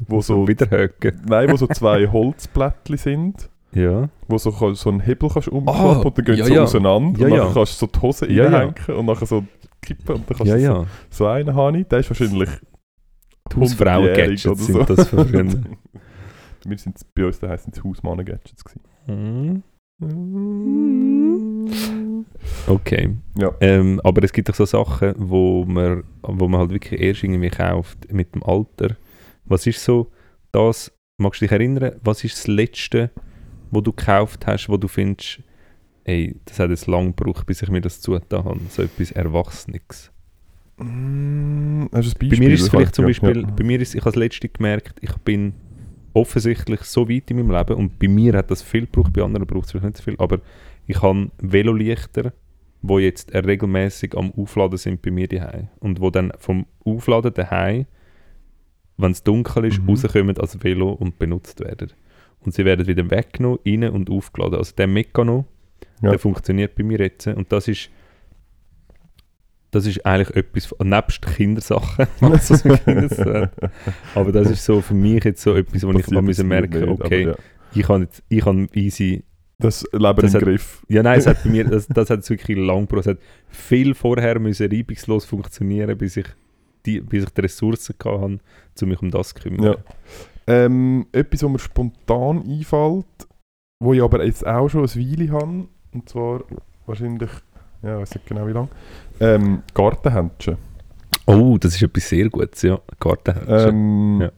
wo 0.07 0.21
so, 0.21 0.47
Wiederhöcken. 0.47 1.21
nein, 1.27 1.51
wo 1.51 1.55
so 1.57 1.67
zwei 1.67 2.07
Holzblättchen 2.12 2.97
sind. 2.97 3.49
Ja. 3.73 4.10
wo 4.27 4.38
so, 4.38 4.51
so 4.73 4.89
einen 4.89 5.01
Hebel 5.01 5.29
kannst 5.29 5.49
umklappen 5.49 5.81
Ah, 5.81 5.99
und 5.99 6.17
dann 6.17 6.25
gehen 6.25 6.36
ja, 6.38 6.45
sie 6.45 6.53
ja. 6.53 6.63
auseinander 6.63 7.19
Ja, 7.19 7.25
und 7.27 7.38
dann 7.38 7.53
kannst 7.53 7.81
du 7.81 7.86
so 7.86 7.91
die 7.93 8.01
Hose 8.01 8.25
reinhängen 8.27 8.73
und 8.97 9.05
nachher 9.05 9.25
so 9.25 9.43
kippen 9.81 10.15
und 10.15 10.29
dann 10.29 10.38
kannst 10.38 10.53
du 10.53 10.60
so, 10.60 10.86
so 11.10 11.27
einen 11.27 11.53
habe 11.53 11.77
ich, 11.79 11.88
der 11.88 11.99
ist 11.99 12.10
wahrscheinlich 12.10 12.49
Hausfrauen-Gadgets 13.55 14.45
100-jährig 14.45 14.57
sind 14.65 14.75
oder 14.75 14.95
das 14.95 15.07
für. 15.10 15.17
Wir 16.65 16.77
sind 16.77 16.99
bei 17.13 17.25
uns 17.25 17.39
daheim 17.39 17.57
sind 17.60 17.77
es 17.77 17.83
Hausmannen-Gadgets 17.83 18.63
gewesen. 18.63 19.63
Mhm. 19.99 21.67
Okay. 22.67 23.15
Ja. 23.38 23.53
Ähm, 23.60 23.99
aber 24.03 24.23
es 24.23 24.34
gibt 24.34 24.49
doch 24.49 24.56
so 24.56 24.65
Sachen, 24.65 25.13
wo 25.17 25.65
man, 25.65 26.03
wo 26.21 26.47
man 26.47 26.62
halt 26.62 26.71
wirklich 26.71 26.99
erst 27.01 27.23
irgendwie 27.23 27.49
kauft 27.49 28.12
mit 28.12 28.34
dem 28.36 28.43
Alter. 28.43 28.95
Was 29.45 29.65
ist 29.67 29.84
so 29.84 30.12
das, 30.51 30.91
magst 31.17 31.41
du 31.41 31.45
dich 31.45 31.51
erinnern, 31.51 31.95
was 32.03 32.23
ist 32.23 32.38
das 32.38 32.47
Letzte, 32.47 33.12
wo 33.71 33.82
du 33.82 33.91
gekauft 33.91 34.47
hast, 34.47 34.69
wo 34.69 34.77
du 34.77 34.88
findest, 34.88 35.41
ey, 36.03 36.36
das 36.45 36.60
hat 36.60 36.69
jetzt 36.69 36.88
lang 36.88 37.15
gebraucht, 37.15 37.45
bis 37.45 37.62
ich 37.62 37.69
mir 37.69 37.82
das 37.82 38.01
zugetan 38.01 38.45
habe. 38.45 38.60
So 38.69 38.84
etwas 38.84 39.12
Erwachsenes. 39.12 40.12
Mm, 40.77 41.84
ein 41.84 41.89
Beispiel? 41.91 42.30
Bei 42.30 42.38
mir 42.38 42.49
ist 42.51 42.62
es 42.62 42.69
vielleicht 42.69 42.95
zum 42.95 43.08
ich, 43.08 43.17
ja. 43.17 43.30
Beispiel, 43.30 43.45
bei 43.45 43.63
mir 43.63 43.82
ist, 43.82 43.95
ich 43.95 44.01
habe 44.01 44.12
das 44.12 44.15
letzte 44.15 44.47
gemerkt, 44.49 44.97
ich 45.01 45.13
bin 45.17 45.53
offensichtlich 46.13 46.82
so 46.82 47.10
weit 47.10 47.30
in 47.30 47.38
meinem 47.38 47.51
Leben 47.51 47.75
und 47.75 47.99
bei 47.99 48.08
mir 48.08 48.34
hat 48.34 48.49
das 48.49 48.62
viel 48.62 48.82
gebraucht, 48.82 49.13
bei 49.13 49.23
anderen 49.23 49.45
braucht 49.45 49.65
es 49.65 49.71
vielleicht 49.71 49.86
nicht 49.86 49.97
so 49.97 50.03
viel, 50.03 50.15
aber 50.17 50.39
ich 50.88 51.02
habe 51.02 51.30
Velolichter 51.39 52.34
wo 52.84 53.00
jetzt 53.00 53.34
regelmäßig 53.34 54.15
am 54.15 54.32
Aufladen 54.38 54.78
sind 54.78 55.02
bei 55.02 55.10
mir 55.10 55.28
daheim 55.28 55.67
und 55.80 56.00
wo 56.00 56.12
dann 56.12 56.32
vom 56.38 56.67
Aufladen 56.86 57.34
daheim, 57.34 57.86
wenn 58.97 59.12
es 59.12 59.23
dunkel 59.23 59.65
ist, 59.65 59.82
Mhm. 59.82 59.89
rauskommen 59.89 60.38
als 60.38 60.63
Velo 60.63 60.91
und 60.93 61.17
benutzt 61.17 61.60
werden. 61.60 61.91
Und 62.39 62.54
sie 62.54 62.65
werden 62.65 62.86
wieder 62.86 63.10
weggenommen, 63.10 63.58
rein 63.65 63.84
und 63.89 64.10
aufgeladen. 64.12 64.60
Also 64.60 64.76
der 64.76 64.86
Mechanismus, 64.88 65.45
Ja. 66.02 66.12
der 66.12 66.19
funktioniert 66.19 66.76
bei 66.76 66.84
mir 66.84 67.00
jetzt 67.00 67.26
und 67.28 67.52
das 67.52 67.67
ist 67.67 67.89
das 69.71 69.86
ist 69.86 70.06
eigentlich 70.06 70.36
etwas, 70.36 70.73
nebst 70.82 71.21
Kindersachen, 71.36 72.08
was 72.21 72.47
das 72.47 72.63
tun 72.63 72.78
hat. 72.78 73.52
aber 74.15 74.32
das 74.32 74.50
ist 74.50 74.63
so 74.63 74.82
für 74.82 74.93
mich 74.93 75.23
jetzt 75.26 75.41
so 75.41 75.56
etwas, 75.56 75.84
wo 75.84 75.91
ich 75.91 76.06
Passiert 76.06 76.38
mal 76.47 76.60
merken 76.62 76.89
okay, 76.89 77.04
aber 77.26 77.32
ja. 77.32 77.36
ich 77.73 77.82
kann 77.86 78.02
jetzt, 78.04 78.23
ich 78.30 78.43
kann 78.43 78.69
easy 78.73 79.23
Das 79.59 79.83
Leben 79.91 80.15
Das 80.21 80.33
im 80.33 80.39
hat- 80.39 80.43
Griff. 80.43 80.83
Ja, 80.87 81.01
nein, 81.03 81.17
es 81.19 81.25
hat 81.27 81.43
bei 81.43 81.49
mir, 81.49 81.63
das, 81.69 81.87
das 81.87 82.09
hat 82.09 82.29
wirklich 82.29 82.57
lang 82.57 82.81
gebraucht. 82.81 83.07
Es 83.07 83.11
hat 83.13 83.17
viel 83.49 83.95
vorher 83.95 84.39
müssen 84.39 84.71
reibungslos 84.71 85.25
funktionieren, 85.25 85.97
bis 85.97 86.17
ich 86.17 86.27
die, 86.85 87.01
bis 87.01 87.23
ich 87.25 87.29
die 87.31 87.41
Ressourcen 87.41 87.95
hatte, 88.03 88.39
um 88.81 88.87
mich 88.89 89.01
um 89.01 89.09
das 89.11 89.29
zu 89.29 89.35
kümmern. 89.41 89.63
Ja. 89.63 89.75
Ähm, 90.45 91.07
etwas, 91.11 91.43
was 91.43 91.49
mir 91.51 91.59
spontan 91.59 92.43
einfällt, 92.47 93.05
wo 93.83 93.93
ich 93.93 94.01
aber 94.01 94.23
jetzt 94.23 94.45
auch 94.45 94.69
schon 94.69 94.83
ein 94.85 94.95
Weile 94.95 95.31
habe, 95.31 95.67
und 95.91 96.07
zwar 96.09 96.43
wahrscheinlich, 96.85 97.29
ja, 97.81 97.95
ich 97.95 98.01
weiß 98.01 98.15
nicht 98.15 98.27
genau 98.27 98.47
wie 98.47 98.51
lange, 98.53 98.69
ähm, 99.19 99.63
Gartenhändchen. 99.73 100.57
Oh, 101.25 101.57
das 101.59 101.75
ist 101.75 101.81
etwas 101.81 102.07
sehr 102.07 102.29
Gutes, 102.29 102.61
ja. 102.61 102.79
Gartenhändchen. 102.99 103.69
Ähm, 103.69 104.21
Ja. 104.21 104.31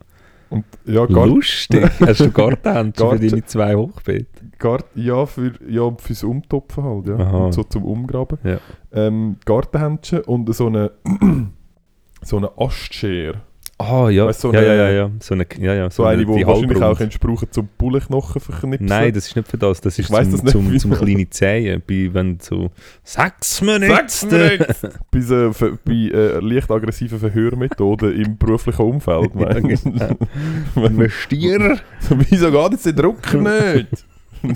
Und 0.49 0.65
ja, 0.85 1.05
Garten, 1.05 1.35
Lustig. 1.35 1.89
Hast 1.99 2.19
du 2.21 2.31
Gartenhändchen 2.31 3.09
für 3.09 3.19
deine 3.19 3.45
zwei 3.45 3.75
Hochbeete? 3.75 4.27
Gart, 4.57 4.85
ja, 4.95 5.25
für, 5.25 5.53
ja, 5.67 5.91
fürs 5.97 6.23
Umtopfen 6.23 6.83
halt, 6.83 7.07
ja. 7.07 7.51
So 7.51 7.63
zum 7.63 7.85
Umgraben. 7.85 8.39
Ja. 8.43 8.59
Ähm, 8.91 9.37
Gartenhändchen 9.45 10.21
und 10.21 10.53
so 10.53 10.67
eine, 10.67 10.91
so 12.21 12.37
eine 12.37 12.51
Astschere. 12.57 13.41
Ah, 13.81 14.09
ja. 14.09 14.25
Weißt 14.25 14.43
du, 14.43 14.49
so 14.49 14.53
ja, 14.53 14.61
ja, 14.61 14.71
eine- 14.73 14.77
ja, 14.81 14.89
ja. 14.89 15.11
So 15.21 15.33
eine, 15.35 15.45
ja, 15.57 15.73
ja. 15.73 15.89
So, 15.89 16.03
eine, 16.03 16.25
die 16.25 16.35
die 16.35 16.45
wahrscheinlich 16.45 16.81
auch 16.81 16.97
kannst 16.97 17.17
brauchen 17.21 17.47
zum 17.49 17.69
Bullenknochen 17.77 18.41
verknipsen. 18.41 18.85
Nein, 18.87 19.13
das 19.13 19.27
ist 19.27 19.35
nicht 19.37 19.47
für 19.47 19.57
das. 19.57 19.79
Das 19.79 19.97
ist 19.97 19.99
Ich 19.99 20.07
zum, 20.07 20.31
das 20.31 20.43
nicht, 20.43 20.51
zum, 20.51 20.77
zum 20.77 20.91
kleine 20.91 21.29
Zähnen. 21.29 21.81
Bei, 21.87 22.09
wenn 22.11 22.39
so 22.41 22.71
sechs 23.05 23.61
Minuten. 23.61 23.87
Sechs 23.87 24.25
Minuten! 24.25 24.65
bei, 25.11 25.21
so, 25.21 25.51
bei 25.85 25.93
äh, 25.93 26.39
leicht 26.41 26.69
aggressiven 26.69 27.19
Verhörmethoden 27.19 28.21
im 28.21 28.37
beruflichen 28.37 28.81
Umfeld. 28.81 29.31
Ja, 29.39 29.53
genau. 29.53 30.17
Wenn- 30.75 30.85
Investier. 30.85 31.79
Wieso 32.29 32.51
geht 32.51 32.71
jetzt 32.73 32.85
der 32.85 32.93
Drucker 32.93 33.37
nicht? 33.37 34.05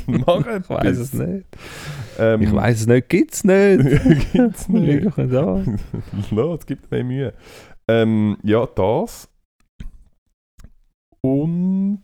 Mach 0.07 0.39
Ich 0.39 0.69
weiß 0.69 0.97
es 0.97 1.13
nicht. 1.13 1.45
Ähm, 2.19 2.41
Ich 2.41 2.53
weiß 2.53 2.81
es 2.81 2.87
nicht. 2.87 3.07
Gibt 3.09 3.33
es 3.33 3.43
nicht. 3.45 4.33
Gibt's 4.33 4.67
Leg 4.67 5.17
nicht. 5.17 6.31
no, 6.31 6.55
es 6.55 6.65
gibt 6.65 6.91
mir 6.91 7.03
Mühe. 7.03 7.33
Ähm, 7.87 8.37
ja, 8.43 8.65
das. 8.65 9.29
Und. 11.21 12.03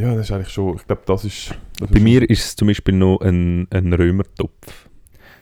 Ja, 0.00 0.14
das 0.14 0.26
ist 0.26 0.32
eigentlich 0.32 0.48
schon. 0.48 0.76
Ich 0.76 0.86
glaube, 0.86 1.02
das 1.06 1.24
ist. 1.24 1.54
Das 1.78 1.90
Bei 1.90 1.96
ist 1.96 2.02
mir 2.02 2.28
ist 2.28 2.44
es 2.44 2.56
zum 2.56 2.68
Beispiel 2.68 2.94
noch 2.94 3.20
ein, 3.20 3.66
ein 3.70 3.92
Römertopf. 3.92 4.88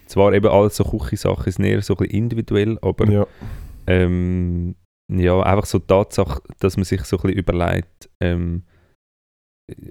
Zwar 0.07 0.33
eben 0.33 0.49
alles 0.49 0.77
so 0.77 0.85
Küchensachen 0.85 1.47
ist 1.47 1.59
näher 1.61 1.83
so 1.83 1.95
ein 1.95 1.99
bisschen 1.99 2.15
individuell, 2.15 2.79
aber 2.83 3.09
Ja, 3.09 3.27
ähm, 3.87 4.75
ja, 5.09 5.41
einfach 5.41 5.67
so 5.67 5.79
die 5.79 5.87
Tatsache, 5.87 6.43
dass 6.59 6.77
man 6.77 6.85
sich 6.85 7.03
so 7.05 7.17
ein 7.19 7.23
bisschen 7.23 7.39
überlegt, 7.39 8.11
ähm, 8.21 8.65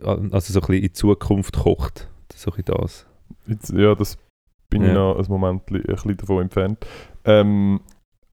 also 0.04 0.40
so 0.54 0.60
ein 0.60 0.68
bisschen 0.68 0.84
in 0.84 0.94
Zukunft 0.94 1.56
kocht. 1.58 2.10
So 2.36 2.52
ein 2.52 2.58
bisschen 2.58 2.76
das. 2.76 3.08
jetzt, 3.48 3.70
ja, 3.72 3.96
das 3.96 4.18
bin 4.70 4.82
ich 4.82 4.90
Ja. 4.90 4.94
noch 4.96 5.18
ein 5.20 5.26
Moment 5.30 5.72
ein 5.72 5.84
bisschen 5.84 6.18
davon 6.18 6.42
entfernt. 6.44 6.86
Ähm, 7.24 7.80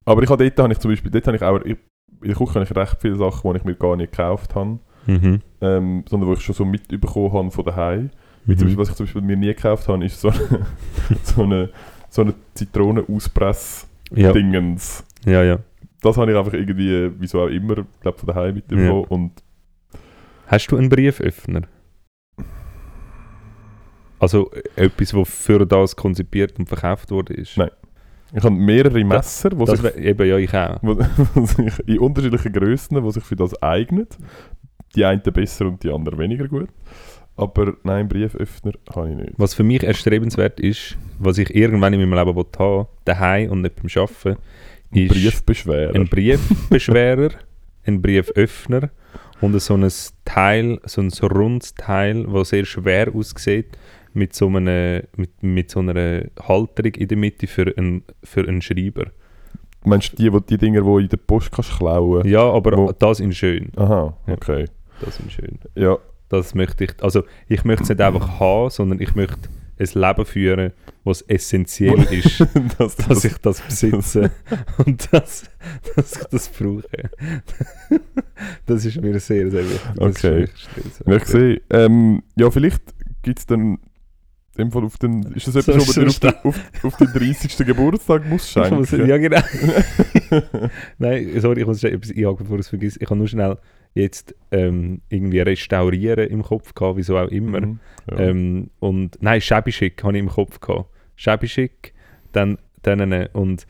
aber 0.07 0.23
ich 0.23 0.31
habe 0.31 0.45
dort 0.45 0.59
habe 0.59 0.73
ich 0.73 0.79
zum 0.79 0.90
Beispiel, 0.90 1.11
dort 1.11 1.27
habe 1.27 1.37
ich 1.37 1.42
auch, 1.42 1.61
ich, 1.64 1.77
in 2.23 2.29
der 2.29 2.35
Küche 2.37 2.55
habe 2.55 2.64
ich 2.64 2.75
recht 2.75 2.97
viele 3.01 3.16
Sachen, 3.16 3.51
die 3.53 3.59
ich 3.59 3.64
mir 3.64 3.75
gar 3.75 3.97
nicht 3.97 4.12
gekauft 4.12 4.55
habe, 4.55 4.79
Mhm. 5.07 5.40
ähm, 5.61 6.05
sondern 6.09 6.29
wo 6.29 6.33
ich 6.33 6.40
schon 6.40 6.55
so 6.55 6.64
mitbekommen 6.64 7.33
habe 7.33 7.51
von 7.51 7.64
daheim. 7.64 8.11
Mhm. 8.47 8.57
zum 8.59 8.66
Beispiel, 8.69 8.79
was 8.79 8.88
ich 8.90 8.95
zum 8.97 9.07
Beispiel 9.07 9.23
mir 9.23 9.37
nie 9.37 9.47
gekauft 9.49 9.88
habe, 9.88 10.05
ist 10.05 10.21
so 10.21 10.29
eine, 10.31 10.38
so 11.23 11.42
eine, 11.42 11.71
so 12.09 12.23
eine 12.23 12.35
Zitronenauspress-Dingens. 12.55 15.05
Ja, 15.25 15.33
ja, 15.33 15.42
ja. 15.45 15.59
Das 16.01 16.16
habe 16.16 16.31
ich 16.33 16.38
einfach 16.38 16.53
irgendwie, 16.53 17.11
wieso 17.19 17.42
auch 17.42 17.49
immer, 17.49 17.85
glaub, 18.01 18.19
von 18.19 18.27
daheim 18.29 18.55
mitbekommen. 18.55 19.05
Und 19.09 19.33
Hast 20.47 20.69
du 20.69 20.77
einen 20.77 20.88
Brieföffner? 20.88 21.62
Also 24.19 24.51
äh, 24.53 24.85
etwas, 24.87 25.12
was 25.14 25.29
für 25.29 25.66
das 25.66 25.95
konzipiert 25.97 26.59
und 26.59 26.66
verkauft 26.69 27.11
wurde 27.11 27.35
ist? 27.35 27.57
Nein. 27.59 27.71
Ich 28.35 28.43
habe 28.43 28.55
mehrere 28.55 29.05
Messer, 29.05 29.51
wo 29.55 29.65
Das 29.65 29.81
sich, 29.81 29.97
eben, 29.97 30.27
ja, 30.29 30.37
ich 30.39 30.53
auch. 30.55 30.79
wo, 30.83 30.97
wo 31.35 31.47
sich 31.47 31.73
in 31.89 31.99
unterschiedlichen 31.99 32.53
Grössen, 32.53 33.03
die 33.03 33.11
sich 33.12 33.25
für 33.25 33.37
das 33.37 33.61
eignen. 33.62 34.07
Die 34.95 35.05
einen 35.05 35.23
besser 35.23 35.67
und 35.67 35.83
die 35.83 35.91
anderen 35.91 36.19
weniger 36.19 36.49
gut. 36.49 36.69
Aber 37.37 37.75
nein, 37.83 38.09
Brieföffner 38.09 38.73
habe 38.95 39.11
ich 39.11 39.17
nicht. 39.17 39.33
Was 39.37 39.53
für 39.55 39.62
mich 39.62 39.83
erstrebenswert 39.83 40.59
ist, 40.59 40.97
was 41.19 41.37
ich 41.39 41.55
irgendwann 41.55 41.93
in 41.93 42.01
meinem 42.01 42.15
Leben 42.27 42.45
haben 42.59 42.87
daheim 43.05 43.51
und 43.51 43.61
nicht 43.62 43.77
beim 43.77 43.91
Arbeiten, 44.03 44.41
Ein 44.95 45.03
ist 45.03 45.09
Briefbeschwerer. 45.12 45.95
ein 45.95 46.09
Briefbeschwerer, 46.09 47.31
ein 47.85 48.01
Brieföffner 48.01 48.91
und 49.43 49.61
so 49.61 49.75
ein 49.75 49.87
Teil, 50.25 50.81
so 50.87 51.03
ein 51.03 51.11
rundes 51.31 51.75
Teil, 51.75 52.25
das 52.33 52.49
sehr 52.49 52.65
schwer 52.65 53.15
aussieht, 53.15 53.77
mit 54.16 54.35
so, 54.35 54.48
einem, 54.48 55.02
mit, 55.16 55.42
mit 55.42 55.70
so 55.70 55.81
einer 55.81 56.22
Halterung 56.42 56.94
in 56.94 57.09
der 57.09 57.16
Mitte 57.18 57.46
für 57.46 57.72
einen, 57.76 58.02
für 58.24 58.46
einen 58.48 58.62
Schreiber. 58.62 59.07
Meinst 59.85 60.12
du 60.12 60.16
die, 60.16 60.33
wo, 60.33 60.40
die 60.40 60.59
Dinger, 60.59 60.83
die 60.83 61.02
in 61.05 61.09
der 61.09 61.16
Post 61.18 61.52
kannst 61.52 61.76
klauen 61.79 62.26
Ja, 62.26 62.42
aber 62.42 62.76
Wo- 62.76 62.92
das 62.92 63.20
in 63.20 63.33
schön. 63.33 63.70
Aha, 63.76 64.16
Ja. 64.26 64.33
okay. 64.35 64.64
Das 65.00 65.20
in 65.20 65.31
schön. 65.31 65.59
Ja, 65.74 65.98
Das 66.29 66.55
möchte 66.55 66.85
ich, 66.85 66.94
also 67.02 67.22
ich 67.46 67.62
möchte 67.64 67.85
es 67.85 67.88
nicht 67.90 68.00
einfach 68.00 68.40
haben, 68.40 68.70
sondern 68.70 69.00
ich 69.00 69.14
möchte 69.14 69.48
ein 69.79 69.88
Leben 70.00 70.24
führen, 70.24 70.72
was 71.05 71.20
essentiell 71.22 72.02
ist, 72.11 72.40
das, 72.79 72.96
dass 72.96 73.24
ich 73.26 73.37
das 73.38 73.61
besitze 73.61 74.31
und 74.87 75.12
dass, 75.12 75.44
dass 75.94 76.16
ich 76.16 76.24
das 76.24 76.48
brauche. 76.48 76.83
das 78.66 78.85
ist 78.87 79.00
mir 79.00 79.20
sehr, 79.20 79.50
sehr 79.50 79.64
wichtig. 79.64 79.81
Das 79.96 80.09
ist 80.09 80.24
Okay. 80.24 80.44
stets- 80.57 81.02
Ja, 81.07 81.16
ich 81.16 81.24
sehe. 81.26 81.61
Ähm, 81.70 82.22
ja, 82.37 82.50
vielleicht 82.50 82.83
gibt 83.22 83.38
es 83.40 83.46
dann. 83.46 83.79
Dem 84.57 84.71
Fall 84.71 84.85
auf 84.85 84.99
den, 84.99 85.23
ist 85.35 85.47
das 85.47 85.55
So 85.55 85.73
etwas, 85.73 85.88
was 85.88 85.97
man 85.97 86.09
dir 86.09 86.37
auf, 86.45 86.45
auf, 86.45 86.85
auf 86.85 86.97
den 86.97 87.09
30. 87.09 87.57
Geburtstag 87.66 88.29
muss 88.29 88.57
Ich 88.57 88.71
muss, 88.71 88.88
schenken? 88.88 89.09
ja, 89.09 89.19
genau. 89.19 89.40
Nein, 90.99 91.40
sorry, 91.40 91.61
ich 91.61 91.66
muss 91.66 91.81
schnell 91.81 91.95
etwas 91.95 92.11
einhaken, 92.11 92.38
bevor 92.38 92.57
ich 92.57 92.61
es 92.61 92.69
vergesse. 92.69 92.99
Ich 93.01 93.09
habe 93.09 93.19
nur 93.19 93.29
schnell 93.29 93.59
jetzt 93.95 94.35
ähm, 94.51 95.01
irgendwie 95.09 95.40
restaurieren 95.40 96.29
im 96.29 96.42
Kopf 96.42 96.75
gehabt, 96.75 96.97
wieso 96.97 97.19
auch 97.19 97.29
immer. 97.29 97.61
Mhm. 97.61 97.81
Ja. 98.11 98.19
Ähm, 98.19 98.71
und 98.79 99.21
nein, 99.21 99.40
Shabby 99.40 99.73
Chic 99.73 100.03
habe 100.03 100.14
ich 100.14 100.21
im 100.21 100.29
Kopf 100.29 100.61
gehabt. 100.61 100.90
Shabby 101.16 101.47
Chic, 101.47 101.92
dann, 102.33 102.59
dann 102.83 103.27
und 103.33 103.66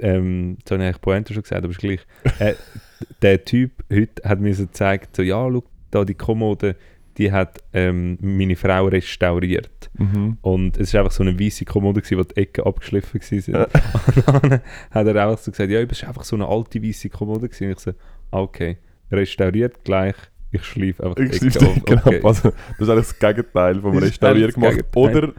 ähm, 0.00 0.56
jetzt 0.58 0.70
habe 0.70 0.82
ich 0.82 0.88
eigentlich 0.88 1.00
Pointe 1.00 1.34
schon 1.34 1.42
gesagt, 1.42 1.64
aber 1.64 1.70
ist 1.70 1.78
gleich. 1.78 2.00
Äh, 2.38 2.54
der 3.22 3.44
Typ 3.44 3.84
heute 3.92 4.28
hat 4.28 4.40
mir 4.40 4.54
so 4.54 4.64
gezeigt, 4.64 5.16
so, 5.16 5.22
ja, 5.22 5.48
schau, 5.50 5.64
da 5.90 6.04
die 6.04 6.14
Kommode, 6.14 6.76
die 7.18 7.32
hat 7.32 7.58
ähm, 7.72 8.16
meine 8.20 8.56
Frau 8.56 8.86
restauriert. 8.86 9.90
Mhm. 9.98 10.38
Und 10.40 10.78
es 10.78 10.94
war 10.94 11.00
einfach 11.00 11.12
so 11.12 11.22
eine 11.22 11.38
weiße 11.38 11.64
Kommode, 11.64 12.00
gewesen, 12.00 12.18
wo 12.18 12.22
die 12.22 12.36
Ecken 12.36 12.64
abgeschliffen 12.64 13.20
waren. 13.20 13.66
Und 14.42 14.50
dann 14.50 14.60
hat 14.90 15.06
er 15.06 15.28
auch 15.28 15.38
so 15.38 15.50
gesagt, 15.50 15.70
ja, 15.70 15.80
es 15.80 16.02
war 16.02 16.08
einfach 16.08 16.24
so 16.24 16.36
eine 16.36 16.46
alte 16.46 16.82
weiße 16.82 17.10
Kommode. 17.10 17.48
Gewesen. 17.48 17.66
Und 17.66 17.72
ich 17.72 17.80
so, 17.80 17.90
ah, 18.30 18.40
okay, 18.40 18.78
restauriert 19.10 19.84
gleich, 19.84 20.14
ich 20.50 20.64
schleife 20.64 21.04
einfach 21.04 21.18
Ich 21.18 21.40
die 21.40 21.50
schreibe 21.50 21.72
Ecke 21.72 21.80
genau. 21.84 22.00
ab. 22.00 22.06
Okay. 22.06 22.20
Also, 22.22 22.50
das 22.50 22.80
ist 22.80 22.88
eigentlich 22.88 23.06
das 23.06 23.18
Gegenteil 23.18 23.80
vom 23.80 23.94
Das 23.94 24.02
Restaurieren 24.04 24.46
das 24.46 24.54
gemacht. 24.54 24.76
Gegenteil. 24.76 25.02
Oder 25.02 25.32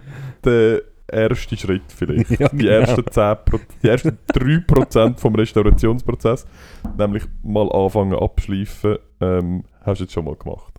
der 0.44 0.82
erste 1.12 1.58
Schritt 1.58 1.82
vielleicht. 1.88 2.30
Ja, 2.40 2.50
die, 2.50 2.58
genau. 2.58 2.72
ersten 2.72 3.04
10 3.10 3.36
Pro 3.46 3.60
die 3.82 3.88
ersten 3.88 4.18
3% 4.34 5.18
vom 5.18 5.36
Restaurationsprozess, 5.36 6.46
nämlich 6.98 7.24
mal 7.44 7.72
anfangen 7.72 8.18
abschleifen, 8.18 8.98
ähm, 9.22 9.64
hast 9.82 10.00
du 10.00 10.04
jetzt 10.04 10.14
schon 10.14 10.26
mal 10.26 10.36
gemacht. 10.36 10.79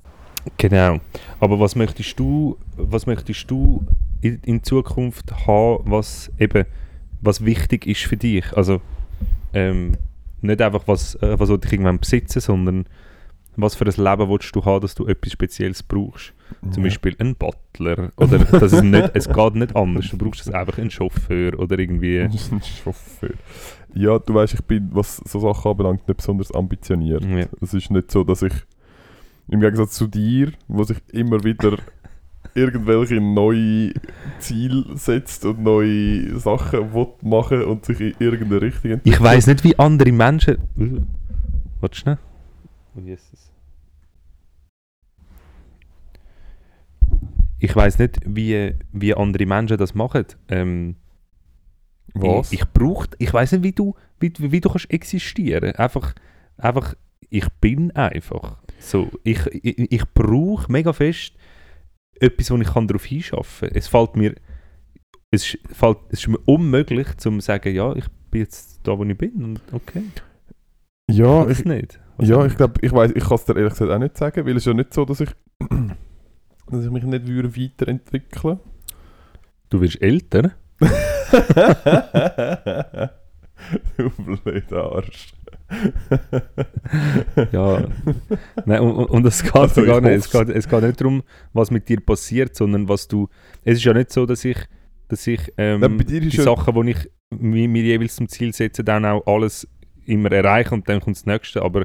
Genau. 0.56 0.98
Aber 1.38 1.60
was 1.60 1.76
möchtest 1.76 2.18
du, 2.18 2.56
was 2.76 3.06
möchtest 3.06 3.50
du 3.50 3.84
in, 4.20 4.40
in 4.44 4.62
Zukunft 4.62 5.46
haben, 5.46 5.90
was 5.90 6.30
eben 6.38 6.64
was 7.20 7.44
wichtig 7.44 7.86
ist 7.86 8.02
für 8.02 8.16
dich? 8.16 8.56
Also 8.56 8.80
ähm, 9.52 9.96
nicht 10.40 10.62
einfach 10.62 10.82
was, 10.86 11.14
äh, 11.16 11.38
was 11.38 11.48
will 11.48 11.60
ich 11.64 11.72
irgendwann 11.72 11.98
besitzen, 11.98 12.40
sondern 12.40 12.86
was 13.56 13.74
für 13.74 13.84
ein 13.84 13.92
Leben 14.04 14.30
willst 14.30 14.54
du 14.54 14.64
haben, 14.64 14.80
dass 14.80 14.94
du 14.94 15.06
etwas 15.06 15.32
Spezielles 15.32 15.82
brauchst? 15.82 16.32
Zum 16.70 16.82
Beispiel 16.82 17.14
einen 17.18 17.34
Butler. 17.36 18.12
Oder 18.16 18.38
dass 18.38 18.72
es, 18.72 18.82
nicht, 18.82 19.10
es 19.14 19.28
geht 19.28 19.54
nicht 19.54 19.76
anders. 19.76 20.08
Du 20.10 20.18
brauchst 20.18 20.44
jetzt 20.44 20.54
einfach 20.54 20.78
einen 20.78 20.90
Chauffeur 20.90 21.58
oder 21.58 21.78
irgendwie. 21.78 22.20
ein 22.20 22.30
Chauffeur. 22.84 23.30
Ja, 23.94 24.18
du 24.18 24.34
weißt, 24.34 24.54
ich 24.54 24.62
bin, 24.62 24.88
was 24.92 25.16
so 25.16 25.40
Sachen 25.40 25.70
anbelangt, 25.70 26.06
nicht 26.06 26.16
besonders 26.16 26.52
ambitioniert. 26.52 27.24
Ja. 27.24 27.46
Es 27.60 27.74
ist 27.74 27.90
nicht 27.90 28.10
so, 28.10 28.24
dass 28.24 28.42
ich 28.42 28.52
im 29.50 29.60
Gegensatz 29.60 29.94
zu 29.94 30.06
dir, 30.06 30.52
wo 30.68 30.84
sich 30.84 30.98
immer 31.12 31.42
wieder 31.44 31.76
irgendwelche 32.54 33.20
neue 33.20 33.92
Ziele 34.38 34.96
setzt 34.96 35.44
und 35.44 35.62
neue 35.62 36.38
Sachen 36.38 36.94
will 36.94 37.08
machen 37.22 37.64
und 37.64 37.84
sich 37.84 38.00
in 38.00 38.14
irgendeine 38.18 38.62
Richtung 38.62 38.92
entwickelt. 38.92 39.14
Ich 39.14 39.20
weiß 39.20 39.48
nicht, 39.48 39.64
wie 39.64 39.78
andere 39.78 40.12
Menschen. 40.12 40.58
Warte 41.80 41.98
schnell. 41.98 42.18
Oh, 42.96 43.00
Jesus. 43.00 43.50
Ich 47.58 47.76
weiß 47.76 47.98
nicht, 47.98 48.20
wie, 48.24 48.74
wie 48.92 49.14
andere 49.14 49.46
Menschen 49.46 49.76
das 49.76 49.94
machen. 49.94 50.24
Ähm, 50.48 50.96
Was? 52.14 52.52
Ich, 52.52 52.60
ich 52.60 52.68
brauche, 52.68 53.08
ich 53.18 53.32
weiß 53.32 53.52
nicht, 53.52 53.64
wie 53.64 53.72
du, 53.72 53.94
wie, 54.18 54.32
wie 54.38 54.60
du 54.60 54.70
kannst 54.70 54.90
existieren. 54.90 55.74
Einfach, 55.74 56.14
einfach, 56.56 56.94
ich 57.28 57.46
bin 57.60 57.90
einfach. 57.92 58.56
So, 58.80 59.10
ich, 59.24 59.44
ich, 59.46 59.92
ich 59.92 60.02
brauche 60.14 60.70
mega 60.72 60.92
fest 60.92 61.34
etwas, 62.18 62.50
wo 62.50 62.56
ich 62.56 62.72
kann 62.72 62.88
darauf 62.88 63.04
hinschaffen 63.04 63.68
kann. 63.68 63.78
Es 63.78 63.86
fällt 63.88 64.16
mir, 64.16 64.34
es, 65.30 65.54
ist- 65.54 65.58
fällt, 65.72 65.98
es 66.10 66.20
ist 66.20 66.28
mir 66.28 66.38
unmöglich, 66.46 67.16
zu 67.18 67.38
sagen, 67.40 67.74
ja, 67.74 67.94
ich 67.94 68.06
bin 68.30 68.40
jetzt 68.42 68.80
da, 68.82 68.98
wo 68.98 69.04
ich 69.04 69.16
bin 69.16 69.44
und 69.44 69.60
okay. 69.72 70.02
ja, 71.10 71.46
ich, 71.48 71.64
nicht. 71.64 72.00
Was 72.16 72.28
ja, 72.28 72.44
ich 72.44 72.56
glaube, 72.56 72.74
ich 72.82 72.92
weiß, 72.92 73.12
ich 73.14 73.24
kann 73.24 73.34
es 73.36 73.44
dir 73.44 73.56
ehrlich 73.56 73.72
gesagt 73.72 73.90
auch 73.90 73.98
nicht 73.98 74.16
sagen, 74.18 74.44
weil 74.44 74.52
es 74.56 74.62
ist 74.62 74.66
ja 74.66 74.74
nicht 74.74 74.92
so, 74.94 75.04
dass 75.04 75.20
ich, 75.20 75.30
dass 76.70 76.84
ich 76.84 76.90
mich 76.90 77.04
nicht 77.04 77.26
würde 77.26 77.56
weiterentwickeln 77.56 78.58
Du 79.70 79.80
wirst 79.80 80.02
älter. 80.02 80.52
du 83.96 84.10
blöder 84.42 84.92
Arsch. 84.92 85.32
Ja. 87.52 87.84
Nein, 88.66 88.80
und, 88.80 89.06
und- 89.06 89.26
es 89.26 89.42
geht 89.42 89.54
Also, 89.54 89.84
gar 89.84 89.98
ich 89.98 90.04
nicht. 90.04 90.14
Es 90.16 90.30
geht, 90.30 90.48
es 90.48 90.68
geht 90.68 90.82
nicht 90.82 91.00
darum, 91.00 91.22
was 91.52 91.70
mit 91.70 91.88
dir 91.88 92.00
passiert, 92.00 92.54
sondern 92.56 92.88
was 92.88 93.08
du. 93.08 93.28
Es 93.64 93.78
ist 93.78 93.84
ja 93.84 93.92
nicht 93.94 94.10
so, 94.10 94.26
dass 94.26 94.44
ich, 94.44 94.58
dass 95.08 95.26
ich 95.26 95.52
ähm, 95.56 95.82
Ja, 95.82 95.88
dir 95.88 96.20
die 96.20 96.28
ja- 96.36 96.42
Sachen, 96.42 96.74
die 96.86 96.90
ich 96.92 97.10
mir, 97.30 97.68
mir 97.68 97.82
jeweils 97.82 98.16
zum 98.16 98.28
Ziel 98.28 98.52
setze, 98.52 98.82
dann 98.84 99.04
auch 99.04 99.24
alles 99.26 99.68
immer 100.06 100.32
erreiche 100.32 100.74
und 100.74 100.88
dann 100.88 101.00
kommt 101.00 101.16
das 101.16 101.26
nächste. 101.26 101.62
Aber 101.62 101.80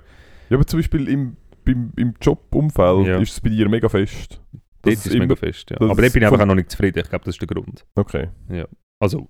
Ja, 0.49 0.57
aber 0.57 0.65
zum 0.65 0.79
Beispiel 0.79 1.07
im, 1.07 1.37
beim, 1.63 1.91
im 1.97 2.13
Jobumfeld 2.21 3.07
Ja. 3.07 3.19
ist 3.19 3.33
es 3.33 3.39
bei 3.41 3.49
dir 3.49 3.69
mega 3.69 3.89
fest. 3.89 4.41
Das 4.81 4.93
ist 4.93 5.07
es 5.07 5.13
mega 5.17 5.35
fest. 5.35 5.69
Ja. 5.71 5.77
das 5.77 5.89
Aber 5.89 5.95
bin 5.97 6.05
ich 6.05 6.15
ist 6.15 6.23
einfach 6.23 6.39
auch 6.41 6.45
noch 6.45 6.55
nicht 6.55 6.69
zufrieden. 6.71 6.99
Ich 7.03 7.09
glaube, 7.09 7.25
das 7.25 7.35
ist 7.35 7.41
der 7.41 7.47
Grund. 7.47 7.85
Okay. 7.95 8.29
Also, 8.99 9.29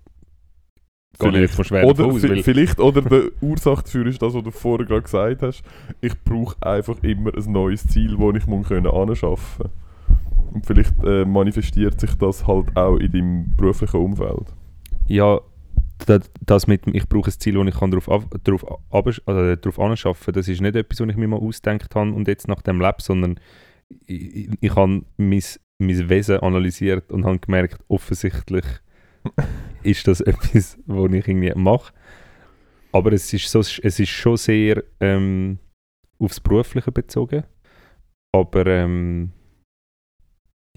ich 1.19 1.41
jetzt 1.41 1.57
mal 1.57 1.63
schwer 1.63 1.85
Oder 1.85 2.05
aus, 2.05 2.21
vielleicht, 2.21 2.79
oder 2.79 3.01
die 3.01 3.31
Ursache 3.41 3.83
dafür 3.83 4.07
ist 4.07 4.21
das, 4.21 4.33
was 4.33 4.43
du 4.43 4.51
vorher 4.51 4.85
gerade 4.85 5.01
gesagt 5.01 5.41
hast. 5.41 5.63
Ich 6.01 6.13
brauche 6.23 6.55
einfach 6.61 7.01
immer 7.03 7.31
ein 7.35 7.51
neues 7.51 7.87
Ziel, 7.87 8.17
das 8.17 8.41
ich 8.41 8.47
muss 8.47 8.67
können 8.67 8.87
anschaffen 8.87 9.65
kann. 9.65 10.53
Und 10.53 10.65
vielleicht 10.65 10.93
äh, 11.03 11.25
manifestiert 11.25 11.99
sich 11.99 12.15
das 12.15 12.47
halt 12.47 12.75
auch 12.75 12.97
in 12.97 13.11
deinem 13.11 13.55
beruflichen 13.55 13.99
Umfeld. 13.99 14.53
ja, 15.07 15.39
das, 16.45 16.67
mit 16.67 16.81
ich 16.87 17.07
brauche 17.07 17.29
ein 17.29 17.39
Ziel, 17.39 17.53
das 17.53 17.67
ich 17.67 17.79
kann 17.79 17.91
darauf, 17.91 18.27
darauf, 18.43 18.65
ab, 18.91 19.07
äh, 19.07 19.57
darauf 19.57 19.79
anschaffen 19.79 20.33
das 20.33 20.47
ist 20.47 20.61
nicht 20.61 20.75
etwas, 20.75 20.99
was 20.99 21.09
ich 21.09 21.15
mir 21.15 21.27
mal 21.27 21.39
ausgedacht 21.39 21.95
habe 21.95 22.11
und 22.11 22.27
jetzt 22.27 22.47
nach 22.47 22.61
dem 22.61 22.81
lebe, 22.81 22.97
sondern 22.99 23.39
ich, 24.05 24.35
ich, 24.35 24.49
ich 24.59 24.75
habe 24.75 25.03
mein, 25.17 25.43
mein 25.79 26.09
Wesen 26.09 26.39
analysiert 26.39 27.11
und 27.11 27.25
habe 27.25 27.39
gemerkt, 27.39 27.79
offensichtlich 27.87 28.65
ist 29.83 30.07
das 30.07 30.21
etwas, 30.21 30.77
was 30.85 31.11
ich 31.13 31.27
irgendwie 31.27 31.53
mache. 31.55 31.93
Aber 32.91 33.11
es 33.11 33.31
ist, 33.33 33.49
so, 33.49 33.59
es 33.59 33.79
ist 33.99 34.09
schon 34.09 34.37
sehr 34.37 34.83
ähm, 35.01 35.59
aufs 36.19 36.39
Berufliche 36.39 36.91
bezogen. 36.91 37.43
Aber 38.33 38.65
ähm, 38.67 39.31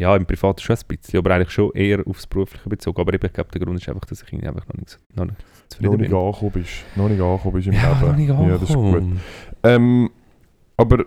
ja, 0.00 0.14
im 0.16 0.26
Privaten 0.26 0.60
schon 0.60 0.76
ein 0.76 0.82
bisschen, 0.96 1.18
aber 1.18 1.34
eigentlich 1.34 1.50
schon 1.50 1.72
eher 1.72 2.06
aufs 2.06 2.26
Berufliche 2.26 2.68
bezogen. 2.68 3.00
Aber 3.00 3.12
ich 3.14 3.20
glaube, 3.20 3.50
der 3.50 3.60
Grund 3.60 3.80
ist 3.80 3.88
einfach, 3.88 4.04
dass 4.04 4.22
ich 4.22 4.32
irgendwie 4.32 4.48
einfach 4.48 4.66
noch 4.66 4.76
nicht, 4.76 4.98
noch 5.14 5.24
nicht 5.26 5.38
Noch 5.38 5.68
zufrieden 5.68 6.00
nicht 6.00 6.10
bin. 6.10 6.18
angekommen 6.18 6.52
bist. 6.52 6.72
Noch 6.96 7.08
nicht 7.08 7.20
angekommen 7.20 7.54
bist 7.54 7.66
im 7.68 7.72
Ja, 7.74 7.92
Leben. 7.92 8.06
noch 8.08 8.16
nicht 8.16 8.28
Ja, 8.28 8.58
das 8.58 8.68
ist 8.70 8.74
gut. 8.76 9.02
Ähm, 9.64 10.10
aber 10.76 11.04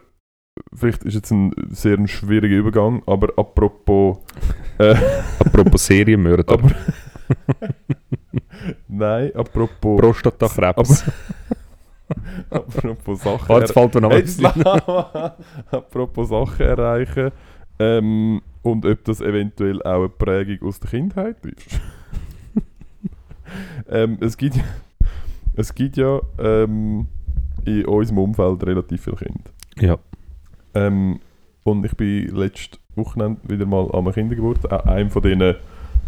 vielleicht 0.73 1.03
ist 1.03 1.13
jetzt 1.15 1.31
ein 1.31 1.53
sehr 1.69 1.97
ein 1.97 2.07
schwieriger 2.07 2.55
Übergang, 2.55 3.01
aber 3.05 3.29
apropos. 3.37 4.17
Äh, 4.77 4.95
Apropos 5.39 5.85
Serienmörder. 5.85 6.57
Nein, 8.87 9.31
apropos. 9.35 9.99
Prostatakrebs. 9.99 11.05
apropos 12.49 13.21
Sachen. 13.21 13.45
Oh, 13.49 13.59
jetzt 13.59 13.73
fällt 13.73 13.95
mir 13.95 14.01
noch 14.01 14.11
was. 14.11 15.33
Apropos 15.71 16.29
Sachen 16.29 16.65
erreichen. 16.65 17.31
Ähm, 17.79 18.41
und 18.61 18.85
ob 18.85 19.03
das 19.05 19.21
eventuell 19.21 19.81
auch 19.81 19.99
eine 19.99 20.09
Prägung 20.09 20.67
aus 20.67 20.79
der 20.79 20.89
Kindheit 20.89 21.37
ist. 21.45 21.81
ähm, 23.89 24.17
es 24.21 24.37
gibt 24.37 24.55
ja, 24.55 24.63
es 25.55 25.73
gibt 25.73 25.97
ja 25.97 26.19
ähm, 26.37 27.07
in 27.65 27.85
unserem 27.85 28.19
Umfeld 28.19 28.63
relativ 28.65 29.03
viele 29.03 29.15
Kinder. 29.15 29.49
Ja. 29.79 29.97
Ähm, 30.73 31.19
und 31.63 31.85
ich 31.85 31.95
bin 31.95 32.27
letztes 32.35 32.79
Wochenende 32.95 33.39
wieder 33.49 33.65
mal 33.65 33.85
an 33.91 34.05
einem 34.05 34.13
Kindergeburtstag, 34.13 34.71
auch 34.71 34.85
einem 34.85 35.09
von 35.09 35.21
diesen 35.21 35.55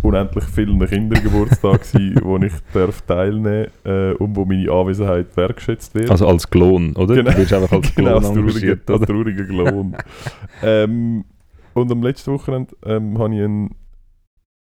unendlich 0.03 0.43
vielen 0.43 0.85
Kindergeburtstagen, 0.85 1.79
gsi, 1.81 2.15
wo 2.21 2.37
ich 2.37 2.53
darf 2.73 3.01
teilnehmen 3.01 3.67
äh, 3.85 4.11
und 4.13 4.35
wo 4.35 4.45
meine 4.45 4.69
Anwesenheit 4.69 5.35
wertgeschätzt 5.35 5.95
wird. 5.95 6.11
Also 6.11 6.27
als 6.27 6.49
Klon, 6.49 6.95
oder? 6.95 7.15
Genau. 7.15 7.31
Du 7.31 7.37
wirst 7.37 7.53
einfach 7.53 7.71
als 7.71 7.95
genau, 7.95 8.19
Klon 8.19 8.25
als 8.25 8.33
trauriger, 8.33 8.93
als 8.93 9.01
trauriger 9.01 9.45
Klon. 9.45 9.97
ähm, 10.63 11.25
und 11.73 11.91
am 11.91 12.03
letzten 12.03 12.33
Wochenende 12.33 12.75
ähm, 12.85 13.17
habe 13.17 13.33
ich 13.33 13.41
einen, 13.41 13.75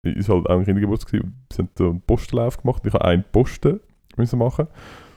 ist 0.03 0.29
halt 0.29 0.47
auch 0.49 0.59
ein 0.59 0.65
Kindergeburtstag 0.65 1.13
gewesen, 1.13 1.35
wir 1.51 1.59
haben 1.59 1.71
so 1.77 1.91
einen 1.91 2.01
Postenlauf 2.03 2.59
gemacht. 2.59 2.83
Ich 2.87 2.93
habe 2.93 3.05
einen 3.05 3.25
Posten 3.33 3.81
müssen 4.17 4.39
machen 4.39 4.69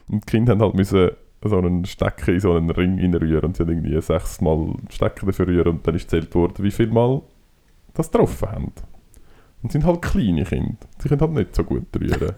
und 0.10 0.26
die 0.26 0.32
Kinder 0.32 0.54
haben 0.54 0.62
halt 0.62 0.76
müssen 0.76 1.12
so 1.46 1.58
einen 1.58 1.84
Stecker 1.84 2.32
in 2.32 2.40
so 2.40 2.54
einen 2.54 2.70
Ring 2.70 3.00
reinrühren 3.00 3.44
und 3.44 3.58
sie 3.58 3.64
haben 3.64 3.70
irgendwie 3.70 4.02
sechsmal 4.02 4.56
einen 4.56 4.88
Stecker 4.90 5.26
dafür 5.26 5.48
rühren 5.48 5.74
und 5.74 5.88
dann 5.88 5.96
ist 5.96 6.10
gezählt 6.10 6.34
worden, 6.34 6.64
wie 6.64 6.72
viel 6.72 6.88
Mal 6.88 7.22
das 7.94 8.10
getroffen 8.10 8.50
haben. 8.50 8.72
Und 9.64 9.72
sind 9.72 9.86
halt 9.86 10.02
kleine 10.02 10.44
Kinder. 10.44 10.76
Sie 11.00 11.08
können 11.10 11.22
halt 11.22 11.32
nicht 11.32 11.56
so 11.56 11.64
gut 11.64 11.88
rühren. 12.00 12.34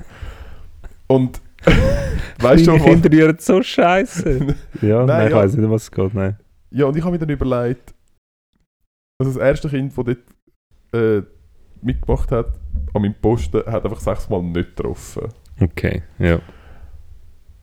Und 1.08 1.42
weißt 2.40 2.68
du, 2.68 2.74
was- 2.74 2.84
Kinder 2.84 3.12
rühren 3.12 3.38
so 3.40 3.62
scheiße. 3.62 4.56
ja, 4.82 4.98
nein, 5.00 5.06
Nein, 5.08 5.28
ich 5.28 5.34
ja. 5.34 5.38
weiß 5.38 5.56
nicht, 5.56 5.70
was 5.70 5.84
es 5.84 5.92
geht. 5.92 6.14
Nein. 6.14 6.38
Ja, 6.72 6.86
und 6.86 6.98
ich 6.98 7.04
habe 7.04 7.14
mir 7.14 7.20
dann 7.20 7.30
überlegt, 7.30 7.94
also 9.20 9.32
das 9.34 9.42
erste 9.42 9.70
Kind, 9.70 9.94
das 9.98 10.06
dort 10.06 10.18
äh, 10.94 11.24
mitgemacht 11.82 12.32
hat, 12.32 12.48
an 12.94 13.02
meinem 13.02 13.14
Posten, 13.16 13.64
hat 13.66 13.86
einfach 13.86 14.00
sechsmal 14.00 14.44
nicht 14.44 14.76
getroffen. 14.76 15.30
Okay, 15.60 16.04
ja. 16.20 16.40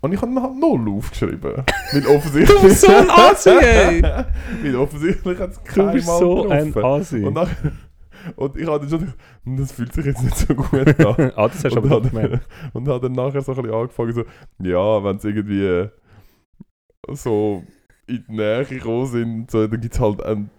Und 0.00 0.12
ich 0.12 0.20
habe 0.20 0.34
dann 0.34 0.42
halt 0.42 0.56
null 0.58 0.88
aufgeschrieben. 0.96 1.62
Weil 1.92 2.06
offensichtlich... 2.06 2.58
Du 2.58 2.66
bist 2.66 2.80
so 2.80 2.90
ein 2.92 3.08
Asi, 3.10 3.50
ey! 3.50 4.02
Weil 4.02 4.76
offensichtlich 4.76 5.38
hat 5.38 5.50
es 5.52 5.62
kein 5.62 5.86
Mal 5.86 6.00
so 6.00 6.48
ein 6.48 6.72
getroffen. 6.72 7.00
Asi. 7.00 7.22
Und, 7.24 7.34
nachher, 7.34 7.72
und 8.36 8.56
ich 8.56 8.66
habe 8.66 8.80
dann 8.80 8.88
schon 8.88 9.00
gedacht, 9.00 9.18
"Hm, 9.44 9.56
das 9.56 9.72
fühlt 9.72 9.92
sich 9.92 10.06
jetzt 10.06 10.22
nicht 10.22 10.36
so 10.36 10.54
gut 10.54 11.00
an. 11.00 11.32
ah, 11.36 11.48
das 11.48 11.64
hast 11.64 11.74
du 11.74 11.80
und 11.80 11.92
aber 11.92 12.08
gemerkt. 12.08 12.48
und 12.72 12.88
habe 12.88 13.08
dann 13.08 13.12
nachher 13.12 13.42
so 13.42 13.52
ein 13.52 13.62
bisschen 13.62 13.74
angefangen, 13.74 14.12
so, 14.12 14.24
ja, 14.62 15.04
wenn 15.04 15.16
es 15.16 15.24
irgendwie 15.24 15.64
äh, 15.64 15.88
so 17.10 17.62
in 18.06 18.24
die 18.28 18.32
Nähe 18.32 18.64
gekommen 18.64 19.06
sind, 19.06 19.50
so, 19.50 19.66
dann 19.66 19.80
gibt 19.80 19.94
es 19.94 20.00
halt 20.00 20.22
ein 20.22 20.50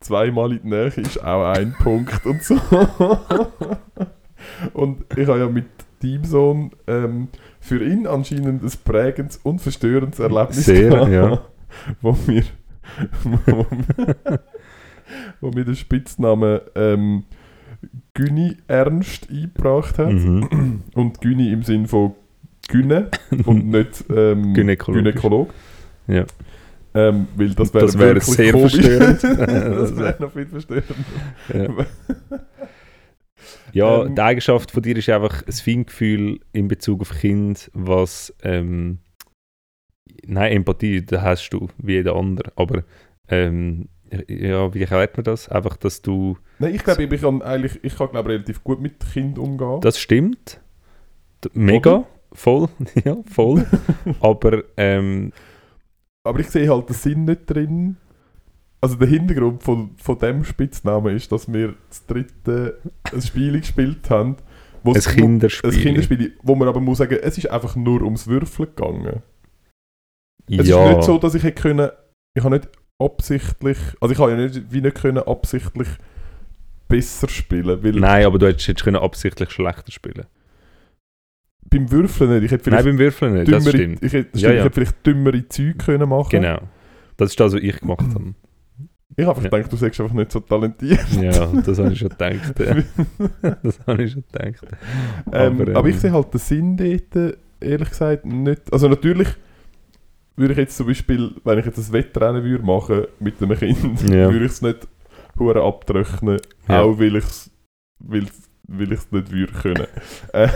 zweimal 0.00 0.52
in 0.52 0.62
die 0.62 0.68
Nähe, 0.68 0.86
ist 0.86 1.22
auch 1.22 1.52
ein 1.52 1.74
Punkt 1.82 2.26
und 2.26 2.42
so. 2.42 2.56
und 4.74 5.04
ich 5.16 5.28
habe 5.28 5.38
ja 5.38 5.48
mit 5.48 5.66
Teamsohn 6.00 6.72
ähm, 6.88 7.28
für 7.60 7.82
ihn 7.84 8.06
anscheinend 8.06 8.62
ein 8.62 8.72
prägendes 8.84 9.36
und 9.38 9.60
verstörendes 9.60 10.18
Erlebnis 10.18 10.64
Sehr, 10.64 10.90
gehabt, 10.90 11.12
ja. 11.12 11.44
wo 12.00 12.16
mir, 12.26 12.42
wo, 15.40 15.50
mir- 15.50 15.64
den 15.64 15.76
Spitznamen 15.76 16.60
ähm, 16.74 17.24
Güni 18.14 18.56
Ernst 18.68 19.28
eingebracht 19.30 19.98
hat. 19.98 20.12
Mhm. 20.12 20.82
Und 20.94 21.20
Gyni 21.20 21.52
im 21.52 21.62
Sinn 21.62 21.86
von 21.86 22.14
Gyne 22.68 23.10
und 23.44 23.66
nicht 23.70 24.04
ähm. 24.14 24.54
Gynäkolog. 24.54 25.52
Ja. 26.06 26.24
Ähm, 26.94 27.26
weil 27.36 27.50
das 27.54 27.72
wäre 27.72 27.86
Das 27.86 27.98
wirklich 27.98 28.24
sehr 28.24 28.52
komisch. 28.52 28.74
verstörend. 28.74 29.24
das 29.38 29.96
wäre 29.96 30.16
noch 30.20 30.32
viel 30.32 30.46
verstörender. 30.46 30.94
Ja, 31.52 31.86
ja 33.72 34.04
Ähm, 34.04 34.14
die 34.14 34.20
Eigenschaft 34.20 34.70
von 34.70 34.82
dir 34.82 34.96
ist 34.96 35.08
einfach 35.08 35.42
ein 35.46 35.52
Feingefühl 35.52 36.40
in 36.52 36.68
Bezug 36.68 37.00
auf 37.00 37.10
Kind, 37.18 37.70
was 37.72 38.34
ähm, 38.42 38.98
nein, 40.26 40.52
Empathie, 40.52 41.04
da 41.04 41.22
hast 41.22 41.48
du 41.50 41.68
wie 41.78 41.92
jeder 41.94 42.14
andere, 42.14 42.52
aber 42.56 42.84
ähm, 43.28 43.88
ja, 44.28 44.72
wie 44.74 44.80
erklärt 44.82 45.16
man 45.16 45.24
das? 45.24 45.48
Einfach, 45.48 45.76
dass 45.76 46.02
du, 46.02 46.36
Nein, 46.58 46.74
ich 46.74 46.84
glaube, 46.84 47.02
ich 47.04 47.20
kann 47.20 47.42
eigentlich, 47.42 47.82
ich 47.82 47.96
kann 47.96 48.10
glaube 48.10 48.28
relativ 48.30 48.62
gut 48.62 48.80
mit 48.80 48.94
Kindern 49.12 49.44
umgehen. 49.44 49.80
das 49.80 49.98
stimmt, 49.98 50.60
mega, 51.54 52.04
voll, 52.32 52.68
ja, 53.04 53.16
voll, 53.30 53.64
aber 54.20 54.64
ähm, 54.76 55.32
Aber 56.24 56.40
ich 56.40 56.48
sehe 56.50 56.68
halt 56.68 56.88
den 56.88 56.94
Sinn 56.94 57.24
nicht 57.24 57.46
drin, 57.46 57.96
also 58.80 58.96
der 58.96 59.08
Hintergrund 59.08 59.62
von, 59.62 59.90
von 59.96 60.18
dem 60.18 60.44
Spitznamen 60.44 61.14
ist, 61.16 61.30
dass 61.32 61.52
wir 61.52 61.74
das 61.88 62.04
dritte 62.06 62.78
ein 63.12 63.22
Spiel 63.22 63.60
gespielt 63.60 64.10
haben. 64.10 64.36
wo 64.82 64.90
Ein 64.90 64.96
es- 64.96 65.08
Kinderspiel. 65.08 65.70
Ein 65.70 65.80
Kinderspiel, 65.80 66.36
wo 66.42 66.54
man 66.56 66.66
aber 66.68 66.80
muss 66.80 66.98
sagen, 66.98 67.18
es 67.22 67.38
ist 67.38 67.48
einfach 67.50 67.76
nur 67.76 68.02
ums 68.02 68.26
Würfeln 68.26 68.68
gegangen. 68.74 69.22
Es 70.48 70.66
ja. 70.66 70.84
ist 70.90 70.96
nicht 70.96 71.06
so, 71.06 71.18
dass 71.18 71.34
ich 71.36 71.44
hätte 71.44 71.62
können, 71.62 71.90
ich 72.36 72.42
habe 72.42 72.56
nicht 72.56 72.68
absichtlich, 73.04 73.78
also 74.00 74.12
ich 74.12 74.18
habe 74.18 74.30
ja 74.32 74.36
nicht, 74.36 74.62
wie 74.72 74.80
nicht 74.80 74.96
können 74.96 75.18
absichtlich 75.18 75.88
besser 76.88 77.28
spielen, 77.28 77.82
weil 77.82 77.92
Nein, 77.92 78.24
aber 78.26 78.38
du 78.38 78.46
hättest 78.46 78.68
jetzt 78.68 78.84
können 78.84 78.96
absichtlich 78.96 79.50
schlechter 79.50 79.90
spielen. 79.92 80.26
beim 81.70 81.90
Würfeln 81.90 82.30
nicht, 82.34 82.44
ich 82.44 82.50
hätte 82.52 82.70
Nein, 82.70 82.80
vielleicht 82.82 82.84
beim 82.84 82.98
Würfeln 82.98 83.34
nicht, 83.34 83.52
das 83.52 83.64
dümmere, 83.64 83.76
stimmt. 83.82 84.02
ich 84.02 84.12
hätte, 84.12 84.28
Ja, 84.34 84.38
stimmt, 84.38 84.42
ja. 84.42 84.50
ich 84.58 84.64
hätte 84.64 84.74
vielleicht 84.74 85.06
dümmere 85.06 85.48
Zeug 85.48 85.78
können 85.78 86.08
machen. 86.08 86.28
Genau. 86.30 86.58
Das 87.16 87.30
ist 87.30 87.40
das, 87.40 87.54
was 87.54 87.60
ich 87.62 87.80
gemacht 87.80 88.06
habe. 88.14 88.34
Ich 89.16 89.26
habe 89.26 89.36
einfach 89.36 89.44
Ja. 89.44 89.50
gedacht, 89.58 89.72
du 89.72 89.76
sagst 89.76 90.00
einfach 90.00 90.14
nicht 90.14 90.32
so 90.32 90.40
talentiert. 90.40 91.00
Ja, 91.20 91.46
das 91.46 91.78
habe 91.78 91.92
ich 91.92 91.98
schon 91.98 92.08
gedacht. 92.08 92.60
äh. 92.60 92.82
Das 93.62 93.78
habe 93.86 94.02
ich 94.02 94.12
schon 94.12 94.24
gedacht. 94.32 94.66
Ähm, 95.32 95.60
aber, 95.60 95.76
Aber, 95.76 95.88
ähm, 95.88 95.94
ich 95.94 96.00
sehe 96.00 96.12
halt 96.12 96.32
den 96.32 96.38
Sinn 96.40 96.76
dort, 96.76 97.36
ehrlich 97.60 97.88
gesagt, 97.90 98.24
nicht. 98.24 98.72
Also 98.72 98.88
natürlich 98.88 99.28
würde 100.36 100.52
ich 100.52 100.58
jetzt 100.58 100.76
zum 100.76 100.86
Beispiel, 100.86 101.34
wenn 101.44 101.58
ich 101.58 101.66
jetzt 101.66 101.78
ein 101.78 101.92
Wettrennen 101.92 102.42
würde 102.44 102.64
machen 102.64 103.04
mit 103.20 103.42
einem 103.42 103.56
Kind, 103.58 104.02
Ja. 104.02 104.30
würde 104.32 104.44
ich 104.46 104.52
es 104.52 104.62
nicht 104.62 104.86
hure 105.38 105.62
abtröchnen, 105.62 106.38
Ja. 106.68 106.82
auch 106.82 106.98
weil 106.98 107.16
ich 107.16 107.24
es 107.24 107.50
weil, 108.04 108.26
weil 108.68 108.92
ich's 108.92 109.10
nicht 109.12 109.30
würde 109.30 109.52
können. 109.52 109.86
äh, 110.32 110.48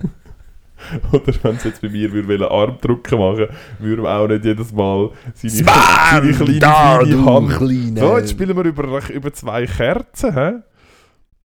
oder 1.12 1.32
wenn 1.42 1.56
es 1.56 1.64
jetzt 1.64 1.82
bei 1.82 1.88
mir 1.88 2.12
würde 2.12 2.50
Armdrücken 2.50 3.18
machen, 3.18 3.46
würde 3.78 4.02
man 4.02 4.16
auch 4.16 4.28
nicht 4.28 4.44
jedes 4.44 4.72
Mal 4.72 5.10
seine, 5.34 5.52
seine 5.52 6.32
kleine, 6.32 6.34
feine 6.34 7.24
Hand 7.24 7.98
so, 7.98 8.16
jetzt 8.16 8.30
spielen 8.30 8.56
wir 8.56 8.64
über, 8.64 9.10
über 9.10 9.32
zwei 9.32 9.66
Kerzen, 9.66 10.34
hä? 10.34 10.52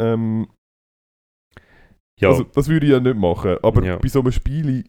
Ähm, 0.01 0.47
Ja, 2.19 2.29
Also, 2.29 2.43
das 2.43 2.67
würde 2.67 2.85
ich 2.85 2.91
ja 2.91 2.99
nicht 2.99 3.17
machen. 3.17 3.57
Aber 3.63 3.83
Ja. 3.83 3.97
bei 3.97 4.07
so 4.07 4.19
einem 4.21 4.31
Spiel, 4.31 4.85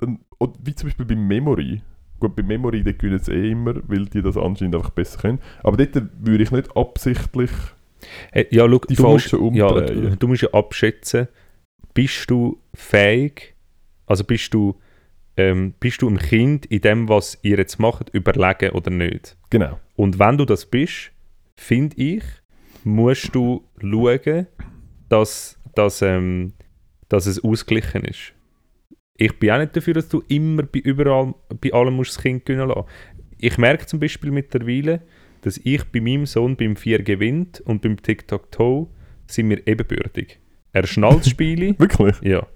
dann, 0.00 0.20
oder 0.38 0.52
wie 0.62 0.74
zum 0.74 0.88
Beispiel 0.88 1.06
bei 1.06 1.16
Memory. 1.16 1.82
Gut, 2.20 2.34
bei 2.34 2.42
Memory 2.42 2.82
die 2.82 2.96
gewinnen 2.96 3.20
es 3.20 3.28
eh 3.28 3.50
immer, 3.50 3.74
weil 3.88 4.06
die 4.06 4.22
das 4.22 4.36
anscheinend 4.36 4.74
einfach 4.74 4.90
besser 4.90 5.20
können. 5.20 5.40
Aber 5.62 5.76
dort 5.76 6.08
würde 6.20 6.42
ich 6.42 6.50
nicht 6.50 6.76
absichtlich. 6.76 7.50
Hey, 8.32 8.46
ja, 8.50 8.68
schau, 8.68 8.78
die 8.78 8.94
du 8.94 9.02
musst, 9.02 9.30
falschen 9.30 9.54
ja, 9.54 9.80
du, 9.80 10.16
du 10.16 10.28
musst 10.28 10.42
ja 10.42 10.50
abschätzen, 10.52 11.28
bist 11.94 12.30
du 12.30 12.58
fähig, 12.74 13.54
also 14.06 14.24
bist 14.24 14.54
du, 14.54 14.76
ähm, 15.36 15.74
bist 15.80 16.02
du 16.02 16.08
einem 16.08 16.18
Kind 16.18 16.66
in 16.66 16.80
dem, 16.80 17.08
was 17.08 17.38
ihr 17.42 17.58
jetzt 17.58 17.78
macht, 17.78 18.10
überlegen 18.10 18.70
oder 18.70 18.90
nicht. 18.90 19.36
Genau. 19.50 19.78
Und 19.96 20.18
wenn 20.18 20.38
du 20.38 20.44
das 20.44 20.66
bist, 20.66 21.10
finde 21.56 21.96
ich, 21.96 22.22
musst 22.84 23.34
du 23.34 23.64
schauen, 23.80 24.46
dass, 25.08 25.58
dass, 25.74 26.02
ähm, 26.02 26.52
dass 27.08 27.26
es 27.26 27.42
ausgeglichen 27.42 28.04
ist. 28.04 28.32
Ich 29.18 29.38
bin 29.38 29.50
auch 29.50 29.58
nicht 29.58 29.76
dafür, 29.76 29.94
dass 29.94 30.08
du 30.08 30.22
immer 30.28 30.62
bei, 30.62 30.78
überall, 30.78 31.34
bei 31.60 31.72
allem 31.72 31.94
musst 31.94 32.16
das 32.16 32.22
Kind 32.22 32.46
gewinnen 32.46 32.68
lassen. 32.68 32.84
Ich 33.38 33.58
merke 33.58 33.84
zum 33.84 34.00
Beispiel 34.00 34.30
mittlerweile, 34.30 35.02
dass 35.42 35.58
ich 35.62 35.84
bei 35.84 36.00
meinem 36.00 36.24
Sohn 36.24 36.56
beim 36.56 36.76
4 36.76 37.02
gewinnt 37.02 37.60
und 37.62 37.82
beim 37.82 38.00
Tic-Tac-Toe 38.00 38.88
sind 39.26 39.50
wir 39.50 39.66
ebenbürtig. 39.66 40.38
Er 40.72 40.86
schnallt 40.86 41.20
das 41.20 41.28
Spiel. 41.30 41.78
Wirklich? 41.78 42.16
ja. 42.22 42.46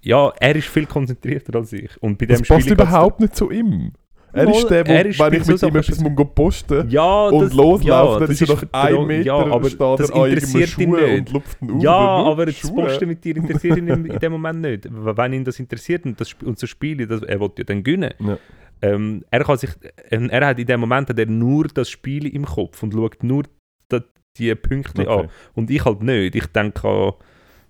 Ja, 0.00 0.30
er 0.38 0.54
ist 0.54 0.68
viel 0.68 0.84
konzentrierter 0.84 1.58
als 1.58 1.72
ich. 1.72 1.90
Und 2.02 2.18
bei 2.18 2.26
Das 2.26 2.42
dem 2.42 2.46
passt 2.46 2.60
Spiel 2.62 2.74
überhaupt 2.74 3.20
nicht 3.20 3.34
zu 3.34 3.50
ihm. 3.50 3.92
Er 4.34 4.48
ist 4.48 4.68
der, 4.68 4.86
wo, 4.86 4.90
er 4.92 5.06
ist 5.06 5.18
wenn 5.20 5.32
ich 5.34 5.44
so 5.44 5.52
mit 5.52 5.52
ihm 5.52 5.56
Sachen 5.58 5.76
etwas 5.76 6.00
muss 6.00 6.26
posten 6.34 6.90
Ja, 6.90 7.26
und 7.28 7.40
das- 7.44 7.52
loslaufen, 7.54 7.86
ja, 7.86 8.18
dann 8.18 8.30
ist 8.30 8.40
er 8.42 8.48
nach 8.48 8.58
für- 8.60 8.74
einem 8.74 9.06
Meter, 9.06 9.26
ja, 9.26 9.34
aber 9.34 9.68
steht 9.68 9.80
das 9.80 10.10
er 10.10 10.16
an 10.16 10.30
interessiert 10.30 10.78
ihn 10.78 10.90
nicht. 10.90 11.18
und 11.18 11.32
lupft 11.32 11.62
ihn 11.62 11.70
auf. 11.70 11.82
Ja, 11.82 12.16
und 12.20 12.26
aber 12.32 12.46
das 12.46 12.54
Schuhe. 12.56 12.82
Posten 12.84 13.08
mit 13.08 13.24
dir 13.24 13.36
interessiert 13.36 13.76
ihn 13.78 13.88
in, 14.06 14.18
dem 14.18 14.32
Moment 14.32 14.60
nicht. 14.60 14.88
Wenn 14.90 15.32
ihn 15.32 15.44
das 15.44 15.58
interessiert 15.60 16.04
und, 16.04 16.20
das, 16.20 16.34
und 16.44 16.58
so 16.58 16.66
Spiele, 16.66 17.06
das, 17.06 17.22
er 17.22 17.38
will 17.40 17.50
ja 17.58 17.64
dann 17.64 17.82
gewinnen. 17.82 18.12
Ja. 18.18 18.38
Ähm, 18.82 19.24
er, 19.30 19.44
kann 19.44 19.56
sich, 19.56 19.70
ähm, 20.10 20.28
er 20.30 20.46
hat 20.46 20.58
in 20.58 20.66
dem 20.66 20.80
Moment 20.80 21.08
hat 21.08 21.18
er 21.18 21.26
nur 21.26 21.68
das 21.68 21.88
Spiel 21.88 22.26
im 22.26 22.44
Kopf 22.44 22.82
und 22.82 22.92
schaut 22.92 23.22
nur 23.22 23.44
da, 23.88 24.00
die 24.36 24.54
Punkte 24.56 25.08
Okay. 25.08 25.22
an. 25.24 25.28
Und 25.54 25.70
ich 25.70 25.84
halt 25.84 26.02
nicht. 26.02 26.34
Ich 26.34 26.46
denke 26.48 26.88
an 26.88 27.12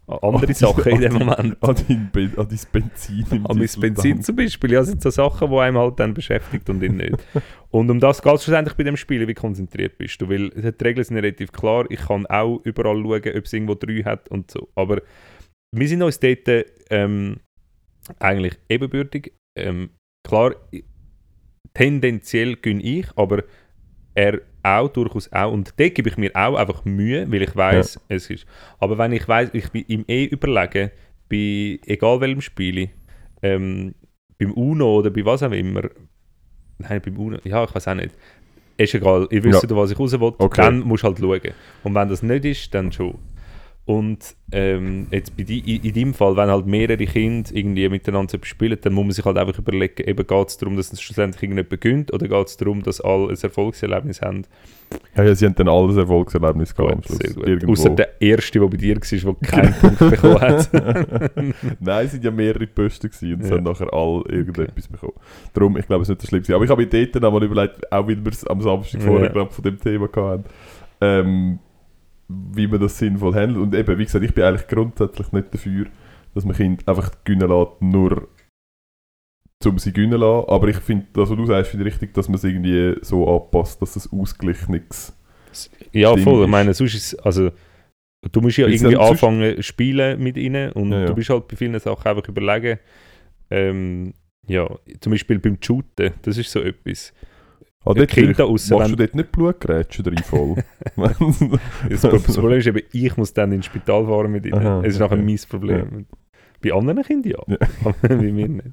andere 0.06 0.48
An 0.48 0.54
Sachen 0.54 0.92
in 0.92 1.00
dem 1.00 1.12
Moment. 1.14 1.56
An 1.62 1.76
dein, 1.88 2.10
Be 2.12 2.30
an 2.36 2.48
dein 2.48 2.60
Benzin 2.70 3.26
im 3.30 3.46
An 3.46 3.56
mein. 3.56 3.68
Benzin 3.80 4.22
zum 4.22 4.36
Beispiel. 4.36 4.72
Ja, 4.72 4.80
das 4.80 4.88
sind 4.88 5.02
so 5.02 5.10
Sachen, 5.10 5.50
die 5.50 5.56
einem 5.56 5.78
halt 5.78 5.98
dann 5.98 6.12
beschäftigt 6.12 6.68
und 6.68 6.82
ihn 6.82 6.96
nicht. 6.96 7.16
Und 7.70 7.90
um 7.90 7.98
das 7.98 8.22
geht 8.22 8.32
es 8.32 8.44
schlussendlich 8.44 8.76
bei 8.76 8.84
dem 8.84 8.96
Spiel, 8.96 9.26
wie 9.26 9.34
konzentriert 9.34 9.98
bist 9.98 10.20
du. 10.20 10.28
Weil 10.28 10.50
die 10.50 10.84
Regeln 10.84 11.02
sind 11.02 11.16
relativ 11.16 11.50
klar. 11.50 11.86
Ich 11.88 12.06
kann 12.06 12.24
auch 12.26 12.60
überall 12.62 13.02
schauen, 13.02 13.36
ob 13.36 13.44
es 13.44 13.52
irgendwo 13.52 13.74
drei 13.74 14.04
hat 14.04 14.28
und 14.28 14.48
so. 14.48 14.68
Aber 14.76 15.02
wir 15.74 15.88
sind 15.88 16.02
uns 16.02 16.20
dort 16.20 16.48
ähm, 16.90 17.40
eigentlich 18.20 18.56
ebenbürtig. 18.68 19.32
Ähm, 19.58 19.90
klar, 20.22 20.54
tendenziell 21.72 22.54
gönne 22.56 22.82
ich, 22.82 23.06
aber 23.16 23.42
er 24.14 24.40
auch 24.64 24.88
durchaus 24.88 25.30
auch. 25.32 25.52
Und 25.52 25.74
dort 25.78 25.94
gebe 25.94 26.08
ich 26.08 26.16
mir 26.16 26.30
auch 26.34 26.56
einfach 26.56 26.84
Mühe, 26.84 27.30
weil 27.30 27.42
ich 27.42 27.54
weiß, 27.54 28.00
es 28.08 28.30
ist. 28.30 28.46
Aber 28.80 28.98
wenn 28.98 29.12
ich 29.12 29.28
weiß, 29.28 29.50
ich 29.52 29.70
bin 29.70 29.84
ihm 29.88 30.04
eh 30.08 30.24
überlegen, 30.24 30.90
bei 31.28 31.78
egal 31.86 32.20
welchem 32.20 32.40
Spiel, 32.40 32.88
ähm, 33.42 33.94
beim 34.38 34.52
UNO 34.52 34.96
oder 34.98 35.10
bei 35.10 35.24
was 35.24 35.42
auch 35.42 35.52
immer, 35.52 35.82
nein, 36.78 37.00
beim 37.04 37.16
UNO, 37.18 37.38
ja, 37.44 37.64
ich 37.64 37.74
weiß 37.74 37.88
auch 37.88 37.94
nicht. 37.94 38.14
Ist 38.76 38.94
egal, 38.94 39.28
ihr 39.30 39.44
wisst, 39.44 39.62
Ja. 39.62 39.76
was 39.76 39.90
ich 39.92 39.98
raus 39.98 40.12
will, 40.18 40.32
Okay. 40.38 40.62
dann 40.62 40.80
musst 40.80 41.04
du 41.04 41.08
halt 41.08 41.18
schauen. 41.18 41.54
Und 41.84 41.94
wenn 41.94 42.08
das 42.08 42.22
nicht 42.22 42.44
ist, 42.44 42.74
dann 42.74 42.90
schon. 42.90 43.18
Und 43.86 44.34
ähm, 44.50 45.08
jetzt 45.10 45.36
bei 45.36 45.42
di 45.42 45.58
in, 45.58 45.82
in 45.82 45.92
deinem 45.94 46.14
Fall, 46.14 46.36
wenn 46.38 46.48
halt 46.48 46.64
mehrere 46.66 47.04
Kinder 47.04 47.50
irgendwie 47.52 47.86
miteinander 47.90 48.38
spielen, 48.42 48.78
dann 48.80 48.94
muss 48.94 49.04
man 49.04 49.12
sich 49.12 49.24
halt 49.26 49.36
einfach 49.36 49.58
überlegen, 49.58 50.08
eben 50.08 50.26
geht 50.26 50.48
es 50.48 50.56
darum, 50.56 50.76
dass 50.76 50.90
es 50.90 51.02
schlussendlich 51.02 51.42
irgendjemand 51.42 51.80
gönnt 51.82 52.10
oder 52.12 52.26
geht 52.26 52.46
es 52.46 52.56
darum, 52.56 52.82
dass 52.82 53.02
alle 53.02 53.28
ein 53.28 53.36
Erfolgserlebnis 53.42 54.22
haben. 54.22 54.46
Ja, 55.16 55.24
ja, 55.24 55.34
sie 55.34 55.44
haben 55.44 55.54
dann 55.56 55.68
alles 55.68 55.98
Erfolgserlebnis 55.98 56.74
gehabt. 56.74 57.10
Außer 57.66 57.90
der 57.90 58.22
erste, 58.22 58.58
der 58.58 58.68
bei 58.68 58.76
dir 58.78 58.96
war, 58.96 59.34
der 59.34 59.48
keinen 59.50 59.74
Punkt 59.80 59.98
bekommen 59.98 60.40
hat. 60.40 60.70
Nein, 61.80 62.06
es 62.06 62.12
sind 62.12 62.24
ja 62.24 62.30
mehrere 62.30 62.66
Posten 62.66 63.10
gewesen 63.10 63.34
und 63.34 63.44
Ja. 63.44 63.50
haben 63.56 63.64
nachher 63.64 63.92
alle 63.92 64.22
irgendetwas 64.28 64.88
bekommen. 64.88 65.12
Darum, 65.52 65.76
ich 65.76 65.86
glaube, 65.86 66.02
es 66.04 66.08
ist 66.08 66.14
nicht 66.14 66.22
so 66.22 66.28
schlimm 66.28 66.40
gewesen. 66.42 66.54
Aber 66.54 66.64
ich 66.64 66.70
habe 66.70 66.82
mir 66.82 66.88
dort 66.88 67.16
dann 67.16 67.24
auch 67.24 67.32
mal 67.32 67.44
überlegt, 67.44 67.92
auch 67.92 68.08
weil 68.08 68.24
wir 68.24 68.32
es 68.32 68.46
am 68.46 68.62
Samstag 68.62 69.02
Ja. 69.02 69.06
vorher 69.08 69.28
glaub, 69.28 69.52
von 69.52 69.62
dem 69.62 69.78
Thema 69.78 70.08
hatten, 70.14 70.44
ähm, 71.02 71.58
wie 72.28 72.66
man 72.66 72.80
das 72.80 72.98
sinnvoll 72.98 73.34
handelt. 73.34 73.58
Und 73.58 73.74
eben, 73.74 73.98
wie 73.98 74.04
gesagt, 74.04 74.24
ich 74.24 74.34
bin 74.34 74.44
eigentlich 74.44 74.66
grundsätzlich 74.68 75.32
nicht 75.32 75.52
dafür, 75.52 75.86
dass 76.34 76.44
man 76.44 76.56
Kinder 76.56 76.82
einfach 76.88 77.10
gewinnen 77.24 77.48
lässt, 77.48 77.82
nur 77.82 78.28
um 79.64 79.78
sie 79.78 79.92
gewinnen 79.92 80.20
lassen. 80.20 80.48
Aber 80.48 80.68
ich 80.68 80.76
finde, 80.76 81.06
das, 81.14 81.30
was 81.30 81.36
du 81.36 81.46
sagst, 81.46 81.70
finde 81.70 81.86
ich 81.86 81.94
richtig, 81.94 82.12
dass 82.14 82.28
man 82.28 82.36
es 82.36 82.44
irgendwie 82.44 82.96
so 83.02 83.26
anpasst, 83.34 83.80
dass 83.80 83.96
es 83.96 84.12
ausgeglichenes 84.12 85.16
Ja, 85.92 86.14
Ding 86.14 86.24
voll. 86.24 86.40
Ich 86.40 86.44
ist. 86.44 86.50
meine, 86.50 86.74
sonst 86.74 86.94
ist 86.94 87.14
also, 87.24 87.50
du 88.30 88.40
musst 88.40 88.58
ja 88.58 88.66
Weil 88.66 88.74
irgendwie 88.74 88.96
anfangen 88.96 89.62
spielen 89.62 90.22
mit 90.22 90.36
ihnen 90.36 90.72
und 90.72 90.92
Ja, 90.92 91.00
ja. 91.00 91.06
du 91.06 91.14
bist 91.14 91.30
halt 91.30 91.48
bei 91.48 91.56
vielen 91.56 91.78
Sachen 91.80 92.06
einfach 92.06 92.28
überlegen. 92.28 92.78
Ähm, 93.50 94.14
ja, 94.46 94.68
zum 95.00 95.12
Beispiel 95.12 95.38
beim 95.38 95.56
Shooten, 95.60 96.12
das 96.22 96.36
ist 96.36 96.50
so 96.50 96.60
etwas. 96.60 97.14
Ein 97.86 97.94
dort 97.96 98.08
Kind 98.10 98.38
da 98.38 98.44
aussen, 98.44 98.78
Machst 98.78 98.92
du 98.92 98.96
dort 98.96 99.14
nicht 99.14 99.32
Blutgerätsche 99.32 100.02
drin 100.02 100.18
voll? 100.24 100.56
Das, 100.96 102.00
Pro- 102.00 102.10
das 102.16 102.34
Problem 102.34 102.58
ist 102.58 102.66
eben, 102.66 102.80
ich 102.92 103.16
muss 103.16 103.32
dann 103.34 103.52
ins 103.52 103.66
Spital 103.66 104.06
fahren 104.06 104.32
mit 104.32 104.46
ihnen. 104.46 104.54
Aha, 104.54 104.80
es 104.82 104.94
ist 104.94 105.00
nachher 105.00 105.18
okay. 105.18 105.22
mein 105.24 105.38
Problem. 105.48 106.06
Bei 106.62 106.72
anderen 106.72 107.02
Kindern 107.02 107.32
ja, 107.32 107.54
Ja. 107.60 107.68
aber 107.84 108.08
bei 108.16 108.32
mir 108.32 108.48
nicht. 108.48 108.68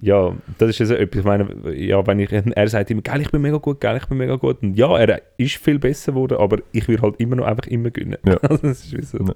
Ja, 0.00 0.34
das 0.58 0.70
ist 0.70 0.80
also 0.80 0.94
etwas, 0.94 1.20
ich 1.20 1.24
meine, 1.24 1.72
ja, 1.76 2.04
wenn 2.04 2.18
ich, 2.18 2.32
er 2.32 2.68
sagt 2.68 2.90
immer, 2.90 3.02
geil, 3.02 3.20
ich 3.20 3.30
bin 3.30 3.40
mega 3.42 3.58
gut, 3.58 3.80
geil, 3.80 3.96
ich 3.98 4.06
bin 4.08 4.18
mega 4.18 4.34
gut. 4.34 4.60
Und 4.62 4.74
ja, 4.74 4.98
er 4.98 5.22
ist 5.36 5.56
viel 5.56 5.78
besser 5.78 6.10
geworden, 6.12 6.38
aber 6.38 6.58
ich 6.72 6.88
will 6.88 7.00
halt 7.00 7.20
immer 7.20 7.36
noch 7.36 7.44
einfach 7.46 7.68
immer 7.68 7.90
gewinnen. 7.90 8.16
Ja. 8.26 8.36
Also 8.38 8.56
das 8.62 8.84
ist 8.84 8.96
wie 8.96 9.02
so. 9.04 9.18
Ja. 9.18 9.34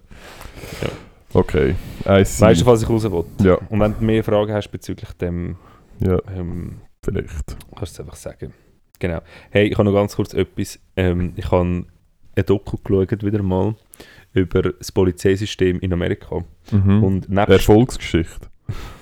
okay, 1.34 1.76
I 2.08 2.24
see. 2.24 2.44
Weißt 2.44 2.62
du, 2.62 2.66
was 2.66 2.82
ich 2.82 2.88
raus 2.88 3.04
will? 3.04 3.24
Ja, 3.42 3.54
Und 3.68 3.78
wenn 3.78 3.94
du 3.96 4.04
mehr 4.04 4.24
Fragen 4.24 4.52
hast 4.52 4.68
bezüglich 4.70 5.12
dem, 5.12 5.54
ja, 6.00 6.18
ähm, 6.36 6.78
vielleicht. 7.04 7.56
kannst 7.76 7.96
du 7.96 8.00
es 8.02 8.06
einfach 8.08 8.16
sagen. 8.16 8.52
Genau. 8.98 9.20
Hey, 9.50 9.68
ich 9.68 9.74
habe 9.78 9.84
noch 9.84 9.94
ganz 9.94 10.16
kurz 10.16 10.34
etwas. 10.34 10.78
Ähm, 10.96 11.32
ich 11.36 11.50
habe 11.50 11.64
ein 11.64 11.86
Doku 12.46 12.76
geschaut, 12.82 13.24
wieder 13.24 13.42
mal, 13.42 13.74
über 14.32 14.62
das 14.62 14.92
Polizeisystem 14.92 15.80
in 15.80 15.92
Amerika. 15.92 16.44
Mhm. 16.70 17.02
Und 17.04 17.28
Erfolgsgeschichte. 17.36 18.48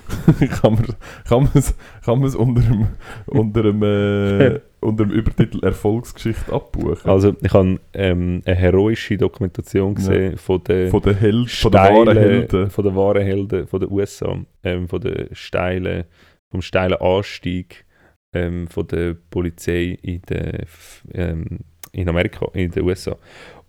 kann 0.61 0.75
man 0.75 0.85
kann 1.27 1.43
man 1.43 1.51
es 1.55 1.75
kann 2.05 2.19
man's 2.19 2.35
unter 2.35 2.61
dem, 2.61 2.87
unter 3.25 3.63
dem, 3.63 3.83
äh, 3.83 4.59
unter 4.79 5.05
dem 5.05 5.11
Übertitel 5.11 5.63
Erfolgsgeschichte 5.65 6.53
abbuchen? 6.53 7.09
Also 7.11 7.35
ich 7.41 7.53
habe 7.53 7.77
ähm, 7.93 8.41
eine 8.45 8.55
heroische 8.55 9.17
Dokumentation 9.17 9.95
gesehen 9.95 10.37
von 10.37 10.63
den 10.63 10.89
von 10.89 11.01
den 11.01 11.15
Helden, 11.15 11.47
von 11.49 11.71
den 11.71 11.81
wahren 11.81 12.05
steilen- 12.05 12.17
Helden. 12.17 12.69
von 12.69 12.83
den 12.85 12.95
wahren 12.95 13.23
Helden 13.23 13.67
von 13.67 13.79
den 13.81 13.91
USA, 13.91 14.37
ähm, 14.63 14.87
von 14.87 15.01
den 15.01 15.27
steilen, 15.33 16.05
vom 16.49 16.61
steilen 16.61 17.01
Anstieg 17.01 17.85
ähm, 18.33 18.67
von 18.67 18.87
der 18.87 19.15
Polizei 19.29 19.97
in, 20.01 20.21
der, 20.23 20.65
ähm, 21.13 21.59
in 21.91 22.09
Amerika, 22.09 22.47
in 22.53 22.71
den 22.71 22.83
USA. 22.83 23.17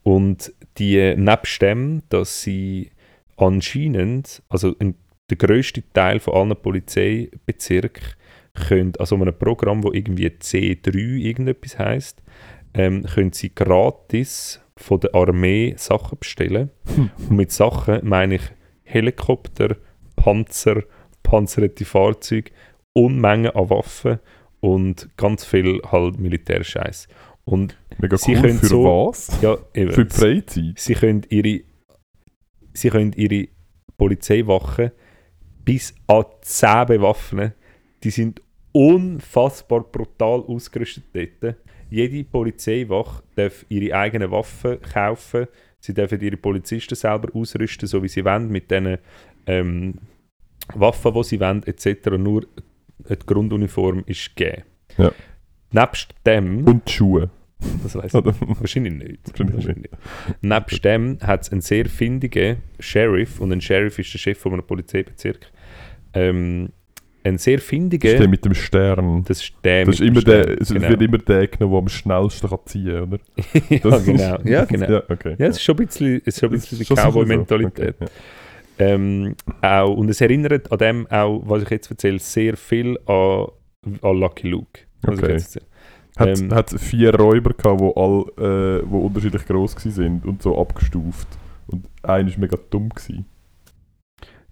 Und 0.03 0.53
die 0.79 1.15
nebst 1.17 1.61
dem, 1.63 2.03
dass 2.09 2.43
sie 2.43 2.91
anscheinend, 3.37 4.43
also 4.49 4.75
ein, 4.79 4.95
der 5.31 5.37
grösste 5.37 5.83
Teil 5.93 6.21
von 6.21 6.35
allen 6.35 6.57
Polizeibezirken 6.57 8.05
können, 8.55 8.93
also 8.99 9.15
einem 9.15 9.37
Programm, 9.39 9.85
wo 9.85 9.93
irgendwie 9.93 10.27
C3 10.29 10.95
irgendetwas 10.97 11.79
heisst, 11.79 12.23
ähm, 12.75 13.05
können 13.05 13.33
sie 13.33 13.55
gratis 13.55 14.61
von 14.77 15.01
der 15.01 15.15
Armee 15.15 15.75
Sachen 15.77 16.19
bestellen. 16.19 16.71
Und 17.29 17.31
mit 17.31 17.53
Sachen 17.53 18.01
meine 18.03 18.37
ich 18.37 18.43
Helikopter, 18.85 19.77
Panzer, 20.17 20.83
panzerte 21.23 21.85
Fahrzeuge, 21.85 22.51
Unmengen 22.95 23.51
an 23.51 23.71
Waffen 23.71 24.19
und 24.61 25.09
ganz 25.17 25.45
viel 25.45 25.81
halt 25.91 26.19
Militärscheiß. 26.19 27.09
Und 27.45 27.79
Mega 27.99 28.17
Sie 28.19 28.35
cool. 28.35 28.41
können 28.43 28.59
Für 28.59 28.67
so- 28.67 28.85
was? 29.09 29.31
ja, 29.43 29.57
eben, 29.75 29.93
Für 29.93 30.05
die 30.05 30.15
Freizeit? 30.15 30.79
sie 30.79 30.95
können 30.95 31.23
ihre 31.31 31.61
sie 32.75 32.91
können 32.91 33.13
ihre 33.15 33.49
Polizeiwachen 33.97 34.93
bis 35.65 35.95
an 36.07 36.25
10 36.43 36.87
bewaffnen. 36.87 37.53
Die 38.05 38.11
sind 38.11 38.41
unfassbar 38.73 39.81
brutal 39.83 40.41
ausgerüstet 40.43 41.05
dort. 41.13 41.57
Jede 41.91 42.23
Polizeiwache 42.25 43.23
darf 43.35 43.65
ihre 43.69 43.97
eigenen 43.97 44.31
Waffen 44.31 44.81
kaufen. 44.83 45.47
Sie 45.81 45.95
dürfen 45.95 46.21
ihre 46.21 46.37
Polizisten 46.37 46.95
selber 46.95 47.35
ausrüsten, 47.35 47.89
so 47.89 48.03
wie 48.03 48.09
sie 48.09 48.25
wollen, 48.25 48.49
mit 48.51 48.71
den 48.71 48.99
ähm, 49.47 49.95
Waffen, 50.75 51.15
die 51.15 51.25
sie 51.25 51.41
wollen, 51.41 51.63
etc. 51.67 52.11
Nur 52.19 52.47
die 52.99 53.17
Grunduniform 53.27 54.03
ist 54.07 54.35
gegeben. 54.37 54.63
Ja. 54.97 55.13
Nebst 55.71 56.15
dem, 56.27 56.65
Und 56.65 56.89
die 56.89 56.93
Schuhe. 56.93 57.31
das 57.83 57.95
weiss 57.95 58.15
ich? 58.15 58.25
Wahrscheinlich 58.61 58.95
nicht. 58.95 59.19
Wahrscheinlich 59.29 59.55
Wahrscheinlich 59.57 59.91
nicht. 59.91 60.43
Nebst 60.43 60.85
dem 60.85 61.19
hat 61.23 61.43
es 61.43 61.53
einen 61.53 61.61
sehr 61.61 61.87
findigen 61.87 62.59
Sheriff, 62.81 63.41
und 63.41 63.53
ein 63.53 63.61
Sheriff 63.61 63.99
ist 63.99 64.13
der 64.15 64.19
Chef 64.19 64.39
von 64.39 64.53
einem 64.55 64.63
Polizeibezirk, 64.67 65.51
ähm, 66.15 66.71
ein 67.25 67.37
sehr 67.37 67.57
Das 67.59 67.65
ist 67.65 67.73
der 67.73 67.79
findiger, 67.81 68.29
mit 68.29 68.45
dem 68.45 68.55
Stern. 68.55 69.25
das 69.25 69.43
ist 69.43 69.53
der 69.65 69.85
Das 69.85 69.97
ist 69.97 70.01
immer 70.01 70.23
der, 70.23 70.43
Stern, 70.45 70.59
es 70.61 70.69
genau. 70.73 70.89
wird 70.89 71.03
immer 71.03 71.19
der 71.19 71.49
genommen, 71.49 71.73
der 71.73 71.79
am 71.81 71.89
schnellsten 71.89 72.49
kann 72.49 72.59
ziehen 72.65 72.87
kann, 72.95 73.03
oder? 73.13 73.19
ja, 73.69 73.79
Das 73.81 74.01
ist- 74.01 74.07
genau. 74.07 74.39
Ja, 74.45 74.65
genau. 74.65 74.91
Ja, 74.91 75.03
okay. 75.09 75.35
Ja, 75.39 75.47
es 75.49 75.57
ist 75.57 75.63
schon 75.63 75.77
ein 75.79 75.87
bisschen, 75.87 76.17
es 76.25 76.27
ist 76.29 76.41
schon 76.41 76.49
ein 76.49 76.53
bisschen 76.53 76.79
die 76.79 76.85
schon 76.85 76.97
so. 76.97 77.03
Cowboy-Mentalität. 77.03 77.97
Okay, 78.01 78.11
Ähm, 78.79 79.35
auch, 79.61 79.95
und 79.95 80.09
es 80.09 80.21
erinnert 80.21 80.71
an 80.71 80.79
dem 80.79 81.07
auch, 81.09 81.43
was 81.47 81.63
ich 81.65 81.71
jetzt 81.71 81.91
erzähle, 81.91 82.19
sehr 82.19 82.57
viel 82.57 82.99
an, 83.07 83.47
an 84.03 84.17
Lucky 84.17 84.49
Luke. 84.49 84.81
Okay. 85.07 85.39
Hat 86.17 86.41
Ähm, 86.41 86.53
hat 86.53 86.71
vier 86.71 87.15
Räuber 87.15 87.53
gehabt, 87.55 87.81
die 87.81 87.93
all, 87.97 88.25
äh, 88.39 88.83
wo 88.91 89.01
unterschiedlich 89.07 89.45
groß 89.47 89.73
sind 89.79 90.25
und 90.27 90.43
so 90.43 90.59
abgestuft. 90.61 91.29
Und 91.69 91.87
einer 92.03 92.29
war 92.31 92.39
mega 92.39 92.57
dumm. 92.71 92.89
Gewesen. 92.89 93.25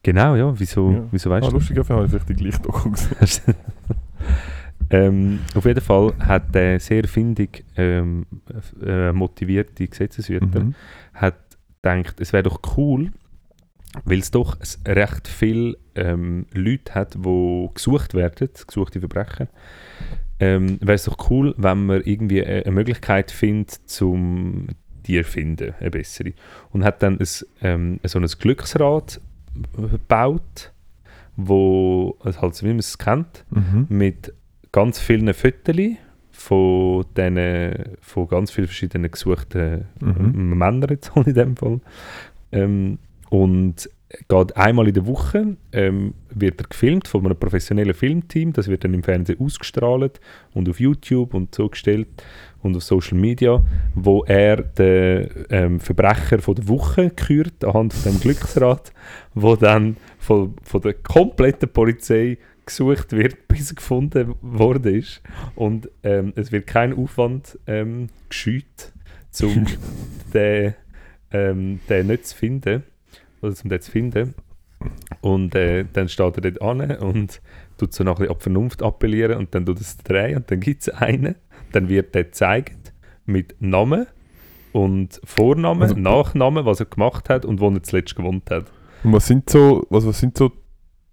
Genau, 0.02 0.36
ja. 0.36 0.52
Wieso, 0.56 0.90
Ja. 0.90 1.02
wieso 1.10 1.30
weißt 1.30 1.46
Ah, 1.46 1.50
du? 1.50 1.56
lustig, 1.56 1.76
habe 1.78 2.04
ich 2.04 2.10
vielleicht 2.10 2.28
die 2.28 2.34
gleiche 2.34 2.60
Doku 2.62 2.90
gesehen. 2.90 3.54
ähm, 4.90 5.40
auf 5.54 5.64
jeden 5.64 5.80
Fall 5.80 6.12
hat 6.20 6.54
der 6.54 6.78
sehr 6.78 7.08
findig 7.08 7.64
ähm, 7.76 8.26
äh, 8.84 9.12
motivierte 9.12 9.86
Gesetzeshüter 9.88 10.60
Mhm. 10.60 10.74
hat 11.14 11.34
gedacht, 11.82 12.20
es 12.20 12.32
wäre 12.32 12.44
doch 12.44 12.60
cool, 12.76 13.10
weil 14.04 14.18
es 14.18 14.30
doch 14.30 14.56
recht 14.86 15.28
viele 15.28 15.76
ähm, 15.94 16.46
Leute 16.52 16.94
hat, 16.94 17.14
die 17.16 17.68
gesucht 17.74 18.14
werden, 18.14 18.48
gesuchte 18.66 19.00
Verbrecher. 19.00 19.48
Ähm, 20.38 20.78
wäre 20.80 20.94
es 20.94 21.04
doch 21.04 21.30
cool, 21.30 21.54
wenn 21.56 21.86
man 21.86 22.02
irgendwie 22.02 22.44
eine, 22.44 22.62
eine 22.64 22.70
Möglichkeit 22.72 23.30
findet, 23.30 23.70
zum 23.86 24.66
die 25.06 25.16
erfinden, 25.16 25.72
eine 25.80 25.90
bessere. 25.90 26.32
Und 26.72 26.84
hat 26.84 27.02
dann 27.02 27.18
ein, 27.18 27.28
ähm, 27.62 28.00
so 28.04 28.18
ein 28.18 28.26
Glücksrad 28.26 29.20
gebaut, 29.76 30.72
wo, 31.36 32.16
also 32.20 32.42
halt 32.42 32.62
wie 32.62 32.68
man 32.68 32.78
es 32.80 32.98
kennt, 32.98 33.44
Mhm. 33.50 33.86
mit 33.88 34.32
ganz 34.72 34.98
vielen 34.98 35.32
Fotos 35.32 35.76
von, 36.32 37.04
diesen, 37.16 37.96
von 38.00 38.28
ganz 38.28 38.50
vielen 38.50 38.66
verschiedenen 38.66 39.10
gesuchten 39.10 39.86
Mhm. 40.00 40.58
Männern 40.58 40.90
jetzt 40.90 41.12
in 41.24 41.34
dem 41.34 41.56
Fall. 41.56 41.80
Ähm, 42.52 42.98
und 43.30 43.88
geht 44.28 44.56
einmal 44.56 44.88
in 44.88 44.94
der 44.94 45.06
Woche 45.06 45.56
ähm, 45.72 46.14
wird 46.30 46.60
er 46.60 46.68
gefilmt 46.68 47.08
von 47.08 47.26
einem 47.26 47.36
professionellen 47.36 47.94
Filmteam. 47.94 48.52
Das 48.52 48.68
wird 48.68 48.84
dann 48.84 48.94
im 48.94 49.02
Fernsehen 49.02 49.40
ausgestrahlt 49.40 50.20
und 50.54 50.68
auf 50.68 50.80
YouTube 50.80 51.34
und 51.34 51.54
so 51.54 51.68
gestellt 51.68 52.08
und 52.62 52.76
auf 52.76 52.82
Social 52.82 53.18
Media, 53.18 53.64
wo 53.94 54.24
er 54.24 54.62
den 54.62 55.28
ähm, 55.50 55.80
Verbrecher 55.80 56.38
von 56.38 56.54
der 56.54 56.68
Woche 56.68 57.10
kürt 57.10 57.64
anhand 57.64 57.94
von 57.94 58.12
dem 58.12 58.20
Glücksrad, 58.20 58.92
wo 59.34 59.56
dann 59.56 59.96
von, 60.18 60.54
von 60.62 60.80
der 60.82 60.94
kompletten 60.94 61.68
Polizei 61.68 62.38
gesucht 62.64 63.12
wird, 63.12 63.48
bis 63.48 63.70
er 63.70 63.76
gefunden 63.76 64.34
worden 64.40 64.94
ist. 64.94 65.22
Und 65.54 65.90
ähm, 66.02 66.32
es 66.36 66.52
wird 66.52 66.66
kein 66.66 66.96
Aufwand 66.96 67.58
ähm, 67.66 68.08
geschütt, 68.28 68.92
um 69.42 69.66
den, 70.34 70.74
ähm, 71.32 71.80
den 71.88 72.06
nicht 72.06 72.26
zu 72.26 72.36
finden. 72.36 72.84
Oder 73.42 73.54
um 73.62 73.68
den 73.68 73.80
zu 73.80 73.90
finden. 73.90 74.34
Und 75.20 75.54
äh, 75.54 75.84
dann 75.92 76.08
steht 76.08 76.36
er 76.36 76.50
dort 76.50 76.62
an 76.62 76.90
und 76.98 77.40
tut 77.78 77.92
so 77.94 78.04
bisschen 78.04 78.28
ab 78.30 78.42
Vernunft 78.42 78.82
appellieren 78.82 79.38
und 79.38 79.54
dann 79.54 79.64
tut 79.66 79.80
es 79.80 79.96
drehen 79.98 80.36
und 80.36 80.50
dann 80.50 80.60
gibt 80.60 80.82
es 80.82 80.88
einen. 80.90 81.36
Dann 81.72 81.88
wird 81.88 82.14
der 82.14 82.24
gezeigt 82.24 82.92
mit 83.24 83.54
Namen 83.60 84.06
und 84.72 85.20
Vornamen, 85.24 85.82
Also- 85.82 85.94
Nachnamen, 85.96 86.64
was 86.66 86.80
er 86.80 86.86
gemacht 86.86 87.28
hat 87.30 87.44
und 87.44 87.60
wo 87.60 87.70
er 87.70 87.82
zuletzt 87.82 88.14
gewohnt 88.16 88.50
hat. 88.50 88.66
Und 89.02 89.12
was 89.12 89.26
sind 89.26 89.48
so, 89.50 89.86
was, 89.90 90.06
was 90.06 90.20
sind 90.20 90.36
so 90.36 90.52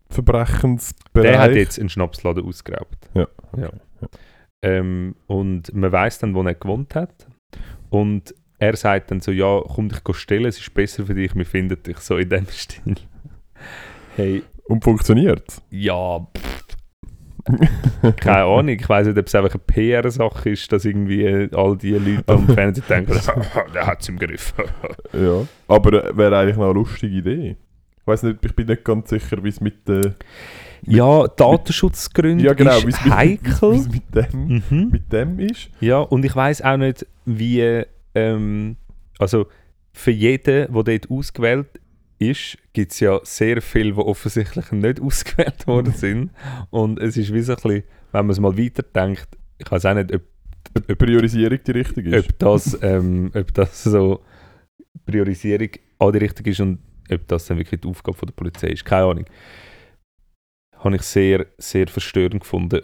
Verbrechensbereiche? 0.10 1.32
Der 1.32 1.40
hat 1.40 1.56
jetzt 1.56 1.80
einen 1.80 1.90
Schnapsladen 1.90 2.46
ausgeraubt. 2.46 3.10
Ja, 3.14 3.28
ja. 3.58 3.68
okay, 3.68 4.08
Ähm, 4.62 5.16
und 5.28 5.74
man 5.74 5.92
weiß 5.92 6.20
dann, 6.20 6.34
wo 6.36 6.44
er 6.44 6.54
gewohnt 6.56 6.96
hat. 6.96 7.28
Und 7.90 8.34
er 8.64 8.76
sagt 8.76 9.11
dann 9.11 9.20
so, 9.20 9.32
ja, 9.32 9.61
komm 9.76 9.89
dich 9.89 9.99
stellen, 10.18 10.45
es 10.45 10.59
ist 10.59 10.74
besser 10.74 11.05
für 11.05 11.14
dich, 11.14 11.36
wir 11.36 11.45
finden 11.45 11.82
dich 11.84 11.97
so 11.99 12.18
in 12.18 12.30
dem 12.30 12.45
Stil. 12.51 12.95
hey, 14.16 14.43
Und 14.66 14.84
funktioniert 14.84 15.43
ja, 15.70 16.20
pff. 16.38 16.64
keine 18.18 18.45
Ahnung, 18.45 18.70
ich 18.70 18.88
weiß 18.88 19.07
nicht, 19.07 19.18
ob 19.18 19.28
es 19.28 19.36
einfach 19.36 19.51
eine 19.53 19.64
PR-Sache 19.66 20.49
ist, 20.51 20.72
dass 20.72 20.86
irgendwie 20.86 21.49
all 21.53 21.78
die 21.78 21.91
Leute 21.91 22.24
am 22.28 22.47
Fernsehen 22.47 22.86
denken, 22.88 23.20
der 23.74 23.86
hat 23.86 24.01
es 24.01 24.09
im 24.09 24.18
Griff. 24.18 24.53
Ja. 25.11 25.45
Aber 25.68 26.05
äh, 26.05 26.18
wäre 26.18 26.38
eigentlich 26.38 26.55
noch 26.57 26.66
eine 26.66 26.74
lustige 26.74 27.18
Idee. 27.18 27.57
Ich 27.99 28.07
weiß 28.07 28.24
nicht, 28.24 28.45
ich 28.45 28.55
bin 28.55 28.68
nicht 28.68 28.84
ganz 28.86 29.09
sicher, 29.09 29.43
wie 29.43 29.49
es 29.49 29.59
mit 29.61 29.88
der. 29.88 30.16
ja, 30.86 31.26
Datenschutzgründe 31.28 32.43
Ja, 32.45 32.53
genau, 32.53 32.78
ist 32.78 32.86
mit, 32.86 32.95
heikel. 33.05 33.72
wie's 33.74 33.89
mit, 33.89 34.14
dem, 34.16 34.61
Mhm. 34.70 34.89
mit 34.91 35.11
dem 35.11 35.39
ist. 35.39 35.70
Ja, 35.82 35.99
und 35.99 36.24
ich 36.26 36.36
weiß 36.36 36.61
auch 36.64 36.78
nicht, 36.78 37.05
wie. 37.26 37.84
Ähm, 38.16 38.78
also, 39.20 39.47
für 39.93 40.11
jeden, 40.11 40.74
der 40.74 40.84
dort 40.84 41.09
ausgewählt 41.09 41.80
ist, 42.20 42.57
gibt 42.74 42.91
es 42.91 42.99
ja 42.99 43.20
sehr 43.24 43.61
viele, 43.61 43.93
die 43.93 43.99
offensichtlich 43.99 44.72
nicht 44.72 45.01
ausgewählt 45.01 45.68
worden 45.68 45.93
sind. 45.93 46.32
Und 46.70 46.99
es 46.99 47.18
ist 47.18 47.34
wie 47.34 47.41
so 47.41 47.53
ein 47.53 47.55
bisschen, 47.55 47.84
wenn 48.11 48.26
man 48.26 48.30
es 48.32 48.39
mal 48.39 48.57
weiterdenkt, 48.57 49.28
ich 49.57 49.72
weiß 49.72 49.86
auch 49.86 49.93
nicht, 49.93 50.14
ob, 50.14 50.22
die 50.88 50.95
Priorisierung 50.95 51.59
die 51.66 51.72
richtige 51.72 52.16
ist. 52.16 52.30
ob, 52.30 52.39
das, 52.39 52.80
ähm, 52.82 53.32
ob 53.34 53.53
das 53.53 53.84
so 53.84 54.24
Priorisierung 55.05 55.70
auch 55.99 56.11
die 56.11 56.20
richtige 56.20 56.51
ist 56.51 56.59
und 56.59 56.80
ob 57.11 57.28
das 57.28 57.45
dann 57.45 57.57
wirklich 57.57 57.82
die 57.82 57.88
Aufgabe 57.88 58.18
von 58.18 58.28
der 58.28 58.34
Polizei 58.34 58.68
ist. 58.70 58.86
Keine 58.86 59.05
Ahnung. 59.05 59.26
Habe 60.78 60.95
ich 60.95 61.01
sehr, 61.03 61.45
sehr 61.57 61.88
verstörend 61.88 62.41
gefunden. 62.41 62.82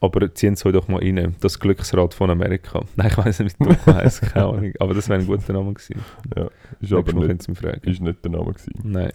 Aber 0.00 0.34
ziehen 0.34 0.56
Sie 0.56 0.72
doch 0.72 0.88
mal 0.88 1.00
rein. 1.00 1.36
Das 1.40 1.58
Glücksrad 1.58 2.14
von 2.14 2.30
Amerika. 2.30 2.82
Nein, 2.96 3.08
ich 3.08 3.18
weiß 3.18 3.40
nicht, 3.40 3.60
wie 3.60 3.68
das 3.68 3.86
heißt. 3.86 4.22
Keine 4.22 4.46
Ahnung. 4.46 4.72
Aber 4.78 4.94
das 4.94 5.08
wäre 5.08 5.20
ein 5.20 5.26
guter 5.26 5.52
Name 5.52 5.74
gewesen. 5.74 6.00
Ist 6.80 6.92
aber 6.92 7.12
nicht, 7.12 7.48
ist 7.84 8.00
nicht 8.00 8.24
der 8.24 8.30
Name 8.30 8.52
gewesen. 8.52 8.72
Nein. 8.82 9.12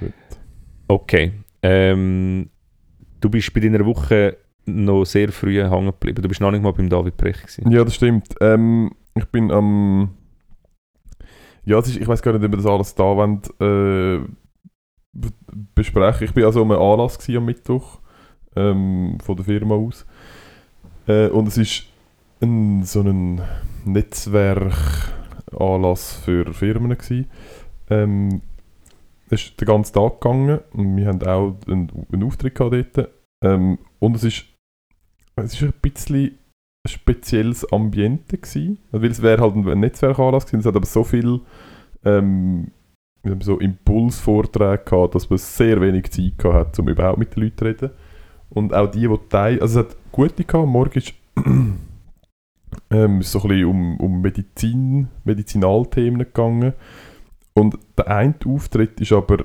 Also. 0.00 0.12
Okay. 0.88 1.32
Ähm, 1.62 2.50
du 3.20 3.30
bist 3.30 3.52
bei 3.54 3.60
deiner 3.60 3.84
Woche 3.84 4.36
noch 4.66 5.04
sehr 5.04 5.32
früh 5.32 5.62
hängen 5.62 5.86
geblieben. 5.86 6.22
Du 6.22 6.28
bist 6.28 6.40
noch 6.40 6.50
nicht 6.50 6.62
mal 6.62 6.72
beim 6.72 6.90
David 6.90 7.16
Brecht 7.16 7.42
gewesen. 7.42 7.70
Ja, 7.70 7.82
das 7.82 7.94
stimmt. 7.94 8.34
Ähm, 8.40 8.92
ich 9.14 9.24
bin 9.26 9.50
am. 9.50 10.14
ja, 11.64 11.78
es 11.78 11.88
ist, 11.88 11.96
ich 11.96 12.06
weiß 12.06 12.20
gar 12.20 12.32
nicht, 12.32 12.44
ob 12.44 12.50
wir 12.52 12.56
das 12.56 12.66
alles 12.66 12.94
da 12.94 13.04
wollen, 13.04 13.40
äh, 13.60 14.20
besprechen. 15.74 16.26
Ich 16.26 16.34
bin 16.34 16.44
also 16.44 16.62
am 16.62 16.72
Anlass 16.72 17.18
gewesen 17.18 17.38
am 17.38 17.46
Mittwoch 17.46 18.00
ähm, 18.58 19.18
von 19.22 19.36
der 19.36 19.44
Firma 19.44 19.76
aus. 19.76 20.04
Äh, 21.06 21.28
und 21.28 21.46
es 21.48 21.58
ist 21.58 21.84
ein, 22.40 22.82
so 22.84 23.02
ein 23.02 23.42
Netzwerkanlass 23.84 26.14
für 26.24 26.52
Firmen. 26.52 26.96
Gewesen. 26.96 27.26
Ähm, 27.90 28.40
es 29.30 29.44
ist 29.44 29.60
den 29.60 29.66
ganzen 29.66 29.94
Tag 29.94 30.20
gegangen 30.20 30.60
und 30.72 30.96
wir 30.96 31.06
haben 31.06 31.22
auch 31.22 31.56
einen, 31.66 32.06
einen 32.12 32.24
Auftritt 32.24 32.54
gehabt 32.54 32.76
dort. 32.94 33.10
Ähm, 33.44 33.78
und 33.98 34.16
es 34.16 34.24
ist 34.24 34.46
es 35.44 35.62
war 35.62 35.68
ein 35.68 35.74
bisschen 35.80 36.16
ein 36.16 36.90
spezielles 36.90 37.70
Ambiente 37.72 38.38
gewesen, 38.38 38.78
weil 38.90 39.10
es 39.10 39.22
wäre 39.22 39.42
halt 39.42 39.54
ein 39.54 39.80
Netzwerkanlass 39.80 40.46
gewesen, 40.46 40.60
es 40.60 40.66
hat 40.66 40.76
aber 40.76 40.86
so 40.86 41.04
viel 41.04 41.40
ähm, 42.04 42.70
so 43.40 43.58
Impulsvorträge 43.58 44.84
gehabt, 44.84 45.14
dass 45.14 45.28
man 45.28 45.38
sehr 45.38 45.80
wenig 45.80 46.10
Zeit 46.10 46.38
gehabt 46.38 46.68
hat, 46.68 46.78
um 46.78 46.88
überhaupt 46.88 47.18
mit 47.18 47.36
den 47.36 47.44
Leuten 47.44 47.58
zu 47.58 47.64
reden. 47.64 47.90
Und 48.50 48.74
auch 48.74 48.90
die, 48.90 49.06
die 49.06 49.18
teil, 49.28 49.60
also 49.60 49.80
es 49.80 49.86
hat 49.86 49.96
gute 50.12 50.44
gehabt, 50.44 50.68
morgen 50.68 50.98
ist 50.98 51.12
ähm, 52.90 53.22
so 53.22 53.42
ein 53.42 53.48
bisschen 53.48 53.64
um, 53.64 53.96
um 53.98 54.20
Medizin, 54.20 55.08
Medizinalthemen 55.24 56.20
gegangen. 56.20 56.72
Und 57.54 57.78
der 57.96 58.08
eine 58.08 58.34
Auftritt 58.46 59.00
ist 59.00 59.12
aber 59.12 59.44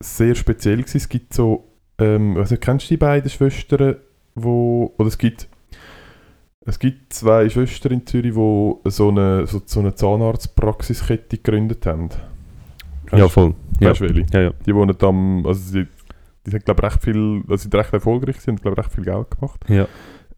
sehr 0.00 0.34
speziell 0.34 0.78
gewesen. 0.78 0.96
Es 0.96 1.08
gibt 1.08 1.34
so, 1.34 1.64
ähm, 1.98 2.36
also 2.36 2.56
kennst 2.56 2.86
du 2.86 2.94
die 2.94 2.98
beiden 2.98 3.30
Schwestern, 3.30 3.96
wo, 4.34 4.94
oder 4.98 5.08
es 5.08 5.18
gibt 5.18 5.48
es 6.66 6.78
gibt 6.78 7.12
zwei 7.12 7.48
Schwestern 7.48 7.92
in 7.92 8.06
Zürich, 8.06 8.34
die 8.34 8.90
so 8.90 9.08
eine, 9.08 9.46
so, 9.46 9.62
so 9.64 9.80
eine 9.80 9.94
Zahnarztpraxiskette 9.94 11.38
gegründet 11.38 11.86
haben. 11.86 12.10
Ja, 13.12 13.28
voll. 13.28 13.54
Ja. 13.80 13.90
Weißt 13.90 14.00
du? 14.00 14.24
Ja, 14.32 14.40
ja. 14.40 14.52
Die 14.66 14.74
wohnen 14.74 14.94
am, 15.00 15.46
also 15.46 15.60
sie, 15.60 15.86
die 16.46 16.50
sind 16.50 16.64
glaube 16.64 16.82
recht 16.82 17.02
viel, 17.02 17.42
also 17.48 17.56
sind 17.62 17.74
recht 17.74 17.92
erfolgreich, 17.92 18.40
sie 18.40 18.50
haben 18.50 18.56
glaube 18.56 18.78
recht 18.78 18.92
viel 18.92 19.04
Geld 19.04 19.30
gemacht. 19.30 19.60
Ja. 19.68 19.86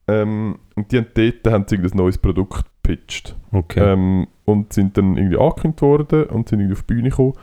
Ähm, 0.09 0.59
und 0.75 0.91
die 0.91 0.99
haben 0.99 1.07
dort 1.15 1.47
haben 1.53 1.65
sie 1.69 1.77
ein 1.77 1.91
neues 1.95 2.19
Produkt 2.19 2.65
gepitcht. 2.83 3.37
Okay. 3.53 3.81
Ähm, 3.93 4.27
und 4.45 4.73
sind 4.73 4.97
dann 4.97 5.17
irgendwie 5.17 5.39
angekündigt 5.39 5.83
worden 5.83 6.25
und 6.25 6.49
sind 6.49 6.61
irgendwie 6.61 6.75
auf 6.77 6.83
die 6.83 6.95
Bühne 6.95 7.11
gekommen. 7.11 7.35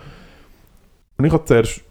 Und 1.18 1.26
ich 1.26 1.32
habe 1.32 1.46
zuerst 1.46 1.84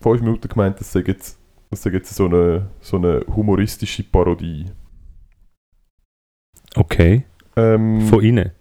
fünf 0.00 0.20
Minuten 0.22 0.48
gemeint, 0.48 0.80
das 0.80 0.90
sei 0.92 1.00
jetzt, 1.06 1.38
das 1.70 1.82
sei 1.82 1.90
jetzt 1.90 2.14
so, 2.14 2.26
eine, 2.26 2.70
so 2.80 2.96
eine 2.96 3.24
humoristische 3.34 4.02
Parodie. 4.04 4.66
okay. 6.76 7.24
Ähm, 7.56 8.00
Von 8.02 8.22
innen? 8.22 8.52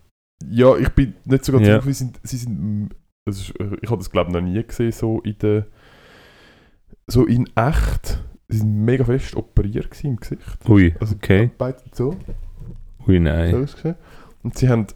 Ja, 0.50 0.76
ich 0.78 0.90
bin 0.90 1.14
nicht 1.26 1.46
so 1.46 1.52
ganz 1.52 1.68
Ja. 1.68 1.76
sicher, 1.76 1.88
wie 1.88 1.94
sind, 1.94 2.20
sie 2.24 2.38
sind, 2.38 2.90
das 3.26 3.40
ist, 3.40 3.50
ich 3.82 3.90
habe 3.90 3.98
das 3.98 4.10
glaube 4.10 4.30
ich 4.30 4.34
noch 4.34 4.42
nie 4.42 4.62
gesehen, 4.64 4.92
so 4.92 5.20
in 5.22 5.38
der, 5.40 5.68
so 7.10 7.26
in 7.26 7.49
echt. 7.55 8.20
Sie 8.47 8.57
sind 8.57 8.84
mega 8.86 9.03
fest 9.03 9.36
operiert 9.36 9.88
im 10.03 10.16
Gesicht. 10.16 10.68
Ui, 10.68 10.95
Also 10.99 11.16
okay. 11.16 11.51
beide 11.57 11.78
so, 11.91 12.16
Ui, 13.07 13.18
so 13.18 13.22
nein. 13.22 13.53
ausgesehen. 13.64 13.95
Und 14.41 14.57
sie 14.57 14.70
haben, 14.70 14.88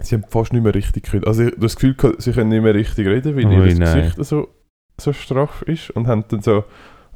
sie 0.00 0.14
haben 0.14 0.24
fast 0.28 0.52
nicht 0.52 0.62
mehr 0.62 0.74
richtig 0.74 1.04
können. 1.04 1.24
Also 1.24 1.44
ich 1.44 1.54
das 1.58 1.74
Gefühl, 1.76 1.96
sie 2.18 2.32
können 2.32 2.50
nicht 2.50 2.62
mehr 2.62 2.74
richtig 2.74 3.06
reden, 3.08 3.34
weil 3.36 3.46
Ui, 3.46 3.68
ihr 3.68 3.78
nein. 3.78 3.94
Gesicht 4.10 4.24
so, 4.28 4.48
so 5.00 5.12
straff 5.12 5.62
ist 5.62 5.90
und 5.90 6.06
haben 6.06 6.24
dann 6.28 6.40
so, 6.42 6.64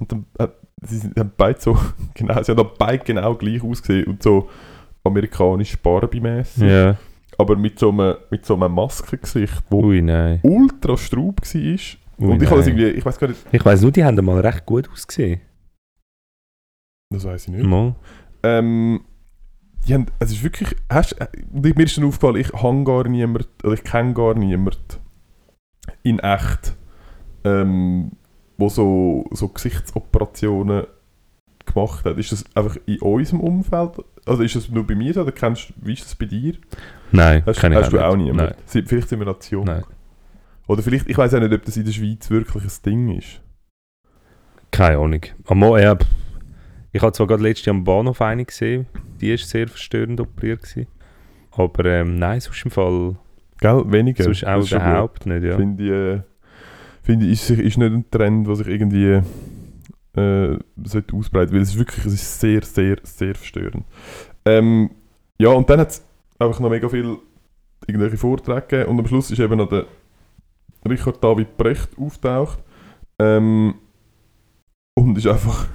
und 0.01 0.11
dann, 0.11 0.27
äh, 0.39 0.49
sie 0.83 0.97
sind- 0.99 1.17
haben 1.19 1.31
beide 1.37 1.61
so, 1.61 1.79
genau, 2.15 2.43
sie 2.43 2.53
haben 2.53 2.69
beide 2.79 3.05
genau 3.05 3.35
gleich 3.37 3.63
ausgesehen 3.63 4.07
und 4.09 4.23
so 4.25 4.49
amerikanisch 5.05 5.77
Barbie-mässig. 5.79 6.65
Ja. 6.65 6.97
aber 7.39 7.55
mit 7.55 7.79
so 7.79 7.91
einem, 7.91 8.17
mit 8.31 8.45
so 8.45 8.55
einem 8.57 8.73
Maskengesicht, 8.75 9.63
wo 9.71 9.85
Ui, 9.85 10.39
ultra 10.43 10.97
straub 10.97 11.41
war. 11.43 11.79
Ui, 12.19 12.33
und 12.33 12.43
ich 12.43 12.49
habe 12.49 12.59
das 12.59 12.67
nein. 12.67 12.79
irgendwie, 12.79 12.99
ich 12.99 13.05
weiß 13.05 13.19
gar 13.19 13.29
nicht, 13.29 13.45
Ich 13.53 13.65
weiss 13.65 13.83
nur, 13.83 13.93
die 13.93 14.05
haben 14.05 14.25
mal 14.25 14.41
recht 14.41 14.65
gut 14.67 14.89
ausgesehen. 14.91 15.41
das 17.11 17.25
weiß 17.25 17.49
ich 17.49 17.55
nicht. 17.55 17.65
Mal. 17.67 17.95
Ähm, 18.43 19.05
die 19.87 19.95
haben, 19.95 20.07
es 20.19 20.33
ist 20.33 20.43
wirklich, 20.43 20.75
hast, 20.91 21.13
äh, 21.13 21.29
mir 21.53 21.85
ist 21.85 21.97
dann 21.97 22.05
aufgefallen, 22.05 22.37
ich 22.37 22.53
habe 22.53 22.85
gar 22.85 23.07
niemand, 23.09 23.49
oder 23.63 23.75
ich 23.75 23.85
kenne 23.85 24.15
gar 24.15 24.35
niemand 24.35 25.01
in 26.03 26.19
echt, 26.19 26.75
ähm, 27.45 28.13
wo 28.59 28.69
so, 28.69 29.27
so 29.33 29.49
Gesichtsoperationen 29.49 30.87
gemacht 31.67 32.05
hat. 32.05 32.17
Ist 32.19 32.33
das 32.33 32.45
einfach 32.57 32.77
in 32.87 33.01
unserem 33.01 33.41
Umfeld? 33.41 33.93
Also 34.25 34.43
ist 34.43 34.57
das 34.57 34.69
nur 34.71 34.87
bei 34.87 34.95
mir 34.95 35.13
so, 35.15 35.21
oder 35.23 35.33
kennst, 35.33 35.73
wie 35.77 35.93
ist 35.93 36.05
das 36.05 36.15
bei 36.15 36.25
dir? 36.27 36.55
Nein, 37.13 37.43
Hast, 37.47 37.61
kenn 37.61 37.73
ich 37.73 37.79
hast 37.79 37.93
du 37.93 38.01
auch 38.01 38.17
nicht. 38.17 38.27
niemand? 38.27 38.57
Sie- 38.67 38.83
Vielleicht 38.83 39.09
sind 39.09 39.21
wir 39.21 39.27
Nation. 39.27 39.65
Nein. 39.65 39.85
Oder 40.67 40.83
vielleicht, 40.83 41.09
ich 41.09 41.17
weiß 41.17 41.35
auch 41.35 41.41
nicht, 41.41 41.53
ob 41.53 41.65
das 41.65 41.77
in 41.77 41.85
der 41.85 41.93
Schweiz 41.93 42.29
wirklich 42.31 42.65
ein 42.65 42.71
Ding 42.85 43.17
ist. 43.17 43.41
Keine 44.71 44.99
Ahnung. 44.99 45.23
Aber 45.47 45.81
ja, 45.81 45.97
ich 46.93 47.03
habe 47.03 47.13
zwar 47.13 47.27
gerade 47.27 47.43
letztes 47.43 47.67
Jahr 47.67 47.77
am 47.77 47.85
Bahnhof 47.85 48.21
eine 48.21 48.45
gesehen, 48.45 48.87
die 49.21 49.31
war 49.31 49.39
sehr 49.39 49.69
verstörend 49.69 50.21
operiert. 50.21 50.63
Gewesen. 50.63 50.87
Aber 51.53 51.85
ähm, 51.85 52.19
nein, 52.19 52.41
sonst 52.41 52.65
im 52.65 52.71
Fall 52.71 53.17
Gell? 53.61 53.83
Weniger. 53.87 54.25
sonst 54.25 54.47
auch 54.47 54.71
überhaupt 54.71 55.27
nicht. 55.27 55.45
Ja. 55.45 55.57
Finde 55.57 55.85
ich, 55.85 55.91
äh, 55.91 56.23
finde 57.03 57.27
ich 57.27 57.33
ist, 57.33 57.51
ist 57.51 57.79
nicht 57.79 57.93
ein 57.93 58.11
Trend, 58.11 58.47
der 58.47 58.57
sich 58.57 58.67
irgendwie 58.67 59.23
äh, 60.17 60.59
sollte 60.85 61.17
ausbreiten 61.17 61.55
weil 61.55 61.63
es 61.63 61.71
ist 61.71 61.79
wirklich, 61.79 62.05
es 62.05 62.15
ist 62.15 62.41
sehr, 62.41 62.63
sehr, 62.63 62.97
sehr 63.03 63.35
verstörend. 63.35 63.85
Ähm, 64.45 64.91
ja, 65.39 65.51
und 65.51 65.69
dann 65.69 65.81
hat 65.81 65.91
es 65.91 66.05
einfach 66.39 66.61
noch 66.61 66.71
mega 66.71 66.89
viel 66.89 67.19
irgendwelche 67.87 68.17
Vorträge 68.17 68.87
und 68.87 68.99
am 68.99 69.07
Schluss 69.07 69.31
ist 69.31 69.39
eben 69.39 69.59
noch 69.59 69.69
der 69.69 69.87
Richard 70.89 71.23
David 71.23 71.57
Brecht 71.57 71.91
auftaucht 71.99 72.59
ähm, 73.19 73.75
und 74.95 75.17
ist 75.19 75.27
einfach 75.27 75.67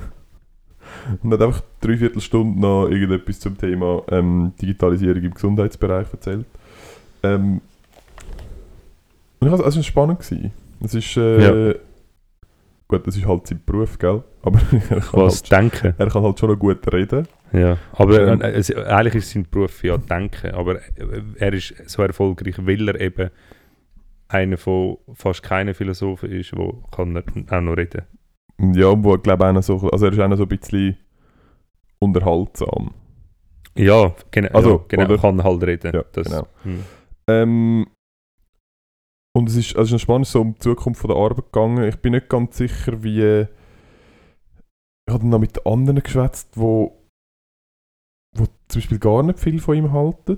und 1.24 1.34
hat 1.34 1.42
einfach 1.42 1.62
dreiviertel 1.80 2.22
Stunde 2.22 2.60
noch 2.60 2.88
irgendetwas 2.88 3.40
zum 3.40 3.58
Thema 3.58 4.04
ähm, 4.10 4.54
Digitalisierung 4.62 5.24
im 5.24 5.34
Gesundheitsbereich 5.34 6.08
erzählt. 6.12 6.46
Ähm, 7.24 7.62
und 9.40 9.48
ich 9.48 9.52
also, 9.52 9.66
es 9.66 9.76
war 9.76 9.84
spannend. 9.84 10.20
Gewesen. 10.20 10.52
Es 10.84 10.94
ist, 10.94 11.18
äh, 11.18 11.76
gut, 12.88 13.06
das 13.08 13.18
ist 13.18 13.26
halt 13.26 13.48
sein 13.48 13.62
Beruf, 13.66 13.98
gell? 13.98 14.24
Aber 14.44 14.60
er 14.90 15.00
kann, 15.02 15.20
Was 15.22 15.42
halt, 15.42 15.52
denken. 15.52 15.94
er 15.98 16.08
kann 16.10 16.24
halt 16.24 16.40
schon 16.40 16.50
noch 16.50 16.58
gut 16.60 16.92
reden. 16.94 17.28
Ja. 17.52 17.78
Aber 17.94 18.20
Ähm. 18.28 18.42
äh, 18.42 18.52
es, 18.52 18.74
eigentlich 18.76 19.16
ist 19.16 19.32
sein 19.32 19.46
Beruf 19.50 19.84
ja 19.84 19.98
denken. 19.98 20.52
Aber 20.52 20.80
er 21.36 21.54
ist 21.54 21.74
so 21.88 22.02
erfolgreich, 22.04 22.56
weil 22.60 22.88
er 22.90 23.00
eben 23.02 23.30
einer 24.32 24.58
von 24.58 24.98
fast 25.14 25.44
keinen 25.44 25.74
Philosophen 25.74 26.32
ist, 26.32 26.56
wo 26.56 26.84
kann 26.92 27.18
auch 27.18 27.62
noch 27.62 27.78
reden. 27.78 28.04
Ja, 28.74 28.88
und 28.88 29.04
wo 29.04 29.16
ich 29.16 29.24
glaube 29.24 29.46
auch 29.46 29.64
so, 29.64 29.90
also 29.90 30.06
er 30.06 30.14
ist 30.14 30.20
auch 30.20 30.28
noch 30.28 30.38
so 30.38 30.44
ein 30.44 30.50
bisschen 30.50 30.98
unterhaltsam. 32.00 32.94
Ja, 33.76 34.14
genau. 34.32 34.50
Also, 34.50 34.70
ja, 34.70 34.86
genau 34.88 35.04
oder? 35.06 35.18
kann 35.18 35.44
halt 35.44 35.64
reden. 35.64 35.92
Ja, 35.94 36.04
das, 36.12 36.28
genau. 36.28 36.48
Hm. 36.64 36.84
Ähm, 37.28 37.88
und 39.34 39.50
es 39.50 39.56
ist, 39.56 39.76
also 39.76 39.96
es 39.96 40.02
ist 40.02 40.02
spannend, 40.02 40.28
so 40.28 40.42
um 40.42 40.54
die 40.54 40.60
Zukunft 40.60 41.02
von 41.02 41.10
der 41.10 41.18
Arbeit 41.18 41.46
gegangen. 41.52 41.84
Ich 41.84 41.98
bin 41.98 42.12
nicht 42.12 42.30
ganz 42.30 42.58
sicher, 42.58 43.04
wie. 43.04 43.48
Ich 45.08 45.14
habe 45.14 45.28
noch 45.28 45.40
mit 45.40 45.66
anderen 45.66 46.04
geschwätzt, 46.04 46.58
wo, 46.58 47.08
wo 48.36 48.46
zum 48.68 48.82
Beispiel 48.82 49.00
gar 49.00 49.24
nicht 49.24 49.40
viel 49.40 49.60
von 49.60 49.76
ihm 49.76 49.92
halten. 49.92 50.38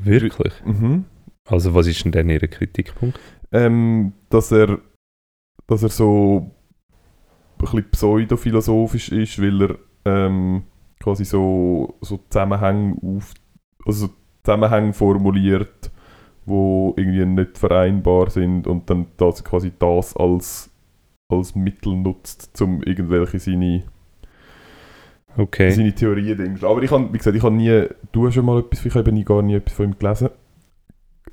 Wirklich? 0.00 0.52
Mhm. 0.64 1.06
Also 1.48 1.74
was 1.74 1.86
ist 1.86 2.04
denn 2.04 2.12
dann 2.12 2.30
Ihr 2.30 2.40
Kritikpunkt? 2.40 3.18
ähm, 3.52 4.12
dass 4.30 4.50
er 4.52 4.78
dass 5.66 5.82
er 5.82 5.88
so 5.90 6.50
ein 6.50 7.58
bisschen 7.58 7.90
pseudophilosophisch 7.90 9.10
ist, 9.12 9.40
weil 9.40 9.62
er 9.62 9.78
ähm, 10.04 10.64
quasi 11.00 11.24
so, 11.24 11.94
so 12.00 12.18
Zusammenhänge 12.28 12.96
auf 13.02 13.32
also 13.86 14.10
Zusammenhänge 14.42 14.92
formuliert, 14.92 15.90
wo 16.46 16.94
irgendwie 16.96 17.24
nicht 17.24 17.56
vereinbar 17.58 18.28
sind 18.30 18.66
und 18.66 18.90
dann 18.90 19.06
das 19.16 19.44
quasi 19.44 19.72
das 19.78 20.16
als 20.16 20.70
als 21.30 21.54
Mittel 21.54 21.94
nutzt, 21.96 22.60
um 22.60 22.82
irgendwelche 22.82 23.38
seine, 23.38 23.84
Okay. 25.36 25.70
seine 25.70 25.94
Theorien 25.94 26.56
zu 26.58 26.68
Aber 26.68 26.82
ich 26.82 26.90
habe, 26.90 27.12
wie 27.12 27.18
gesagt, 27.18 27.36
ich 27.36 27.42
habe 27.42 27.54
nie, 27.54 27.86
du 28.12 28.26
hast 28.26 28.34
schon 28.34 28.44
mal 28.44 28.60
etwas, 28.60 28.84
ich 28.84 28.94
habe 28.94 29.10
nie- 29.12 29.24
gar 29.24 29.42
nie 29.42 29.54
etwas 29.54 29.74
von 29.74 29.86
ihm 29.86 29.98
gelesen. 29.98 30.28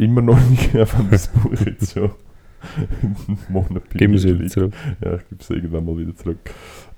Immer 0.01 0.23
noch 0.23 0.49
nicht, 0.49 0.73
wenn 0.73 1.11
das 1.11 1.27
Buch 1.27 1.53
jetzt 1.63 1.93
schon 1.93 2.09
Monat 3.49 3.93
mir 3.93 4.09
mir 4.09 4.23
wieder 4.23 4.47
zurück. 4.47 4.73
Ja, 4.99 5.15
ich 5.15 5.29
gebe 5.29 5.41
es 5.41 5.49
irgendwann 5.51 5.85
mal 5.85 5.95
wieder 5.95 6.15
zurück. 6.15 6.39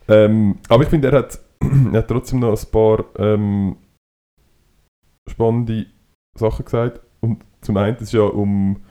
Ähm, 0.08 0.60
aber 0.70 0.84
ich 0.84 0.90
finde, 0.90 1.10
er 1.10 1.20
hat, 1.20 1.38
er 1.92 2.00
hat 2.00 2.08
trotzdem 2.08 2.40
noch 2.40 2.58
ein 2.58 2.72
paar 2.72 3.04
ähm, 3.18 3.76
spannende 5.30 5.86
Sachen 6.34 6.64
gesagt. 6.64 7.02
Und 7.20 7.44
zum 7.60 7.76
einen 7.76 7.98
ist 7.98 8.14
ja 8.14 8.22
um, 8.22 8.82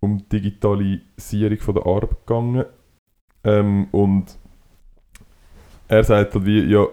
um 0.00 0.16
die 0.16 0.28
Digitalisierung 0.40 1.58
von 1.58 1.74
der 1.74 1.86
Arbeit 1.86 2.26
gegangen. 2.26 2.64
Ähm, 3.44 3.88
und 3.92 4.38
er 5.88 6.04
sagt 6.04 6.34
halt 6.34 6.46
wie, 6.46 6.60
ja, 6.60 6.86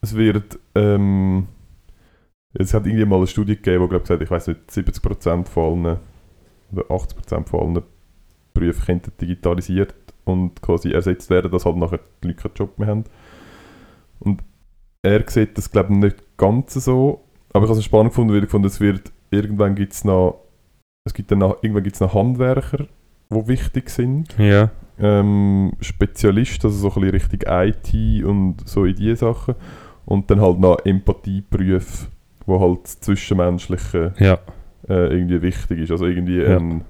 es 0.00 0.16
wird, 0.16 0.58
ähm, 0.74 1.46
es 2.54 2.72
hat 2.72 2.86
irgendwie 2.86 3.04
mal 3.04 3.16
eine 3.16 3.26
Studie 3.26 3.56
gegeben, 3.56 3.84
die 3.84 3.88
glaube 3.88 4.02
gesagt, 4.02 4.22
ich 4.22 4.30
weiß 4.30 4.48
nicht, 4.48 4.60
70% 4.70 5.46
von 5.46 5.86
allen 5.86 5.98
oder 6.72 6.84
80% 6.90 7.46
von 7.46 7.60
allen 7.60 7.82
Berufe 8.54 8.86
könnten 8.86 9.12
digitalisiert 9.20 9.94
und 10.24 10.62
quasi 10.62 10.92
ersetzt 10.92 11.30
werden, 11.30 11.50
dass 11.50 11.66
halt 11.66 11.76
nachher 11.76 12.00
die 12.22 12.28
Leute 12.28 12.42
keinen 12.42 12.54
Job 12.54 12.78
mehr 12.78 12.88
haben. 12.88 13.04
Und 14.20 14.42
er 15.02 15.28
sieht 15.28 15.58
das 15.58 15.70
glaube 15.70 15.92
ich 15.92 15.98
nicht 15.98 16.16
ganz 16.36 16.74
so, 16.74 17.24
aber 17.52 17.64
ich 17.64 17.70
habe 17.70 17.78
es 17.78 17.84
spannend 17.84 18.10
gefunden, 18.10 18.34
weil 18.34 18.44
ich 18.44 18.50
fand, 18.50 18.64
es 18.66 18.80
wird, 18.80 19.12
irgendwann 19.30 19.74
gibt 19.74 19.92
es 19.92 20.04
noch, 20.04 20.40
es 21.04 21.14
gibt 21.14 21.30
dann 21.30 21.40
noch, 21.40 21.62
irgendwann 21.62 21.84
gibt 21.84 21.96
es 21.96 22.00
noch 22.00 22.14
Handwerker, 22.14 22.86
die 23.30 23.48
wichtig 23.48 23.90
sind. 23.90 24.34
Ja. 24.38 24.70
Ähm, 24.98 25.72
Spezialist, 25.80 26.64
also 26.64 26.76
so 26.76 26.88
ein 26.88 27.10
bisschen 27.10 27.10
Richtung 27.10 27.40
IT 27.46 28.24
und 28.24 28.56
so 28.66 28.84
in 28.84 28.94
diese 28.94 29.16
Sachen. 29.16 29.56
Und 30.04 30.30
dann 30.30 30.40
halt 30.40 30.58
noch 30.58 30.78
Empathieprüfe, 30.84 32.08
wo 32.46 32.60
halt 32.60 32.84
das 32.84 33.00
Zwischenmenschliche 33.00 34.14
Ja. 34.18 34.38
äh, 34.88 35.12
irgendwie 35.14 35.42
wichtig 35.42 35.80
ist. 35.80 35.90
Also 35.90 36.06
irgendwie 36.06 36.40
Ja. 36.40 36.56
ein, 36.58 36.84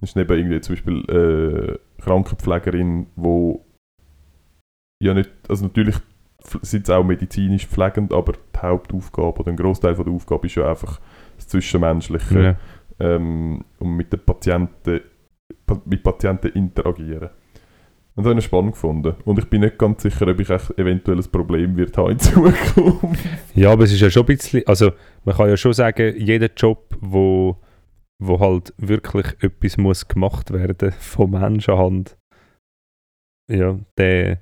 ist 0.00 0.16
neben 0.16 0.36
irgendwie 0.36 0.60
zum 0.60 0.74
Beispiel 0.74 1.00
äh, 1.10 2.02
Krankenpflegerin, 2.02 3.06
wo 3.16 3.64
ja 5.02 5.14
nicht, 5.14 5.30
also 5.48 5.64
natürlich 5.66 5.96
sind 6.62 6.86
sie 6.86 6.96
auch 6.96 7.04
medizinisch 7.04 7.66
pflegend, 7.66 8.12
aber 8.12 8.32
die 8.32 8.58
Hauptaufgabe 8.58 9.40
oder 9.40 9.50
ein 9.50 9.56
Großteil 9.56 9.94
der 9.94 10.08
Aufgabe 10.08 10.46
ist 10.46 10.56
ja 10.56 10.68
einfach 10.68 11.00
das 11.36 11.46
Zwischenmenschliche 11.48 12.42
ja. 12.42 12.56
ähm, 12.98 13.64
und 13.78 13.96
mit 13.96 14.12
den 14.12 14.20
Patienten 14.24 15.00
pa 15.66 15.80
mit 15.84 16.02
Patienten 16.02 16.48
interagieren. 16.48 17.30
Und 18.14 18.26
habe 18.26 18.38
ich 18.38 18.44
spannend 18.44 18.72
gefunden. 18.72 19.14
Und 19.24 19.38
ich 19.38 19.46
bin 19.46 19.62
nicht 19.62 19.78
ganz 19.78 20.02
sicher, 20.02 20.28
ob 20.28 20.38
ich 20.38 20.50
eventuell 20.50 21.18
ein 21.18 21.30
Problem 21.30 21.76
wird 21.76 21.96
haben 21.96 22.12
in 22.12 22.18
Zukunft. 22.18 23.18
Ja, 23.54 23.72
aber 23.72 23.84
es 23.84 23.92
ist 23.92 24.00
ja 24.00 24.10
schon 24.10 24.24
ein 24.24 24.26
bisschen, 24.26 24.66
also 24.66 24.92
man 25.24 25.34
kann 25.34 25.48
ja 25.48 25.56
schon 25.56 25.72
sagen, 25.72 26.14
jeder 26.18 26.50
Job, 26.54 26.94
wo, 27.00 27.56
wo 28.22 28.38
halt 28.38 28.74
wirklich 28.76 29.26
etwas 29.40 29.78
muss 29.78 30.08
gemacht 30.08 30.52
werden 30.52 30.92
von 30.92 31.30
Menschenhand, 31.30 32.18
ja, 33.50 33.78
der 33.96 34.40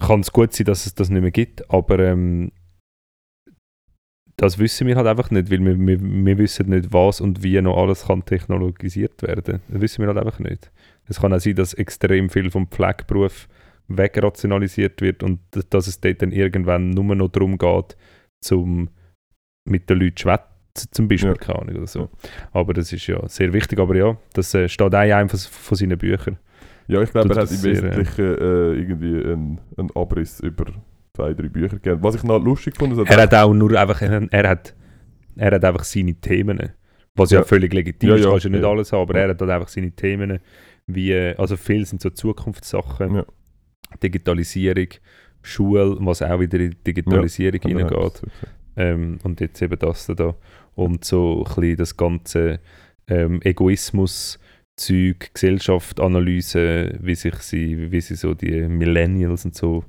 kann 0.00 0.20
es 0.20 0.32
gut 0.32 0.52
sein, 0.52 0.66
dass 0.66 0.86
es 0.86 0.94
das 0.94 1.10
nicht 1.10 1.22
mehr 1.22 1.30
gibt, 1.30 1.70
aber 1.70 2.00
ähm, 2.00 2.50
das 4.36 4.58
wissen 4.58 4.86
wir 4.86 4.96
halt 4.96 5.06
einfach 5.06 5.30
nicht, 5.30 5.50
weil 5.50 5.64
wir, 5.64 5.78
wir, 5.78 6.00
wir 6.00 6.38
wissen 6.38 6.68
nicht, 6.68 6.92
was 6.92 7.20
und 7.20 7.42
wie 7.42 7.60
noch 7.62 7.78
alles 7.78 8.06
kann 8.06 8.24
technologisiert 8.24 9.22
werden. 9.22 9.62
Das 9.68 9.80
wissen 9.80 10.02
wir 10.02 10.08
halt 10.08 10.18
einfach 10.18 10.38
nicht. 10.38 10.70
Es 11.08 11.20
kann 11.20 11.32
auch 11.32 11.38
sein, 11.40 11.54
dass 11.54 11.74
extrem 11.74 12.30
viel 12.30 12.50
vom 12.50 12.66
Pflegeberuf 12.68 13.48
wegrationalisiert 13.88 15.00
wird 15.00 15.22
und 15.22 15.40
dass 15.70 15.86
es 15.86 16.00
dort 16.00 16.22
dann 16.22 16.32
irgendwann 16.32 16.90
nur 16.90 17.14
noch 17.14 17.28
darum 17.28 17.58
geht, 17.58 17.96
zum 18.40 18.90
mit 19.68 19.90
den 19.90 19.98
Leuten 19.98 20.18
schwätzen, 20.18 20.88
zum 20.92 21.08
Beispiel, 21.08 21.30
Ja. 21.30 21.34
keine 21.36 21.58
Ahnung 21.60 21.76
oder 21.76 21.86
so. 21.86 22.08
Aber 22.52 22.72
das 22.72 22.92
ist 22.92 23.06
ja 23.06 23.26
sehr 23.28 23.52
wichtig, 23.52 23.78
aber 23.80 23.96
ja, 23.96 24.16
das 24.32 24.54
äh, 24.54 24.68
steht 24.68 24.94
auch 24.94 25.02
in 25.02 25.12
einem 25.12 25.28
von, 25.28 25.76
seinen 25.76 25.98
Büchern. 25.98 26.38
Ja, 26.86 27.02
ich 27.02 27.10
glaube, 27.10 27.34
er 27.34 27.42
hat 27.42 27.50
im 27.50 27.56
äh, 27.58 27.62
Wesentlichen 27.64 28.24
äh, 28.24 28.72
irgendwie 28.74 29.16
einen, 29.24 29.60
einen 29.76 29.90
Abriss 29.96 30.38
über 30.40 30.66
zwei, 31.14 31.34
drei 31.34 31.48
Bücher 31.48 31.76
gegeben. 31.76 32.02
Was 32.02 32.14
ich 32.14 32.22
noch 32.22 32.38
lustig 32.42 32.76
fand, 32.76 32.96
Er 33.08 33.22
hat 33.22 33.34
auch 33.34 33.52
nur 33.52 33.76
einfach, 33.76 34.00
er, 34.02 34.48
hat, 34.48 34.74
er 35.36 35.50
hat 35.52 35.64
einfach 35.64 35.82
seine 35.84 36.14
Themen, 36.14 36.70
was 37.16 37.30
ja, 37.30 37.40
Ja. 37.40 37.44
völlig 37.44 37.72
legitim 37.72 38.10
Ja, 38.10 38.14
ist, 38.16 38.24
kannst 38.24 38.44
ja 38.44 38.50
nicht 38.50 38.64
alles 38.64 38.92
haben, 38.92 39.00
aber 39.02 39.18
er 39.18 39.30
hat 39.30 39.40
halt 39.40 39.50
einfach 39.50 39.68
seine 39.68 39.90
Themen, 39.90 40.38
wie, 40.86 41.14
also 41.14 41.56
viel 41.56 41.84
sind 41.86 42.00
so 42.02 42.10
Zukunftssachen, 42.10 43.14
Ja. 43.16 43.26
Digitalisierung, 44.02 44.88
Schule, 45.42 45.96
was 46.00 46.22
auch 46.22 46.40
wieder 46.40 46.58
in 46.58 46.70
die 46.70 46.84
Digitalisierung 46.92 47.60
Ja, 47.62 47.68
hineingeht. 47.68 48.22
Ähm, 48.76 49.18
und 49.22 49.40
jetzt 49.40 49.62
eben 49.62 49.78
das 49.78 50.06
da. 50.06 50.34
Und 50.74 51.04
so 51.04 51.44
ein 51.46 51.54
bisschen 51.54 51.76
das 51.76 51.96
ganze 51.96 52.60
ähm, 53.08 53.40
Egoismus, 53.42 54.38
Zeug, 54.76 55.30
Gesellschaft, 55.32 56.00
Analyse, 56.00 56.98
wie 57.00 57.14
sich 57.14 57.34
sie, 57.36 57.90
wie 57.90 58.00
sie 58.00 58.16
so 58.16 58.34
die 58.34 58.68
Millennials 58.68 59.44
und 59.44 59.54
so 59.54 59.84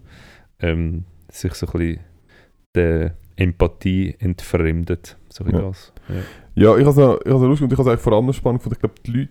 ähm, 0.60 1.04
sich 1.30 1.54
so 1.56 1.66
ein 1.68 1.72
bisschen 1.74 2.00
der 2.76 3.18
Empathie 3.36 4.16
entfremdet. 4.20 5.18
So 5.30 5.44
Ja. 5.46 5.62
das. 5.64 5.94
Ja. 6.08 6.16
Ja, 6.56 6.78
ich 6.78 6.86
habe 6.86 7.20
es 7.24 7.32
lustig 7.32 7.64
und 7.66 7.74
ich 7.74 7.78
habe 7.78 7.82
es 7.82 7.88
eigentlich 7.94 8.02
vor 8.02 8.14
allem 8.14 8.32
spannend 8.34 8.62
gefunden. 8.64 8.76
Ich 8.76 8.80
glaube, 8.80 8.96
die 9.06 9.12
Leute 9.12 9.30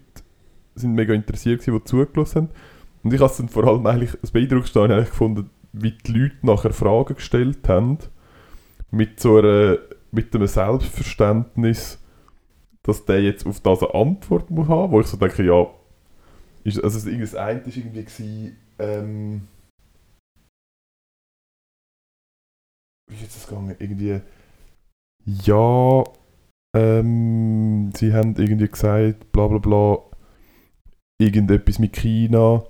sind 0.77 0.95
mega 0.95 1.15
interessiert 1.15 1.67
die 1.67 1.85
zugelassen 1.85 2.37
haben. 2.37 2.49
Und 3.03 3.15
ich 3.15 3.21
habe 3.21 3.31
es 3.31 3.37
dann 3.37 3.49
vor 3.49 3.65
allem 3.65 3.87
eigentlich, 3.87 4.13
das 4.21 4.31
Beeindruckendste 4.31 4.81
habe 4.81 5.05
gefunden, 5.05 5.51
wie 5.73 5.93
die 5.93 6.13
Leute 6.13 6.37
nachher 6.43 6.73
Fragen 6.73 7.15
gestellt 7.15 7.69
haben, 7.69 7.99
mit 8.91 9.21
so 9.21 9.39
einer, 9.39 9.79
mit 10.11 10.35
einem 10.35 10.47
Selbstverständnis, 10.47 12.03
dass 12.83 13.05
der 13.05 13.23
jetzt 13.23 13.47
auf 13.47 13.61
das 13.61 13.83
eine 13.83 13.95
Antwort 13.95 14.51
muss 14.51 14.69
haben, 14.69 14.93
wo 14.93 15.01
ich 15.01 15.07
so 15.07 15.17
denke, 15.17 15.45
ja, 15.45 15.67
ist, 16.65 16.83
also 16.83 16.99
das, 16.99 17.19
das 17.19 17.35
eine 17.35 17.65
war 17.65 17.77
irgendwie, 17.77 18.57
ähm, 18.79 19.49
wie 23.09 23.15
ist 23.15 23.23
jetzt 23.23 23.37
das 23.37 23.47
gegangen? 23.47 23.77
Irgendwie, 23.79 24.21
ja, 25.25 26.05
ähm, 26.77 27.93
sie 27.95 28.13
haben 28.13 28.35
irgendwie 28.37 28.69
gesagt, 28.69 29.31
bla 29.33 29.47
bla 29.47 29.59
bla, 29.59 29.99
irgendetwas 31.19 31.79
mit 31.79 31.95
China. 31.95 32.63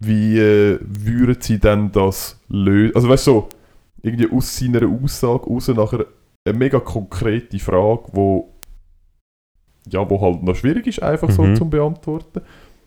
Wie 0.00 0.38
äh, 0.38 0.78
würden 0.82 1.40
sie 1.40 1.58
denn 1.58 1.90
das 1.92 2.40
lösen? 2.48 2.94
Also 2.94 3.08
weißt 3.08 3.26
du, 3.26 3.30
so, 3.30 3.48
irgendwie 4.02 4.30
aus 4.30 4.56
seiner 4.56 4.86
Aussage 4.86 5.46
raus 5.46 5.68
nachher 5.68 6.06
eine 6.46 6.58
mega 6.58 6.78
konkrete 6.80 7.58
Frage, 7.58 8.04
wo 8.12 8.50
ja, 9.88 10.08
wo 10.08 10.20
halt 10.20 10.42
noch 10.42 10.56
schwierig 10.56 10.86
ist, 10.86 11.02
einfach 11.02 11.30
so 11.30 11.42
Mhm. 11.42 11.56
zu 11.56 11.68
beantworten. 11.68 12.40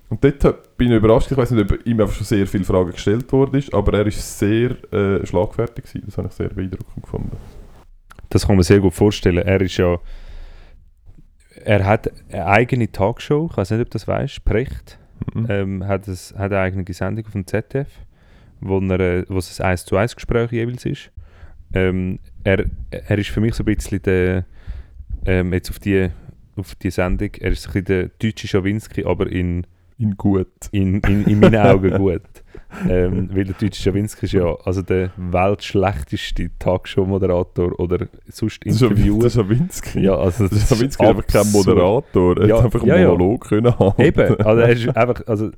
Und 0.10 0.24
dort 0.24 0.78
bin 0.78 0.91
ich 0.91 0.97
überrascht, 0.97 1.30
ich 1.32 1.38
weiß 1.38 1.51
nicht, 1.51 1.72
ob 1.72 1.86
ihm 1.86 1.99
einfach 1.99 2.16
schon 2.16 2.26
sehr 2.26 2.47
viele 2.47 2.64
Fragen 2.64 2.91
gestellt 2.91 3.32
worden 3.32 3.55
ist, 3.55 3.74
aber 3.74 3.99
er 3.99 4.08
ist 4.08 4.39
sehr 4.39 4.72
äh, 4.93 5.26
schlagfertig 5.26 5.86
gewesen. 5.86 6.03
Das 6.05 6.18
habe 6.18 6.28
ich 6.30 6.34
sehr 6.34 6.49
beeindruckend 6.49 7.03
gefunden. 7.03 7.38
Das 8.30 8.47
kann 8.47 8.55
man 8.55 8.64
sehr 8.64 8.80
gut 8.80 8.93
vorstellen. 8.93 9.45
Er 9.45 9.62
ist 9.62 9.78
ja. 9.78 9.99
Er 11.68 11.86
hat 11.86 12.09
eine 12.32 12.45
eigene 12.45 12.89
Talkshow, 12.89 13.49
ich 13.51 13.57
weiß 13.57 13.72
nicht, 13.72 13.82
ob 13.82 13.89
du 13.89 13.95
das 13.95 14.07
weißt, 14.07 14.45
Precht. 14.45 14.97
Mhm. 15.34 15.47
ähm, 15.49 15.86
hat, 15.86 16.07
es, 16.07 16.34
hat 16.34 16.53
eine 16.53 16.61
eigene 16.61 16.86
Sendung 16.93 17.26
auf 17.26 17.34
dem 17.34 17.45
ZDF, 17.45 17.89
wo, 18.61 18.80
er, 18.80 18.99
äh, 19.01 19.26
wo 19.28 19.38
es 19.38 19.59
ein 19.59 19.72
1 19.72 19.84
zu 19.84 19.97
1 19.97 20.15
Gespräch 20.15 20.53
jeweils 20.53 20.86
ist. 20.86 21.11
Ähm, 21.74 22.20
er, 22.45 22.63
er 22.89 23.18
ist 23.18 23.32
für 23.32 23.41
mich 23.41 23.53
so 23.53 23.63
ein 23.63 23.76
bisschen 23.76 24.01
der, 24.01 24.45
ähm, 25.26 25.51
jetzt 25.51 25.70
auf 25.70 25.80
die, 25.80 26.09
auf 26.55 26.74
die 26.76 26.89
Sendung, 26.89 27.32
er 27.38 27.51
ist 27.51 27.63
so 27.63 27.72
ein 27.72 27.84
bisschen 27.84 27.86
der 27.86 28.11
deutsche 28.18 28.47
Schawinski, 28.47 29.03
aber 29.03 29.30
in, 29.30 29.68
In 30.00 30.16
gut. 30.16 30.48
in, 30.72 31.00
in, 31.02 31.26
in 31.26 31.39
meinen 31.39 31.56
Augen 31.56 31.98
gut. 31.98 32.22
Ähm, 32.89 33.30
weil 33.34 33.45
der 33.45 33.56
deutsche 33.56 33.82
Schawinski 33.82 34.26
ist 34.26 34.34
ja 34.34 34.54
also 34.66 34.82
der 34.82 35.12
weltschlechteste 35.16 36.50
Talkshow-Moderator 36.60 37.80
oder 37.80 38.08
sonst 38.28 38.64
ist 38.66 38.82
ja- 38.82 38.88
Interviewer. 38.88 39.26
Ist 39.26 39.36
Schawinski. 39.36 40.02
Ja, 40.02 40.16
also 40.18 40.45
ist 40.45 40.68
Schawinski 40.68 41.06
hat 41.06 41.16
einfach 41.16 41.28
kein. 41.28 41.52
Moderator. 41.52 42.38
Er 42.38 42.48
Ja, 42.48 42.58
hat 42.58 42.66
einfach 42.66 42.82
einen 42.82 42.89
ja, 42.89 42.98
ja. 42.98 43.08
Monolog 43.10 43.48
können 43.48 43.80
haben. 43.80 44.02
Eben, 44.02 44.36
also 44.41 44.62
er 44.62 44.70
ist 44.70 44.98
einfach, 44.98 45.22
also 45.28 45.52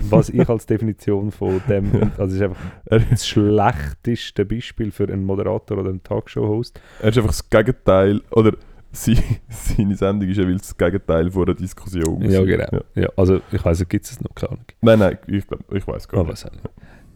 was 0.00 0.30
ich 0.30 0.48
als 0.48 0.66
Definition 0.66 1.30
von 1.30 1.60
dem, 1.68 2.10
also 2.18 2.34
ist 2.34 2.42
einfach 2.42 2.62
das 3.10 3.26
schlechteste 3.26 4.44
Beispiel 4.44 4.90
für 4.90 5.04
einen 5.04 5.24
Moderator 5.24 5.78
oder 5.78 5.90
einen 5.90 6.02
Talkshow-Host. 6.02 6.80
er 7.00 7.08
ist 7.10 7.18
einfach 7.18 7.30
das 7.30 7.48
Gegenteil, 7.50 8.22
oder 8.30 8.52
sie, 8.92 9.18
seine 9.48 9.96
Sendung 9.96 10.28
ist 10.28 10.36
ja 10.38 10.44
weil 10.46 10.56
das 10.58 10.76
Gegenteil 10.76 11.30
von 11.30 11.44
einer 11.44 11.54
Diskussion. 11.54 12.22
Ja, 12.30 12.42
genau. 12.44 12.80
Ja, 12.94 13.08
also 13.16 13.40
ich 13.50 13.64
weiß 13.64 13.88
gibt 13.88 14.04
es 14.04 14.20
noch? 14.20 14.34
Keine 14.34 14.52
Ahnung. 14.52 14.64
Nein, 14.82 14.98
nein, 14.98 15.18
ich 15.26 15.46
glaube, 15.46 15.64
ich 15.76 15.86
weiß 15.86 16.06
gar 16.08 16.20
Ah, 16.20 16.22
nicht. 16.24 16.32
weiß 16.32 16.46
auch 16.46 16.52
nicht. 16.52 16.70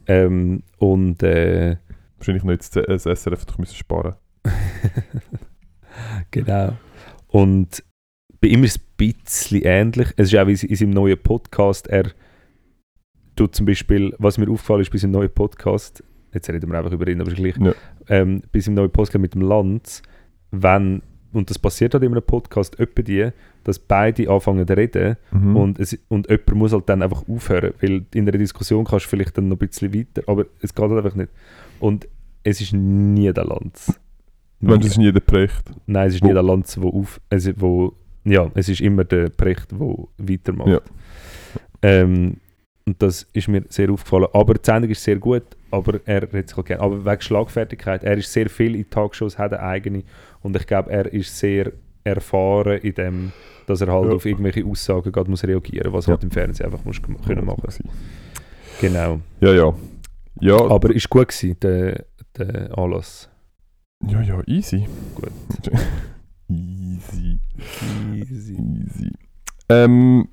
Ähm, 0.08 0.62
und 0.78 1.22
äh, 1.22 1.76
Wahrscheinlich 2.18 2.44
nicht 2.44 2.74
das, 2.76 3.04
das 3.04 3.22
SRF 3.22 3.44
doch 3.44 3.58
müssen 3.58 3.74
sparen. 3.74 4.14
genau. 6.30 6.72
Und 7.28 7.82
bei 8.40 8.48
ihm 8.48 8.64
ist 8.64 8.76
es 8.76 8.82
ein 8.82 8.86
bisschen 8.96 9.62
ähnlich. 9.62 10.08
Es 10.16 10.32
ist 10.32 10.38
auch 10.38 10.46
in, 10.46 10.56
in 10.56 10.76
seinem 10.76 10.90
neuen 10.90 11.18
Podcast, 11.22 11.88
er 11.88 12.10
tut 13.34 13.54
zum 13.54 13.66
Beispiel, 13.66 14.14
was 14.18 14.38
mir 14.38 14.48
aufgefallen 14.50 14.80
ist 14.82 14.90
bei 14.90 14.98
seinem 14.98 15.10
neuen 15.12 15.30
Podcast, 15.30 16.02
jetzt 16.32 16.48
reden 16.48 16.70
wir 16.70 16.78
einfach 16.78 16.92
über 16.92 17.06
ihn, 17.08 17.20
aber 17.20 17.32
gleich, 17.32 17.56
Ja. 17.58 17.74
ähm, 18.08 18.42
bei 18.52 18.60
seinem 18.60 18.74
neuen 18.76 18.90
Podcast 18.90 19.18
mit 19.18 19.34
dem 19.34 19.42
Lanz, 19.42 20.00
wenn, 20.52 21.02
und 21.32 21.50
das 21.50 21.58
passiert 21.58 21.94
halt 21.94 22.02
in 22.04 22.12
einem 22.12 22.22
Podcast, 22.22 22.78
öppe 22.80 23.02
die, 23.02 23.28
dass 23.64 23.78
beide 23.78 24.30
anfangen 24.30 24.66
zu 24.66 24.76
reden 24.76 25.16
Mhm. 25.32 25.56
und, 25.56 25.78
es, 25.78 25.98
und 26.08 26.28
jemand 26.30 26.54
muss 26.54 26.72
halt 26.72 26.88
dann 26.88 27.02
einfach 27.02 27.24
aufhören, 27.28 27.72
weil 27.80 28.04
in 28.14 28.28
einer 28.28 28.38
Diskussion 28.38 28.84
kannst 28.84 29.06
du 29.06 29.10
vielleicht 29.10 29.36
dann 29.36 29.48
noch 29.48 29.56
ein 29.56 29.66
bisschen 29.68 29.92
weiter, 29.94 30.22
aber 30.26 30.46
es 30.60 30.74
geht 30.74 30.88
halt 30.88 31.04
einfach 31.04 31.16
nicht. 31.16 31.30
Und 31.80 32.06
es 32.44 32.60
ist 32.60 32.72
nie 32.72 33.32
der 33.32 33.44
Lanz. 33.44 33.98
Mensch, 34.60 34.82
das 34.84 34.92
ist 34.92 34.98
nie 34.98 35.12
der 35.12 35.20
Precht. 35.20 35.70
Nein, 35.86 36.08
es 36.08 36.14
ist 36.14 36.22
Wo- 36.22 36.28
nie 36.28 36.32
der 36.32 36.42
Lanz, 36.42 36.80
wo 36.80 36.88
auf, 36.90 37.20
also 37.28 37.50
wo, 37.56 37.92
ja, 38.24 38.50
es 38.54 38.68
ist 38.68 38.80
immer 38.80 39.04
der 39.04 39.28
Precht, 39.30 39.72
der 39.72 39.78
weitermacht. 40.18 40.68
Ja. 40.68 40.80
Ähm, 41.82 42.36
und 42.86 43.02
das 43.02 43.26
ist 43.32 43.48
mir 43.48 43.64
sehr 43.68 43.90
aufgefallen. 43.90 44.26
Aber 44.32 44.54
die 44.54 44.60
Sendung 44.64 44.90
ist 44.90 45.02
sehr 45.02 45.16
gut, 45.16 45.42
aber 45.70 46.00
er 46.04 46.22
redet 46.22 46.48
sich 46.48 46.56
halt 46.56 46.66
gerne. 46.66 46.82
Aber 46.82 47.04
wegen 47.04 47.20
Schlagfertigkeit, 47.20 48.04
er 48.04 48.16
ist 48.16 48.32
sehr 48.32 48.48
viel 48.48 48.76
in 48.76 48.88
Talkshows, 48.88 49.38
hat 49.38 49.52
eine 49.52 49.62
eigene 49.62 50.04
und 50.42 50.54
ich 50.56 50.66
glaube, 50.66 50.90
er 50.90 51.12
ist 51.12 51.36
sehr 51.36 51.72
erfahren 52.04 52.78
in 52.78 52.94
dem, 52.94 53.32
dass 53.66 53.80
er 53.80 53.92
halt 53.92 54.08
Ja. 54.08 54.14
auf 54.14 54.24
irgendwelche 54.24 54.64
Aussagen 54.64 55.10
gerade 55.10 55.28
muss 55.28 55.42
reagieren, 55.44 55.92
was 55.92 56.06
Ja. 56.06 56.12
halt 56.12 56.22
im 56.22 56.30
Fernsehen 56.30 56.66
einfach 56.66 56.84
muss 56.84 57.00
können 57.26 57.44
machen. 57.44 57.68
Genau. 58.80 59.20
Ja, 59.40 59.52
ja. 59.52 59.74
Ja, 60.40 60.56
Aber 60.70 60.94
ist 60.94 61.08
gut 61.08 61.28
gewesen, 61.28 61.58
der, 61.60 62.04
der 62.36 62.76
Anlass. 62.78 63.28
ja, 64.06 64.20
ja, 64.20 64.40
easy. 64.46 64.86
Gut. 65.14 65.32
easy. 66.48 67.38
Easy. 68.14 68.54
Easy. 68.54 69.12
Ähm, 69.68 70.28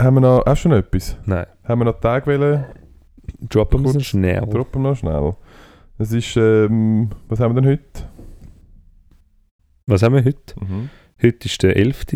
haben 0.00 0.14
wir 0.14 0.20
noch, 0.20 0.44
du 0.44 0.68
noch 0.68 0.76
etwas? 0.76 1.16
Nein. 1.26 1.46
Haben 1.64 1.80
wir 1.80 1.84
noch 1.86 2.00
Tag 2.00 2.26
wollen? 2.26 2.64
Droppen 3.40 3.84
wir 3.84 4.00
schnell. 4.00 4.40
Droppen 4.46 4.82
noch 4.82 4.96
schnell. 4.96 5.34
Es 5.98 6.12
ist, 6.12 6.36
ähm, 6.36 7.10
was 7.28 7.40
haben 7.40 7.54
wir 7.54 7.60
denn 7.60 7.70
heute? 7.70 8.08
Was 9.86 10.02
haben 10.02 10.14
wir 10.14 10.24
heute? 10.24 10.54
Heute 11.20 11.46
ist 11.46 11.62
der 11.62 11.76
11. 11.76 12.06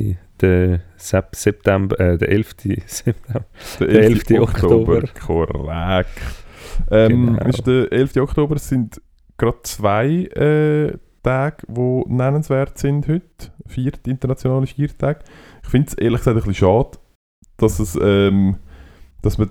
Der 0.40 0.80
Sep 0.96 1.34
September, 1.34 1.98
äh, 1.98 2.18
der 2.18 2.28
11. 2.28 2.54
September. 2.86 3.44
Der 3.80 3.86
Der 3.88 4.02
11. 4.04 4.30
Oktober. 4.40 5.02
Korrekt. 5.24 6.08
Ähm, 6.90 7.36
Genau. 7.36 7.48
ist 7.48 7.66
der 7.66 7.92
11. 7.92 8.16
Oktober 8.18 8.58
sind 8.58 9.00
gerade 9.36 9.58
zwei 9.62 10.06
äh, 10.34 10.96
Tage, 11.22 11.66
die 11.68 12.02
nennenswert 12.06 12.78
sind 12.78 13.08
heute. 13.08 13.52
Vier 13.66 13.92
internationale 14.06 14.66
Viertage. 14.66 15.20
Ich 15.62 15.68
finde 15.68 15.88
es 15.88 15.94
ehrlich 15.94 16.18
gesagt 16.20 16.36
ein 16.36 16.42
bisschen 16.42 16.54
schade, 16.54 16.98
dass 17.62 17.78
es, 17.78 17.98
ähm, 18.02 18.56
dass 19.22 19.38
man 19.38 19.50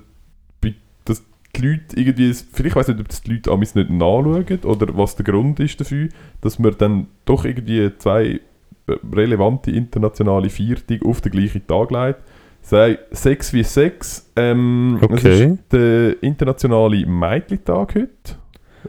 dass 1.05 1.23
die 1.55 1.61
Leute 1.67 1.99
irgendwie, 1.99 2.31
vielleicht 2.33 2.75
weiß 2.75 2.87
nicht, 2.89 2.99
ob 2.99 3.07
das 3.09 3.21
die 3.23 3.33
Leute 3.33 3.51
amigs 3.51 3.73
nicht 3.75 3.89
nachschauen 3.89 4.59
oder 4.63 4.95
was 4.97 5.15
der 5.15 5.25
Grund 5.25 5.59
ist 5.59 5.79
dafür, 5.81 6.09
dass 6.41 6.59
man 6.59 6.75
dann 6.77 7.07
doch 7.25 7.43
irgendwie 7.43 7.91
zwei 7.97 8.39
äh, 8.87 8.93
relevante 9.13 9.71
internationale 9.71 10.49
Viertage 10.49 11.03
auf 11.05 11.21
den 11.21 11.31
gleichen 11.31 11.65
Tag 11.67 11.89
legt. 11.91 12.19
Sei 12.61 12.99
Sex 13.11 13.51
wie 13.53 13.63
Sex. 13.63 14.31
Ähm, 14.35 14.99
Es 15.01 15.09
Okay. 15.09 15.45
ist 15.53 15.73
der 15.73 16.21
internationale 16.21 17.05
Mädchentag 17.07 17.95
heute. 17.95 18.09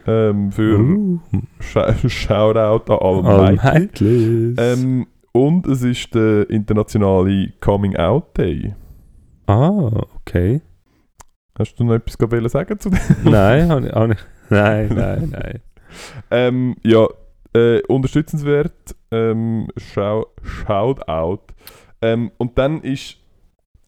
Ähm, 0.07 0.51
für 0.51 0.79
Uh, 0.79 1.19
Sh 1.59 1.77
Shoutout 2.07 2.93
an 2.93 2.99
alle 2.99 3.51
Mädchen. 3.53 3.59
Allmädchen. 3.59 4.55
Ähm, 4.59 5.07
und 5.31 5.65
es 5.67 5.81
ist 5.83 6.13
der 6.13 6.47
internationale 6.51 7.51
Coming 7.59 7.95
Out 7.95 8.37
Day. 8.37 8.75
Ah, 9.47 10.05
okay. 10.15 10.61
Hast 11.57 11.75
du 11.79 11.83
noch 11.83 11.93
etwas 11.93 12.19
wollen 12.19 12.49
sagen 12.49 12.79
zu 12.79 12.89
dem? 12.89 12.99
nein, 13.23 13.69
habe 13.69 13.87
ich, 13.87 13.93
hab 13.93 14.09
ich, 14.11 14.17
nein, 14.49 14.89
nein, 14.95 15.29
nein. 15.31 15.61
Ähm, 16.31 16.75
ja, 16.83 17.07
äh, 17.53 17.81
unterstützenswert. 17.83 18.95
Ähm, 19.11 19.67
Shou- 19.77 20.27
Shoutout. 20.41 21.53
Ähm, 22.01 22.31
und 22.37 22.57
dann 22.57 22.81
ist, 22.81 23.17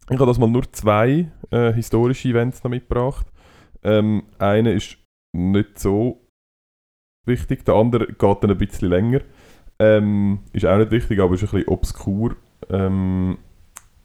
ich 0.10 0.12
habe 0.20 0.26
das 0.28 0.38
mal 0.38 0.49
nur 0.49 0.72
zwei 0.72 1.32
äh, 1.51 1.74
historische 1.74 2.30
Events 2.30 2.64
noch 2.64 2.70
mitgebracht. 2.72 3.26
Ähm, 3.84 4.24
einer 4.38 4.72
ist 4.72 4.97
nicht 5.36 5.80
so 5.80 6.22
wichtig, 7.26 7.66
der 7.66 7.76
andere 7.76 8.08
geht 8.08 8.43
dann 8.43 8.51
ein 8.51 8.58
bisschen 8.58 8.89
länger. 8.89 9.22
Ähm, 9.80 10.39
ist 10.53 10.66
auch 10.66 10.78
nicht 10.78 10.91
wichtig, 10.91 11.20
aber 11.20 11.34
ist 11.34 11.41
ein 11.43 11.49
bisschen 11.49 11.68
obskur. 11.68 12.36
Ähm, 12.70 13.38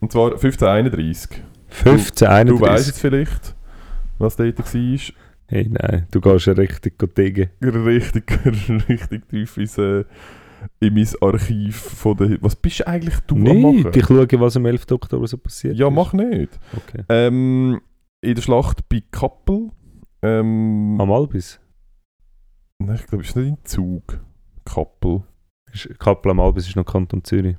und 0.01 0.13
zwar 0.13 0.33
1531. 0.33 1.43
15, 1.69 2.27
Du 2.27 2.33
31. 2.35 2.61
weißt 2.61 2.87
jetzt 2.89 3.01
vielleicht, 3.01 3.55
was 4.19 4.37
dort 4.37 4.59
war. 4.59 4.99
Hey, 5.47 5.69
nein, 5.69 6.07
du 6.11 6.21
gehst 6.21 6.47
ja 6.47 6.53
richtig 6.53 6.99
tegen. 7.15 7.51
richtig, 7.63 8.25
richtig 8.89 9.29
tief 9.29 9.57
ins, 9.57 9.79
äh, 9.79 10.05
in 10.79 10.95
mein 10.95 11.09
Archiv 11.21 11.77
von 11.77 12.17
der... 12.17 12.39
Was 12.41 12.55
bist 12.57 12.87
eigentlich 12.87 13.19
du 13.27 13.35
am 13.37 13.43
Nicht, 13.43 13.85
machen? 13.85 13.93
ich 13.99 14.05
schaue, 14.07 14.41
was 14.41 14.57
am 14.57 14.67
11. 14.67 14.87
Oktober 14.93 15.27
so 15.27 15.39
passiert 15.39 15.77
Ja, 15.77 15.89
ist. 15.89 15.95
mach 15.95 16.13
nicht. 16.13 16.59
Okay. 16.77 17.03
Ähm, 17.09 17.81
in 18.21 18.35
der 18.35 18.43
Schlacht 18.43 18.89
bei 18.89 19.03
Kappel... 19.11 19.71
Ähm, 20.23 20.99
Am 21.01 21.11
Albis. 21.11 21.59
nein, 22.79 22.97
ich 22.97 23.07
glaube, 23.07 23.25
es 23.25 23.31
ist 23.31 23.37
nicht 23.37 23.49
in 23.49 23.57
Zug. 23.65 24.21
Kappel. 24.67 25.23
Kappel 25.99 26.31
am 26.33 26.41
Albis 26.41 26.69
ist 26.69 26.77
noch 26.77 26.85
Kanton 26.85 27.25
Zürich. 27.25 27.57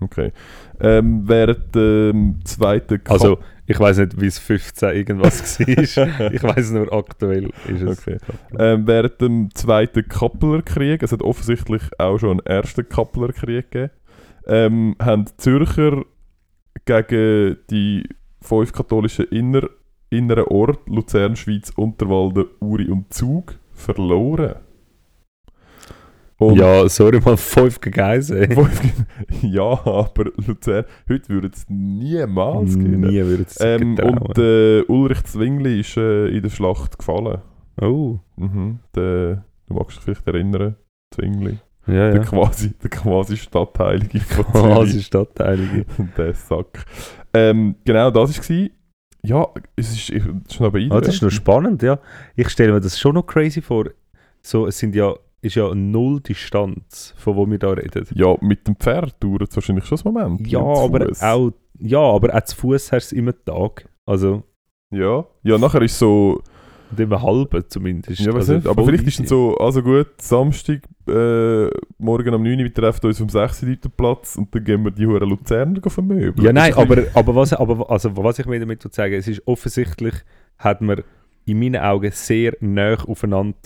Okay. 0.00 0.32
Ähm, 0.80 1.22
während 1.26 1.74
dem 1.74 2.40
zweiten 2.44 3.02
Kappel... 3.02 3.12
Also, 3.12 3.38
ich 3.66 3.78
weiß 3.78 3.98
nicht, 3.98 4.20
wie 4.20 4.26
es 4.26 4.38
15 4.38 4.96
irgendwas 4.96 5.60
war. 5.60 6.32
ich 6.32 6.42
weiß 6.42 6.70
nur, 6.70 6.92
aktuell 6.92 7.50
ist 7.66 7.82
es. 7.82 7.98
Okay. 7.98 8.16
Ähm, 8.58 8.86
während 8.86 9.20
dem 9.20 9.54
zweiten 9.54 10.08
Kappeler 10.08 10.62
Krieg, 10.62 11.02
es 11.02 11.12
hat 11.12 11.22
offensichtlich 11.22 11.82
auch 11.98 12.18
schon 12.18 12.40
einen 12.40 12.46
ersten 12.46 12.88
Kappeler 12.88 13.32
Krieg 13.32 13.70
gegeben, 13.70 13.92
ähm, 14.46 14.96
haben 14.98 15.26
die 15.26 15.36
Zürcher 15.36 16.02
gegen 16.86 17.58
die 17.70 18.08
fünf 18.40 18.72
katholischen 18.72 19.26
Inner, 19.26 19.68
inneren 20.08 20.44
Orte, 20.44 20.80
Luzern, 20.86 21.36
Schweiz, 21.36 21.70
Unterwalden, 21.76 22.46
Uri 22.60 22.88
und 22.88 23.12
Zug, 23.12 23.58
verloren. 23.74 24.54
Und 26.38 26.56
ja, 26.56 26.88
sorry, 26.88 27.20
mal 27.20 27.36
5 27.36 27.80
gegen 27.80 28.00
1. 28.00 28.30
ey. 28.30 28.54
fünf- 28.54 29.04
ja, 29.42 29.62
aber 29.84 30.26
Luzern, 30.46 30.84
heute 31.08 31.28
würde 31.30 31.50
es 31.52 31.66
niemals 31.68 32.78
gehen. 32.78 33.00
Nie 33.00 33.24
würde 33.24 33.42
es 33.48 33.58
Ähm, 33.60 33.96
getrauen. 33.96 34.18
und 34.18 34.38
äh, 34.38 34.82
Ulrich 34.82 35.24
Zwingli 35.24 35.80
ist 35.80 35.96
äh, 35.96 36.28
in 36.28 36.42
der 36.42 36.50
Schlacht 36.50 36.96
gefallen. 36.98 37.38
Oh, 37.80 38.18
Mhm. 38.36 38.78
Der, 38.94 39.44
du 39.66 39.74
magst 39.74 39.96
dich 39.96 40.04
vielleicht 40.04 40.26
erinnern, 40.28 40.76
Zwingli. 41.12 41.58
ja, 41.88 41.92
Der 42.12 42.14
ja. 42.16 42.22
quasi, 42.22 42.72
der 42.82 42.90
quasi 42.90 43.36
Stadtheilige 43.36 44.20
von 44.20 44.44
Quasi 44.52 44.90
Zürich. 44.92 45.06
Stadtteilige. 45.06 45.86
der 46.16 46.34
Sack. 46.34 46.84
Ähm, 47.34 47.74
genau, 47.84 48.10
das 48.12 48.38
war 48.48 48.56
Ja, 49.24 49.46
es 49.74 49.90
ist, 49.92 50.10
es 50.10 50.24
ist 50.24 50.60
noch 50.60 50.68
Ah, 50.68 50.70
beeindruckend. 50.70 51.06
das 51.08 51.14
ist 51.16 51.22
noch 51.22 51.30
spannend, 51.30 51.82
ja. 51.82 51.98
Ich 52.36 52.48
stelle 52.50 52.72
mir 52.72 52.80
das 52.80 52.96
schon 52.98 53.14
noch 53.16 53.26
crazy 53.26 53.60
vor. 53.60 53.86
So, 54.40 54.68
es 54.68 54.78
sind 54.78 54.94
ja, 54.94 55.14
ist 55.40 55.54
ja 55.54 55.74
null 55.74 56.20
Distanz, 56.20 57.14
von 57.16 57.36
wo 57.36 57.46
wir 57.48 57.58
da 57.58 57.70
reden. 57.70 58.06
ja, 58.14 58.36
mit 58.40 58.66
dem 58.66 58.76
Pferd 58.76 59.22
dauert 59.22 59.50
es 59.50 59.56
wahrscheinlich 59.56 59.84
schon 59.84 59.98
einen 60.04 60.14
Moment. 60.14 60.46
Ja, 60.46 60.60
aber 60.60 61.08
auch, 61.20 61.52
ja, 61.78 62.00
aber 62.00 62.34
auch 62.34 62.42
zu 62.42 62.56
Fuß 62.56 62.92
hast 62.92 63.12
du 63.12 63.16
es 63.16 63.18
immer 63.18 63.32
Tag. 63.44 63.88
Also, 64.06 64.42
Ja, 64.90 65.24
ja, 65.42 65.58
nachher 65.58 65.82
ist 65.82 65.98
so... 65.98 66.42
und 66.90 66.98
immer 66.98 67.22
halben 67.22 67.62
zumindest. 67.68 68.20
Ja, 68.20 68.32
also 68.32 68.54
nicht, 68.54 68.66
aber 68.66 68.84
vielleicht 68.84 69.06
ist 69.06 69.18
dann 69.18 69.26
easy. 69.26 69.34
so, 69.34 69.56
also 69.58 69.82
gut, 69.82 70.20
Samstag, 70.20 70.80
äh, 71.06 71.68
morgen 71.98 72.34
um 72.34 72.42
9 72.42 72.52
Uhr, 72.52 72.64
wir 72.64 72.74
treffen 72.74 73.06
uns 73.06 73.20
um 73.20 73.28
6 73.28 73.62
Uhr 73.62 73.76
den 73.76 73.90
Platz 73.96 74.36
und 74.36 74.52
dann 74.54 74.64
gehen 74.64 74.84
wir 74.84 74.90
die 74.90 75.06
Huren 75.06 75.28
Luzerner 75.28 75.80
vermöbeln. 75.88 76.44
Ja, 76.44 76.52
nein, 76.52 76.70
ist 76.70 76.78
aber, 76.78 77.04
aber, 77.14 77.34
was, 77.34 77.52
aber 77.52 77.88
also, 77.90 78.16
was 78.16 78.38
ich 78.38 78.46
mir 78.46 78.58
damit 78.58 78.82
sagen 78.92 79.14
es 79.14 79.28
ist 79.28 79.46
offensichtlich, 79.46 80.14
hat 80.58 80.80
man 80.80 81.02
in 81.44 81.58
meinen 81.60 81.80
Augen 81.80 82.10
sehr 82.12 82.56
nah 82.60 82.94
aufeinander 82.94 83.56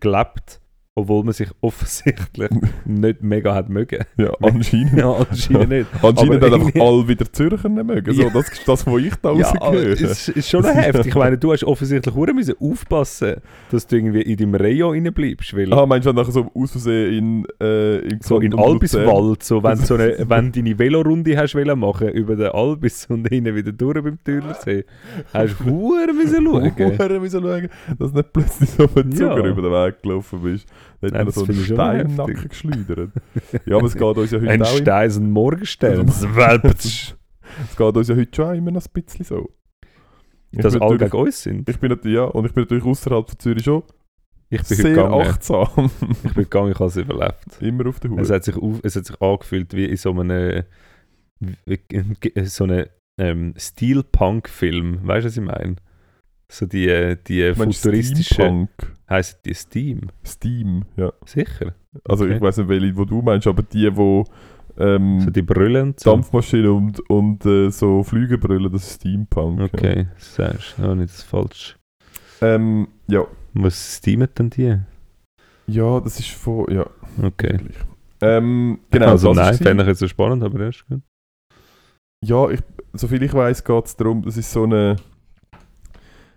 gelebt, 0.00 0.60
obwohl 0.96 1.24
man 1.24 1.32
sich 1.34 1.48
offensichtlich 1.60 2.50
nicht 2.84 3.22
mega 3.22 3.52
hat 3.54 3.68
mögen. 3.68 4.04
Ja, 4.16 4.30
anscheinend. 4.40 4.96
Ja, 4.96 5.10
anscheinend 5.12 5.68
nicht. 5.70 5.86
Anscheinend 6.02 6.42
haben 6.44 6.54
einfach 6.54 6.80
alle 6.80 7.08
wieder 7.08 7.32
Zürcher 7.32 7.68
nicht 7.68 7.84
mögen. 7.84 8.14
So, 8.14 8.30
das 8.30 8.48
ist 8.50 8.68
das, 8.68 8.86
was 8.86 9.02
ich 9.02 9.14
da 9.16 9.32
Ja, 9.32 9.48
rausgehöre. 9.48 9.92
es 9.92 10.28
ist 10.28 10.48
schon 10.48 10.64
heftig. 10.64 11.06
Ich 11.06 11.14
meine, 11.16 11.36
du 11.36 11.52
hast 11.52 11.64
offensichtlich 11.64 12.14
hure 12.14 12.32
müssen 12.32 12.54
aufpassen, 12.60 13.34
dass 13.72 13.86
du 13.88 13.96
irgendwie 13.96 14.22
in 14.22 14.36
deinem 14.36 14.54
Rayon 14.54 14.92
reinbleibst, 14.92 15.56
weil 15.56 15.72
Ah, 15.72 15.84
meinst 15.84 16.06
du, 16.06 16.10
wenn 16.10 16.16
nachher 16.16 16.30
so 16.32 16.48
aus 16.54 16.70
Versehen 16.70 17.18
in, 17.18 17.46
äh, 17.60 17.98
im 17.98 18.20
so 18.22 18.38
in 18.38 18.54
Albiswald, 18.56 19.42
so, 19.42 19.62
wenn, 19.64 19.78
du 19.78 19.84
so 19.84 19.94
eine, 19.94 20.16
wenn 20.28 20.52
du 20.52 20.62
deine 20.62 20.78
Velorunde 20.78 21.36
hast 21.36 21.56
wollen 21.56 21.78
machen 21.78 22.08
über 22.10 22.36
den 22.36 22.48
Albis 22.52 23.06
und 23.06 23.26
hinten 23.28 23.54
wieder 23.56 23.72
durch 23.72 24.00
beim 24.00 24.18
Tülersee, 24.22 24.84
hast 25.32 25.56
du 25.58 25.64
müssen 26.14 26.44
schauen. 26.46 26.72
Huren 26.76 27.20
müssen 27.20 27.42
schauen, 27.42 27.68
dass 27.98 28.12
du 28.12 28.16
nicht 28.18 28.32
plötzlich 28.32 28.70
so 28.70 28.88
mit 28.94 29.16
Zucker 29.16 29.40
Ja. 29.44 29.46
über 29.46 29.62
den 29.62 29.72
Weg 29.72 30.02
gelaufen 30.02 30.40
bist. 30.42 30.68
Nein, 31.00 31.12
hat 31.12 31.18
mir 31.20 31.24
das 31.26 31.34
so 31.34 31.44
einen 31.44 31.54
Stein 31.64 32.00
im. 32.10 32.16
Nacken 32.16 32.48
geschleudert. 32.48 33.10
Ja, 33.66 33.76
aber 33.76 33.86
es 33.86 33.94
geht 33.94 34.02
uns 34.02 34.30
ja 34.30 34.40
heute 34.40 34.50
Ein 34.50 34.62
auch 34.62 34.72
im- 34.72 34.82
Stein, 34.82 35.10
ein 35.10 35.30
Morgenstern. 35.30 36.08
Es 37.68 37.76
geht 37.76 37.96
uns 37.96 38.08
ja 38.08 38.16
heute 38.16 38.30
schon 38.34 38.44
auch 38.46 38.52
immer 38.52 38.70
noch 38.72 38.82
ein 38.84 39.02
bisschen 39.02 39.24
so. 39.24 39.48
Dass 40.52 40.74
alle 40.80 40.98
gegen 40.98 41.16
uns 41.16 41.42
sind. 41.42 41.68
Ich 41.68 41.78
bin 41.78 41.90
natürlich, 41.90 42.16
ja, 42.16 42.24
und 42.24 42.46
ich 42.46 42.52
bin 42.52 42.62
natürlich 42.64 42.84
außerhalb 42.84 43.28
von 43.28 43.38
Zürich 43.38 43.64
schon 43.64 43.82
Ich 44.50 44.58
bin 44.62 44.76
sehr 44.76 44.90
gegangen. 44.90 45.14
achtsam. 45.20 45.68
Ich 46.24 46.32
bin 46.34 46.44
gegangen, 46.44 46.72
ich 46.72 46.78
habe 46.78 46.88
es 46.88 46.96
überlebt. 46.96 47.44
immer 47.60 47.86
auf 47.88 48.00
der 48.00 48.10
Hut. 48.10 48.20
Es 48.20 48.30
hat, 48.30 48.44
sich 48.44 48.56
auf, 48.56 48.80
es 48.82 48.96
hat 48.96 49.04
sich 49.06 49.20
angefühlt 49.20 49.72
wie 49.74 49.84
in 49.84 49.96
so 49.96 50.10
einem 50.18 50.64
so 52.44 52.64
einem 52.64 52.86
ähm, 53.18 53.54
Steelpunk-Film. 53.56 55.00
Weißt 55.06 55.24
du, 55.24 55.28
was 55.28 55.36
ich 55.36 55.42
meine? 55.44 55.76
So 56.48 56.66
die, 56.66 56.88
äh, 56.88 57.16
die 57.26 57.52
Meinst 57.56 57.84
du 57.84 57.88
futuristische. 57.90 58.68
Die 59.44 59.54
Steam? 59.54 60.00
Steam, 60.24 60.84
ja. 60.96 61.12
Sicher. 61.24 61.74
Also 62.08 62.24
Okay. 62.24 62.36
ich 62.36 62.40
weiß 62.40 62.58
nicht, 62.58 62.68
welche 62.68 62.96
wo 62.96 63.04
du 63.04 63.22
meinst, 63.22 63.46
aber 63.46 63.62
die, 63.62 63.94
wo 63.96 64.24
ähm, 64.76 65.20
So 65.20 65.30
die 65.30 65.42
Brüllen 65.42 65.94
so. 65.96 66.10
Dampfmaschine 66.10 66.72
und, 66.72 66.98
und 67.08 67.44
äh, 67.46 67.70
so 67.70 68.02
Flüge 68.02 68.38
brüllen, 68.38 68.72
das 68.72 68.82
ist 68.88 68.94
Steampunk. 69.00 69.60
Okay, 69.60 70.08
sagst 70.18 70.74
du. 70.78 70.90
Oh, 70.90 70.94
nicht 70.94 71.12
das 71.12 71.22
falsch. 71.22 71.76
Ja. 72.40 72.54
Ähm, 72.54 72.88
ja. 73.06 73.24
Was 73.54 73.98
steamen 73.98 74.28
denn 74.36 74.50
die? 74.50 74.78
ja, 75.66 76.00
das 76.00 76.18
ist 76.18 76.30
von, 76.30 76.66
ja, 76.70 76.86
Okay. 77.22 77.58
Ähm, 78.20 78.80
genau, 78.90 79.10
also 79.10 79.28
das 79.28 79.36
nein, 79.36 79.54
ist 79.54 79.62
fände 79.62 79.82
ich 79.84 79.88
jetzt 79.88 79.98
so 80.00 80.08
spannend, 80.08 80.42
aber 80.42 80.58
erst 80.60 80.86
gut. 80.88 81.00
Ja, 82.24 82.48
ich, 82.50 82.60
soviel 82.94 83.22
ich 83.22 83.32
weiß, 83.32 83.62
geht 83.62 83.84
es 83.84 83.96
darum, 83.96 84.22
das 84.22 84.36
ist 84.36 84.50
so 84.50 84.64
eine 84.64 84.96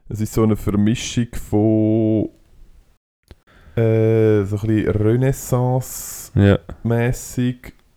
es 0.09 0.21
ist 0.21 0.33
so 0.33 0.43
eine 0.43 0.55
Vermischung 0.55 1.27
von 1.33 2.29
äh, 3.75 4.43
so 4.45 4.57
ein 4.57 4.67
bisschen 4.67 4.89
Renaissance 4.91 6.31
Ja. 6.35 6.59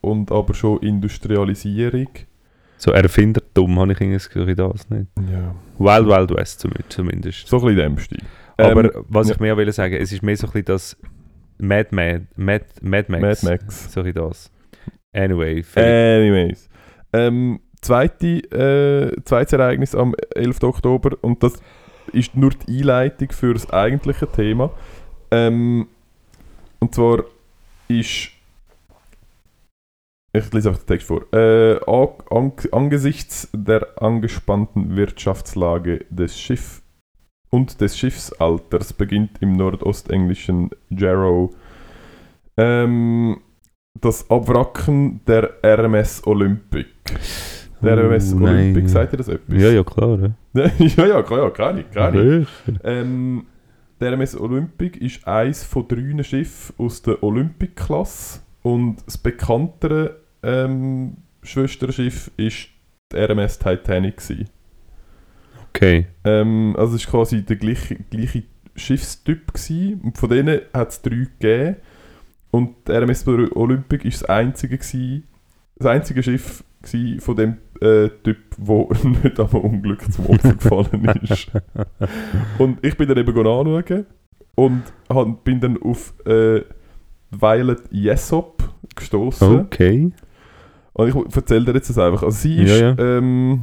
und 0.02 0.30
aber 0.32 0.54
schon 0.54 0.78
Industrialisierung. 0.80 2.08
So 2.76 2.92
Erfindertum 2.92 3.78
habe 3.78 3.92
ich 3.92 4.00
irgendwie 4.00 4.54
das 4.54 4.88
nicht. 4.90 5.06
Ja. 5.30 5.54
Wild 5.78 6.06
Wild 6.06 6.36
West 6.38 6.60
zum- 6.60 6.72
zumindest. 6.88 7.46
So 7.46 7.58
ein 7.58 7.62
bisschen 7.62 7.76
dem 7.76 7.98
Stil. 7.98 8.22
Aber 8.56 8.84
Ähm, 8.94 9.04
was 9.08 9.30
ich 9.30 9.38
mehr 9.40 9.56
will 9.56 9.70
sagen, 9.72 9.94
es 9.94 10.12
ist 10.12 10.22
mehr 10.22 10.36
so 10.36 10.46
ein 10.46 10.52
bisschen 10.52 10.64
das 10.66 10.96
Mad, 11.58 11.88
Mad, 11.94 12.26
Mad, 12.36 12.64
Mad 12.82 13.06
Max. 13.12 13.42
Mad 13.42 13.62
Max. 13.64 13.92
So 13.92 14.00
ein 14.00 14.04
bisschen 14.12 14.28
das. 14.28 14.50
Anyway. 15.12 15.62
Anyways. 15.74 16.68
Ähm, 17.12 17.60
zweite, 17.82 18.26
äh, 18.26 19.22
zweites 19.24 19.52
Ereignis 19.52 19.94
am 19.94 20.14
11. 20.34 20.62
Oktober 20.62 21.16
und 21.22 21.42
das 21.42 21.54
ist 22.12 22.36
nur 22.36 22.50
die 22.50 22.78
Einleitung 22.78 23.30
für 23.32 23.54
das 23.54 23.70
eigentliche 23.70 24.30
Thema. 24.30 24.70
Ähm, 25.30 25.88
und 26.78 26.94
zwar 26.94 27.24
ist. 27.88 28.30
Ich 30.32 30.52
lese 30.52 30.68
einfach 30.68 30.82
den 30.82 30.86
Text 30.86 31.08
vor. 31.08 31.22
Äh, 31.32 31.80
an, 31.86 32.08
an, 32.30 32.52
angesichts 32.70 33.48
der 33.52 34.00
angespannten 34.00 34.96
Wirtschaftslage 34.96 36.06
des 36.08 36.38
Schiff 36.38 36.82
und 37.50 37.80
des 37.80 37.98
Schiffsalters 37.98 38.92
beginnt 38.92 39.42
im 39.42 39.54
nordostenglischen 39.54 40.70
Jarrow 40.88 41.52
ähm, 42.56 43.40
das 44.00 44.30
Abwracken 44.30 45.20
der 45.26 45.54
RMS 45.64 46.24
Olympic. 46.26 46.86
Der 47.82 47.96
Oh, 47.96 48.00
RMS 48.00 48.34
nein. 48.34 48.42
Olympic, 48.42 48.88
sagt 48.88 49.12
ihr 49.12 49.16
das 49.18 49.28
etwas? 49.28 49.60
Ja, 49.60 49.70
ja, 49.70 49.82
klar. 49.84 50.18
Ja. 50.54 50.70
ja, 50.78 51.06
ja, 51.06 51.22
klar, 51.22 51.40
ja, 51.40 51.50
keine, 51.50 51.84
keine. 51.84 52.46
Ähm, 52.84 53.46
der 54.00 54.12
RMS 54.12 54.36
Olympic 54.38 54.98
ist 54.98 55.26
eines 55.26 55.64
von 55.64 55.86
drei 55.86 56.22
Schiffen 56.22 56.74
aus 56.78 57.02
der 57.02 57.22
Olympic-Klasse 57.22 58.40
und 58.62 58.96
das 59.06 59.18
bekanntere 59.18 60.16
ähm, 60.42 61.18
Schwesterschiff 61.42 62.30
ist 62.36 62.68
die 63.12 63.16
RMS 63.16 63.58
Titanic. 63.58 64.16
Gewesen. 64.18 64.48
Okay. 65.70 66.06
Ähm, 66.24 66.74
also 66.78 66.96
es 66.96 67.06
war 67.06 67.20
quasi 67.20 67.42
der 67.42 67.56
gleiche, 67.56 67.96
gleiche 68.10 68.42
Schiffstyp 68.74 69.52
gewesen. 69.52 70.00
und 70.02 70.18
von 70.18 70.30
denen 70.30 70.60
hat 70.72 70.90
es 70.90 71.02
drei 71.02 71.26
gegeben 71.38 71.76
und 72.50 72.88
der 72.88 73.02
RMS 73.02 73.26
Olympic 73.26 74.06
ist 74.06 74.22
das 74.22 74.28
einzige, 74.28 74.78
gewesen, 74.78 75.24
das 75.76 75.86
einzige 75.86 76.22
Schiff 76.22 76.64
von 77.20 77.36
dem 77.36 77.56
äh, 77.80 78.08
Typ, 78.22 78.38
wo 78.58 78.90
nicht 79.22 79.38
am 79.38 79.48
Unglück 79.48 80.10
zum 80.12 80.26
Opfer 80.26 80.54
gefallen 80.54 81.04
ist. 81.22 81.50
und 82.58 82.84
ich 82.84 82.96
bin 82.96 83.08
dann 83.08 83.18
eben 83.18 83.36
anschauen 83.36 84.06
und 84.54 84.82
han- 85.08 85.36
bin 85.44 85.60
dann 85.60 85.80
auf 85.82 86.14
äh, 86.26 86.62
Violet 87.30 87.82
Yesop 87.92 88.62
gestoßen. 88.96 89.60
Okay. 89.60 90.10
Und 90.92 91.08
ich 91.08 91.36
erzähle 91.36 91.64
dir 91.66 91.74
jetzt 91.74 91.90
das 91.90 91.98
einfach. 91.98 92.22
Also 92.22 92.38
sie 92.38 92.62
ist, 92.62 92.80
Ja, 92.80 92.94
ja. 92.94 92.98
Ähm, 93.18 93.62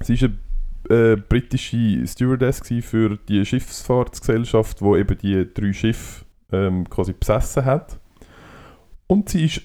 sie 0.00 0.14
ist 0.14 0.22
eine 0.24 1.12
äh, 1.12 1.16
britische 1.16 2.06
Stewardess 2.06 2.62
für 2.82 3.18
die 3.28 3.44
Schiffsfahrtsgesellschaft, 3.44 4.80
wo 4.80 4.96
eben 4.96 5.18
die 5.18 5.46
drei 5.52 5.72
Schiffe 5.72 6.24
ähm, 6.52 6.88
quasi 6.88 7.12
besessen 7.12 7.64
hat. 7.64 7.98
Und 9.08 9.28
sie 9.28 9.46
ist 9.46 9.62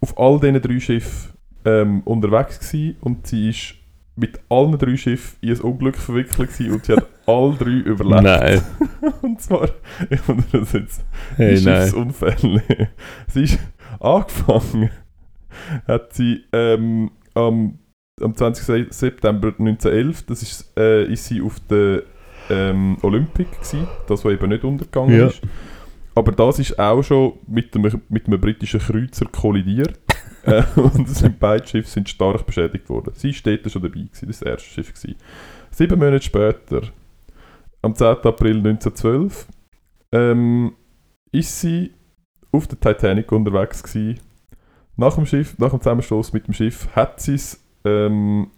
auf 0.00 0.16
all 0.18 0.38
diesen 0.38 0.60
drei 0.62 0.78
Schiffen 0.80 1.32
ähm, 1.64 2.02
unterwegs 2.04 2.58
gewesen 2.60 2.96
und 3.00 3.26
sie 3.26 3.50
ist 3.50 3.74
mit 4.16 4.40
allen 4.48 4.76
drei 4.78 4.96
Schiffen 4.96 5.36
in 5.42 5.50
ein 5.54 5.60
Unglück 5.60 5.96
verwickelt 5.96 6.50
gewesen 6.52 6.72
und 6.72 6.84
sie 6.84 6.92
hat 6.94 7.06
alle 7.26 7.54
drei 7.54 7.70
überlebt. 7.70 8.22
Nein. 8.22 8.62
Und 9.22 9.40
zwar, 9.40 9.68
ich 10.10 10.26
muss 10.26 10.44
das 10.50 10.72
jetzt 10.72 11.04
Hey. 11.36 11.56
Schiffsunfälle. 11.56 12.62
sie 13.28 13.42
ist 13.44 13.58
angefangen, 14.00 14.90
hat 15.86 16.12
sie 16.14 16.44
ähm, 16.52 17.10
am, 17.34 17.78
am 18.20 18.34
20. 18.34 18.64
Se- 18.64 18.86
September 18.90 19.48
1911, 19.56 20.22
das 20.26 20.42
ist, 20.42 20.72
äh, 20.76 21.04
ist 21.12 21.26
sie 21.26 21.40
auf 21.40 21.60
der 21.70 22.02
ähm, 22.50 22.96
Olympic 23.02 23.50
gewesen, 23.52 23.86
das 24.08 24.24
was 24.24 24.32
eben 24.32 24.48
nicht 24.48 24.64
untergegangen 24.64 25.16
Ja. 25.16 25.26
ist. 25.28 25.40
Aber 26.16 26.32
das 26.32 26.58
ist 26.58 26.76
auch 26.78 27.02
schon 27.02 27.34
mit 27.46 27.76
einem, 27.76 28.02
mit 28.08 28.26
einem 28.26 28.40
britischen 28.40 28.80
Kreuzer 28.80 29.26
kollidiert. 29.26 29.96
äh, 30.42 30.62
und 30.76 31.08
sind 31.08 31.38
beide 31.38 31.66
Schiffe 31.66 31.88
sind 31.88 32.08
stark 32.08 32.46
beschädigt 32.46 32.88
worden. 32.88 33.12
Sie 33.14 33.34
dort 33.42 33.70
schon 33.70 33.82
dabei, 33.82 34.00
gewesen, 34.00 34.28
das 34.28 34.42
erste 34.42 34.68
Schiff. 34.68 34.92
Gewesen. 34.94 35.16
Sieben 35.70 35.98
Monate 35.98 36.24
später, 36.24 36.82
am 37.82 37.94
10. 37.94 38.06
April 38.06 38.56
1912, 38.58 39.46
ähm, 40.12 40.74
ist 41.32 41.60
sie 41.60 41.92
auf 42.52 42.66
der 42.66 42.80
Titanic 42.80 43.30
unterwegs 43.32 43.82
gewesen. 43.82 44.20
Nach 44.96 45.14
dem 45.14 45.26
Schiff, 45.26 45.56
nach 45.58 45.70
dem 45.70 45.80
Zusammenstoß 45.80 46.32
mit 46.32 46.46
dem 46.46 46.54
Schiff, 46.54 46.88
hat 46.94 47.20
sie 47.20 47.34
es 47.34 47.62
ähm, 47.84 48.50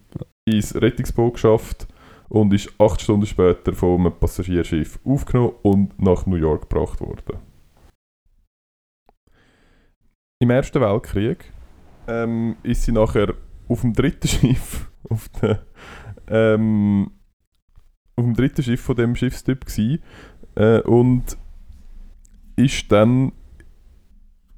ins 0.47 0.75
Rettungsboot 0.75 1.35
geschafft 1.35 1.87
und 2.29 2.55
ist 2.55 2.73
acht 2.79 3.01
Stunden 3.01 3.27
später 3.27 3.73
einem 3.83 4.13
Passagierschiff 4.13 4.99
aufgenommen 5.05 5.55
und 5.63 6.01
nach 6.01 6.27
New 6.27 6.37
York 6.37 6.69
gebracht 6.69 7.01
worden. 7.01 7.39
Im 10.39 10.49
Ersten 10.49 10.81
Weltkrieg 10.81 11.53
ähm, 12.11 12.57
ist 12.63 12.83
sie 12.83 12.93
nachher 12.93 13.35
auf 13.69 13.83
dem 13.83 13.93
dritten 13.93 14.29
Schiff, 14.29 14.91
auf, 15.09 15.29
der, 15.41 15.65
ähm, 16.29 17.11
auf 18.17 18.25
dem 18.25 18.35
dritten 18.35 18.63
Schiff 18.63 18.81
von 18.81 18.97
dem 18.97 19.15
Schiffstyp 19.15 19.65
gewesen, 19.65 20.03
äh, 20.57 20.81
und 20.81 21.37
ist 22.57 22.91
dann 22.91 23.33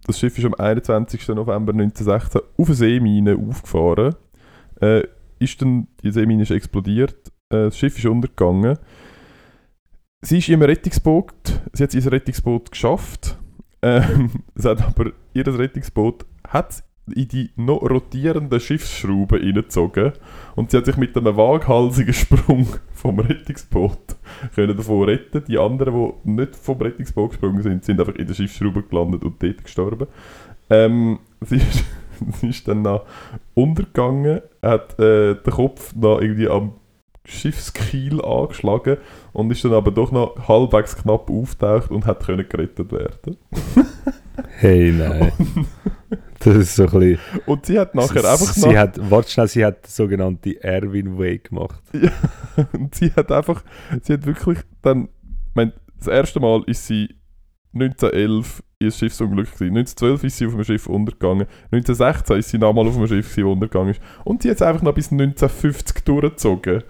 das 0.05 0.18
Schiff 0.18 0.36
ist 0.36 0.44
am 0.44 0.55
21. 0.55 1.28
November 1.28 1.72
1916 1.72 2.40
auf 2.57 2.66
eine 2.66 2.74
Seemine 2.74 3.36
aufgefahren. 3.36 4.16
Äh, 4.80 5.05
ist 5.38 5.62
dann, 5.62 5.86
die 6.03 6.11
Seemine 6.11 6.42
ist 6.42 6.50
explodiert, 6.50 7.28
äh, 7.50 7.66
das 7.66 7.78
Schiff 7.78 7.96
ist 7.96 8.07
untergegangen. 8.07 8.78
Sie 10.22 10.38
ist 10.38 10.48
einem 10.48 10.62
Rettungsboot, 10.62 11.62
sie 11.72 11.82
hat 11.82 11.92
sein 11.92 12.03
Rettungsboot 12.03 12.70
geschafft. 12.70 13.38
Ähm, 13.80 14.30
es 14.55 14.64
hat 14.64 14.82
aber 14.82 15.12
ihr 15.34 15.46
Rettungsboot 15.46 16.26
hat 16.48 16.82
in 17.07 17.28
die 17.28 17.50
noch 17.57 17.82
rotierenden 17.82 18.61
Schiffsschrauben 18.61 19.40
reingezogen 19.40 20.12
und 20.55 20.70
sie 20.70 20.76
hat 20.76 20.86
sich 20.86 20.96
mit 20.96 21.16
einem 21.16 21.36
waghalsigen 21.36 22.14
Sprung 22.14 22.68
vom 22.94 23.18
Rettungsboot 23.18 24.16
können 24.55 24.76
davon 24.76 25.05
retten. 25.05 25.44
Die 25.46 25.59
anderen, 25.59 25.94
die 26.24 26.30
nicht 26.30 26.57
vom 26.57 26.80
Rettungsboot 26.80 27.30
gesprungen 27.30 27.62
sind, 27.62 27.84
sind 27.84 27.98
einfach 28.00 28.14
in 28.14 28.26
der 28.26 28.34
Schiffsschraube 28.34 28.84
gelandet 28.84 29.24
und 29.24 29.42
dort 29.42 29.64
gestorben. 29.64 30.07
Ähm, 30.70 31.18
sie, 31.40 31.57
ist, 31.57 31.84
sie 32.40 32.48
ist 32.50 32.68
dann 32.68 32.82
noch 32.82 33.05
untergegangen, 33.55 34.42
hat 34.62 34.98
äh, 35.00 35.34
den 35.34 35.53
Kopf 35.53 35.94
noch 35.96 36.20
irgendwie 36.20 36.48
am 36.48 36.74
Schiffskiel 37.24 38.20
angeschlagen 38.24 38.96
und 39.32 39.50
ist 39.50 39.64
dann 39.64 39.74
aber 39.74 39.90
doch 39.90 40.11
noch 40.11 40.48
halbwegs 40.48 40.96
knapp 40.96 41.30
auftaucht 41.30 41.90
und 41.90 42.07
hat 42.07 42.26
können 42.26 42.48
gerettet 42.48 42.92
werden. 42.92 43.36
Hey, 44.59 44.92
nein. 44.92 45.30
Das 46.40 46.56
ist 46.56 46.76
so 46.76 46.84
ein 46.84 46.90
bisschen... 46.90 47.18
Und 47.46 47.66
sie 47.66 47.78
hat 47.78 47.94
nachher 47.94 48.24
einfach 48.24 48.52
sie 48.52 48.66
noch, 48.66 48.74
hat, 48.74 49.10
warte 49.10 49.30
schnell, 49.30 49.48
sie 49.48 49.64
hat 49.64 49.84
den 49.84 49.90
sogenannten 49.90 50.56
Erwin 50.60 51.18
Way 51.18 51.38
gemacht. 51.38 51.82
und 52.72 52.94
sie 52.94 53.12
hat 53.12 53.30
einfach, 53.30 53.62
sie 54.03 54.14
hat 54.14 54.26
wirklich 54.26 54.58
dann, 54.82 55.04
ich 55.04 55.54
meine, 55.54 55.72
das 55.99 56.08
erste 56.08 56.41
Mal 56.41 56.62
ist 56.66 56.87
sie 56.87 57.14
1911 57.74 58.62
in 58.80 58.88
ein 58.88 58.92
Schiffsunglück 58.92 59.46
gewesen. 59.46 59.76
1912 59.76 60.24
ist 60.24 60.37
sie 60.37 60.46
auf 60.46 60.54
einem 60.54 60.64
Schiff 60.64 60.87
untergegangen. 60.87 61.46
1916 61.70 62.37
ist 62.37 62.49
sie 62.50 62.58
nochmal 62.58 62.87
auf 62.88 62.96
einem 62.96 63.07
Schiff, 63.07 63.30
gewesen, 63.30 63.46
das 63.46 63.53
untergegangen 63.53 63.91
ist. 63.91 64.00
Und 64.24 64.45
die 64.45 64.50
hat 64.50 64.57
es 64.57 64.62
einfach 64.62 64.82
noch 64.82 64.95
bis 64.95 65.11
1950 65.12 66.04
durchgezogen. 66.04 66.82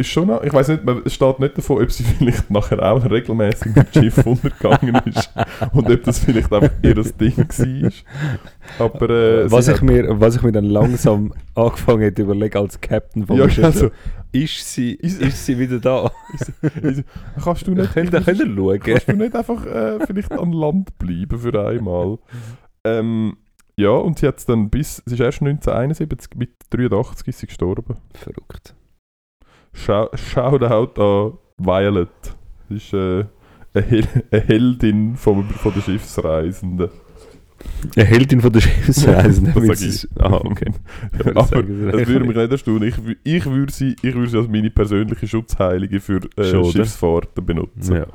Ist 0.00 0.08
schon 0.08 0.28
noch, 0.28 0.42
ich 0.42 0.52
weiß 0.52 0.68
nicht, 0.68 0.84
man- 0.84 1.02
es 1.04 1.12
steht 1.14 1.38
nicht 1.40 1.58
davon, 1.58 1.82
ob 1.82 1.92
sie 1.92 2.02
vielleicht 2.18 2.50
nachher 2.50 2.80
auch 2.82 3.04
regelmäßig 3.10 3.74
mit 3.74 3.94
dem 3.94 4.02
Schiff 4.04 4.18
untergegangen 4.26 4.96
ist 5.04 5.30
und 5.72 5.90
ob 5.90 6.02
das 6.04 6.18
vielleicht 6.20 6.52
einfach 6.52 6.70
ihr 6.82 6.94
Ding 6.94 7.36
war. 7.36 8.86
Aber 8.86 9.10
äh, 9.10 9.50
was, 9.50 9.66
sie 9.66 9.72
ich 9.72 9.82
mir, 9.82 10.18
was 10.20 10.36
ich 10.36 10.42
mir 10.42 10.52
dann 10.52 10.64
langsam 10.64 11.34
angefangen 11.54 12.06
habe 12.10 12.22
überlegen 12.22 12.56
als 12.58 12.80
Captain 12.80 13.26
von 13.26 13.36
Ja, 13.36 13.48
Schiff, 13.50 13.64
also, 13.64 13.90
ist, 14.32 14.72
sie, 14.72 14.92
Ist- 14.94 15.20
ist 15.20 15.44
sie 15.44 15.58
wieder 15.58 15.78
da? 15.80 16.10
kannst 17.42 17.66
du 17.66 17.72
nicht, 17.74 17.92
Könnt 17.92 18.12
ihr, 18.14 18.20
könnt 18.22 18.40
ihr 18.40 18.54
schauen? 18.56 18.80
Kannst 18.80 19.08
du 19.08 19.12
nicht 19.16 19.34
einfach 19.34 19.66
äh, 19.66 19.98
vielleicht 20.06 20.32
an 20.32 20.52
Land 20.52 20.96
bleiben 20.98 21.38
für 21.38 21.66
einmal? 21.66 22.18
Ähm, 22.84 23.36
ja, 23.76 23.90
und 23.90 24.18
sie 24.18 24.26
hat 24.28 24.48
dann 24.48 24.70
bis, 24.70 25.02
sie 25.04 25.14
ist 25.14 25.20
erst 25.20 25.42
1971, 25.42 26.36
mit 26.36 26.50
83 26.70 27.28
ist 27.28 27.38
sie 27.40 27.46
gestorben. 27.48 27.96
Verrückt. 28.14 28.74
Schau, 29.72 30.08
Shoutout 30.14 31.00
an 31.00 31.32
Violet. 31.58 32.08
Sie 32.68 32.76
ist 32.76 32.92
äh, 32.92 33.24
eine, 33.74 33.86
Hel 33.86 34.04
eine 34.30 34.40
Heldin 34.42 35.16
vom, 35.16 35.44
von 35.48 35.72
den 35.72 35.82
Schiffsreisenden. 35.82 36.90
Eine 37.96 38.04
Heldin 38.06 38.40
von 38.40 38.52
der 38.52 38.60
Schiffsreisenden. 38.60 39.52
Das 39.54 39.54
damit 39.54 39.78
sag 39.78 39.86
ich. 39.88 40.00
sie- 40.00 40.08
Ah, 40.18 40.34
okay. 40.44 40.72
Aber 41.34 41.44
sagen 41.44 41.88
das 41.92 42.08
würde 42.08 42.26
mich 42.26 42.36
nicht. 42.36 42.50
erstaunen. 42.52 42.82
Ich, 42.84 42.94
ich 43.22 43.46
würde 43.46 43.72
sie, 43.72 43.96
ich 44.02 44.14
würde 44.14 44.28
sie 44.28 44.38
als 44.38 44.48
meine 44.48 44.70
persönliche 44.70 45.26
Schutzheilige 45.28 46.00
für 46.00 46.20
äh, 46.36 46.44
Schon? 46.44 46.64
Schiffsfahrten 46.72 47.44
benutzen. 47.44 47.96
Ja. 47.96 48.06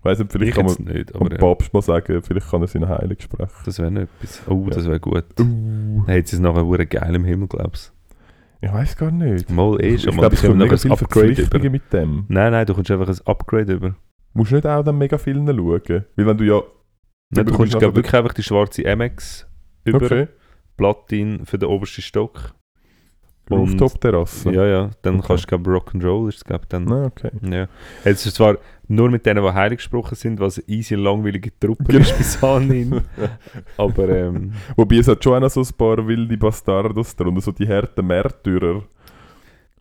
Ich 0.00 0.04
weiss 0.04 0.20
nicht, 0.20 0.30
vielleicht 0.30 0.50
Ich 0.50 0.54
kann 0.54 0.64
man 0.64 0.94
nicht, 0.94 1.12
aber 1.16 1.28
ja, 1.32 1.38
Papst 1.38 1.74
mal 1.74 1.82
sagen, 1.82 2.22
vielleicht 2.22 2.48
kann 2.48 2.62
er 2.62 2.68
seinen 2.68 2.88
Heilig 2.88 3.20
sprechen. 3.20 3.50
das 3.64 3.80
wäre 3.80 3.90
noch 3.90 4.02
etwas. 4.02 4.42
Oh, 4.46 4.62
Ja. 4.68 4.70
das 4.76 4.86
wäre 4.86 5.00
gut. 5.00 5.24
Uh, 5.40 6.04
Dann 6.06 6.16
hat 6.16 6.28
sie 6.28 6.36
es 6.36 6.40
nachher 6.40 6.86
geil 6.86 7.14
im 7.16 7.24
Himmel, 7.24 7.48
glaubst 7.48 7.92
ich 8.60 8.72
weiß 8.72 8.96
gar 8.96 9.10
nicht. 9.10 9.50
Mal 9.50 9.80
eh 9.82 9.98
schon 9.98 10.10
ich 10.10 10.18
glaube, 10.18 10.34
es 10.34 10.42
kommt 10.42 10.62
viele 10.62 10.84
ein 10.84 10.90
Upgrade 10.92 11.42
über. 11.42 11.70
Mit 11.70 11.92
dem. 11.92 12.24
Nein, 12.28 12.52
nein, 12.52 12.66
du 12.66 12.74
kommst 12.74 12.90
einfach 12.90 13.08
ein 13.08 13.26
Upgrade 13.26 13.72
über. 13.72 13.94
Musst 14.34 14.50
du 14.50 14.56
nicht 14.56 14.66
auch 14.66 14.82
dann 14.82 14.98
mega 14.98 15.18
vielen 15.18 15.46
schauen? 15.46 16.04
Weil 16.16 16.26
wenn 16.26 16.36
du 16.36 16.44
ja... 16.44 16.62
Nein, 17.30 17.46
du 17.46 17.52
kommst 17.52 17.72
nachher 17.72 17.80
glaub, 17.86 17.96
wirklich 17.96 18.14
einfach 18.14 18.34
die 18.34 18.42
schwarze 18.42 18.82
MX 18.96 19.46
über, 19.84 20.02
Okay, 20.02 20.28
Platin 20.76 21.44
für 21.44 21.58
den 21.58 21.68
obersten 21.68 22.02
Stock. 22.02 22.54
Rooftop-Terrasse. 23.50 24.52
Ja, 24.52 24.66
ja, 24.66 24.90
dann 25.02 25.16
Okay. 25.16 25.26
kannst 25.28 25.44
du, 25.44 25.48
glaube 25.48 25.70
Rock'n'Roll 25.70 26.28
ist 26.28 26.36
es, 26.36 26.44
glaube 26.44 26.66
dann. 26.68 26.90
Ah, 26.92 27.06
okay. 27.06 27.30
Ja. 27.42 27.68
Jetzt 28.04 28.26
ist 28.26 28.36
zwar 28.36 28.58
nur 28.88 29.10
mit 29.10 29.24
denen, 29.26 29.44
die 29.44 29.52
heilig 29.52 29.78
gesprochen 29.78 30.14
sind, 30.14 30.40
was 30.40 30.62
easy 30.66 30.94
langweilige 30.94 31.50
Truppe 31.60 31.84
Genau. 31.84 32.00
ist 32.00 32.16
bis 32.16 32.42
anhin. 32.42 33.02
Aber 33.76 34.08
ähm, 34.08 34.52
Wobei 34.76 34.96
es 34.96 35.08
hat 35.08 35.22
schon 35.22 35.44
auch 35.44 35.50
so 35.50 35.60
ein 35.60 35.68
paar 35.76 36.06
wilde 36.06 36.36
Bastardos 36.36 37.14
drunter, 37.14 37.40
so 37.40 37.52
die 37.52 37.68
harten 37.68 38.06
Märtyrer. 38.06 38.82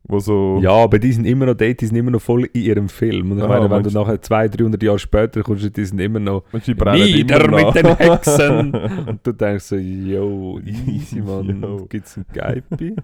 Wo 0.09 0.19
so... 0.19 0.59
ja, 0.61 0.71
aber 0.71 0.99
die 0.99 1.11
sind 1.11 1.25
immer 1.25 1.47
noch 1.47 1.55
dort, 1.55 1.81
die 1.81 1.85
sind 1.85 1.97
immer 1.97 2.11
noch 2.11 2.21
voll 2.21 2.45
in 2.53 2.61
ihrem 2.61 2.87
Film. 2.87 3.31
Und 3.31 3.39
ich 3.39 3.43
Aha, 3.43 3.59
meine, 3.59 3.69
wenn 3.69 3.83
du 3.83 3.89
nachher 3.91 4.21
200, 4.21 4.57
300 4.57 4.83
Jahre 4.83 4.99
später 4.99 5.43
kommst, 5.43 5.75
die 5.75 5.83
sind 5.85 5.99
immer 5.99 6.19
noch 6.21 6.43
Nieder 6.53 7.43
immer 7.45 7.55
mit 7.55 7.65
noch. 7.65 7.73
den 7.73 7.95
Hexen! 7.97 8.73
Und 9.07 9.19
du 9.27 9.33
denkst 9.33 9.65
so, 9.65 9.75
yo, 9.75 10.59
easy, 10.65 11.19
Mann. 11.25 11.61
Yo. 11.61 11.85
Gibt's 11.89 12.15
einen 12.15 12.25
Geipi? 12.33 12.95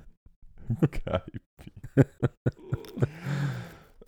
Geipi. 0.80 1.42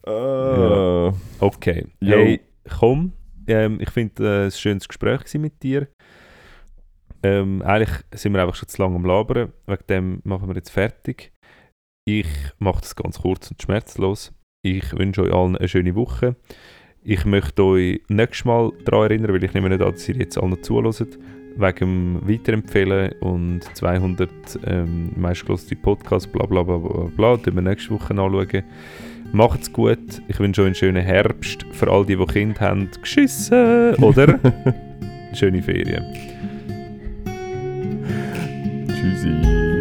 Ah, 0.05 1.13
Okay. 1.39 1.87
Jo. 1.99 2.17
Hey, 2.17 2.41
komm. 2.79 3.13
Ähm, 3.47 3.79
ich 3.79 3.89
finde 3.89 4.23
äh, 4.23 4.45
ein 4.45 4.51
schönes 4.51 4.87
Gespräch 4.87 5.33
mit 5.35 5.61
dir. 5.61 5.87
Ähm, 7.23 7.61
eigentlich 7.63 8.03
sind 8.13 8.33
wir 8.33 8.41
einfach 8.41 8.55
schon 8.55 8.69
zu 8.69 8.81
lange 8.81 8.95
am 8.95 9.05
Labern. 9.05 9.51
Wegen 9.65 9.87
dem 9.89 10.21
machen 10.23 10.47
wir 10.47 10.55
jetzt 10.55 10.69
fertig. 10.69 11.31
Ich 12.07 12.27
mache 12.59 12.81
das 12.81 12.95
ganz 12.95 13.19
kurz 13.19 13.49
und 13.49 13.61
schmerzlos. 13.61 14.31
Ich 14.63 14.97
wünsche 14.97 15.23
euch 15.23 15.33
allen 15.33 15.57
eine 15.57 15.67
schöne 15.67 15.95
Woche. 15.95 16.35
Ich 17.03 17.25
möchte 17.25 17.63
euch 17.63 18.01
nächstes 18.09 18.45
Mal 18.45 18.71
daran 18.83 19.11
erinnern, 19.11 19.33
weil 19.33 19.43
ich 19.43 19.53
nehme 19.53 19.69
nicht 19.69 19.81
an, 19.81 19.91
dass 19.91 20.09
ihr 20.09 20.15
jetzt 20.15 20.37
alle 20.37 20.51
noch 20.51 20.61
zuhört, 20.61 21.17
wegen 21.55 21.77
dem 21.79 22.29
Weiterempfehlen 22.29 23.11
und 23.21 23.63
200 23.75 24.29
ähm, 24.65 25.11
meistgelöste 25.15 25.75
Podcasts, 25.75 26.27
bla 26.27 26.45
bla 26.45 26.63
bla 26.63 26.77
bla 26.77 27.09
bla, 27.15 27.37
die 27.37 27.53
wir 27.53 27.61
nächste 27.61 27.91
Woche 27.91 28.09
anschauen. 28.11 28.63
Macht's 29.31 29.71
gut. 29.71 30.21
Ich 30.27 30.39
wünsche 30.39 30.61
euch 30.61 30.67
einen 30.67 30.75
schönen 30.75 31.03
Herbst. 31.03 31.65
Für 31.71 31.91
all 31.91 32.05
die, 32.05 32.15
die 32.15 32.25
Kinder 32.25 32.59
haben, 32.61 32.89
geschissen, 33.01 33.95
oder? 33.95 34.39
Schöne 35.33 35.61
Ferien. 35.61 36.05
Tschüssi. 38.87 39.74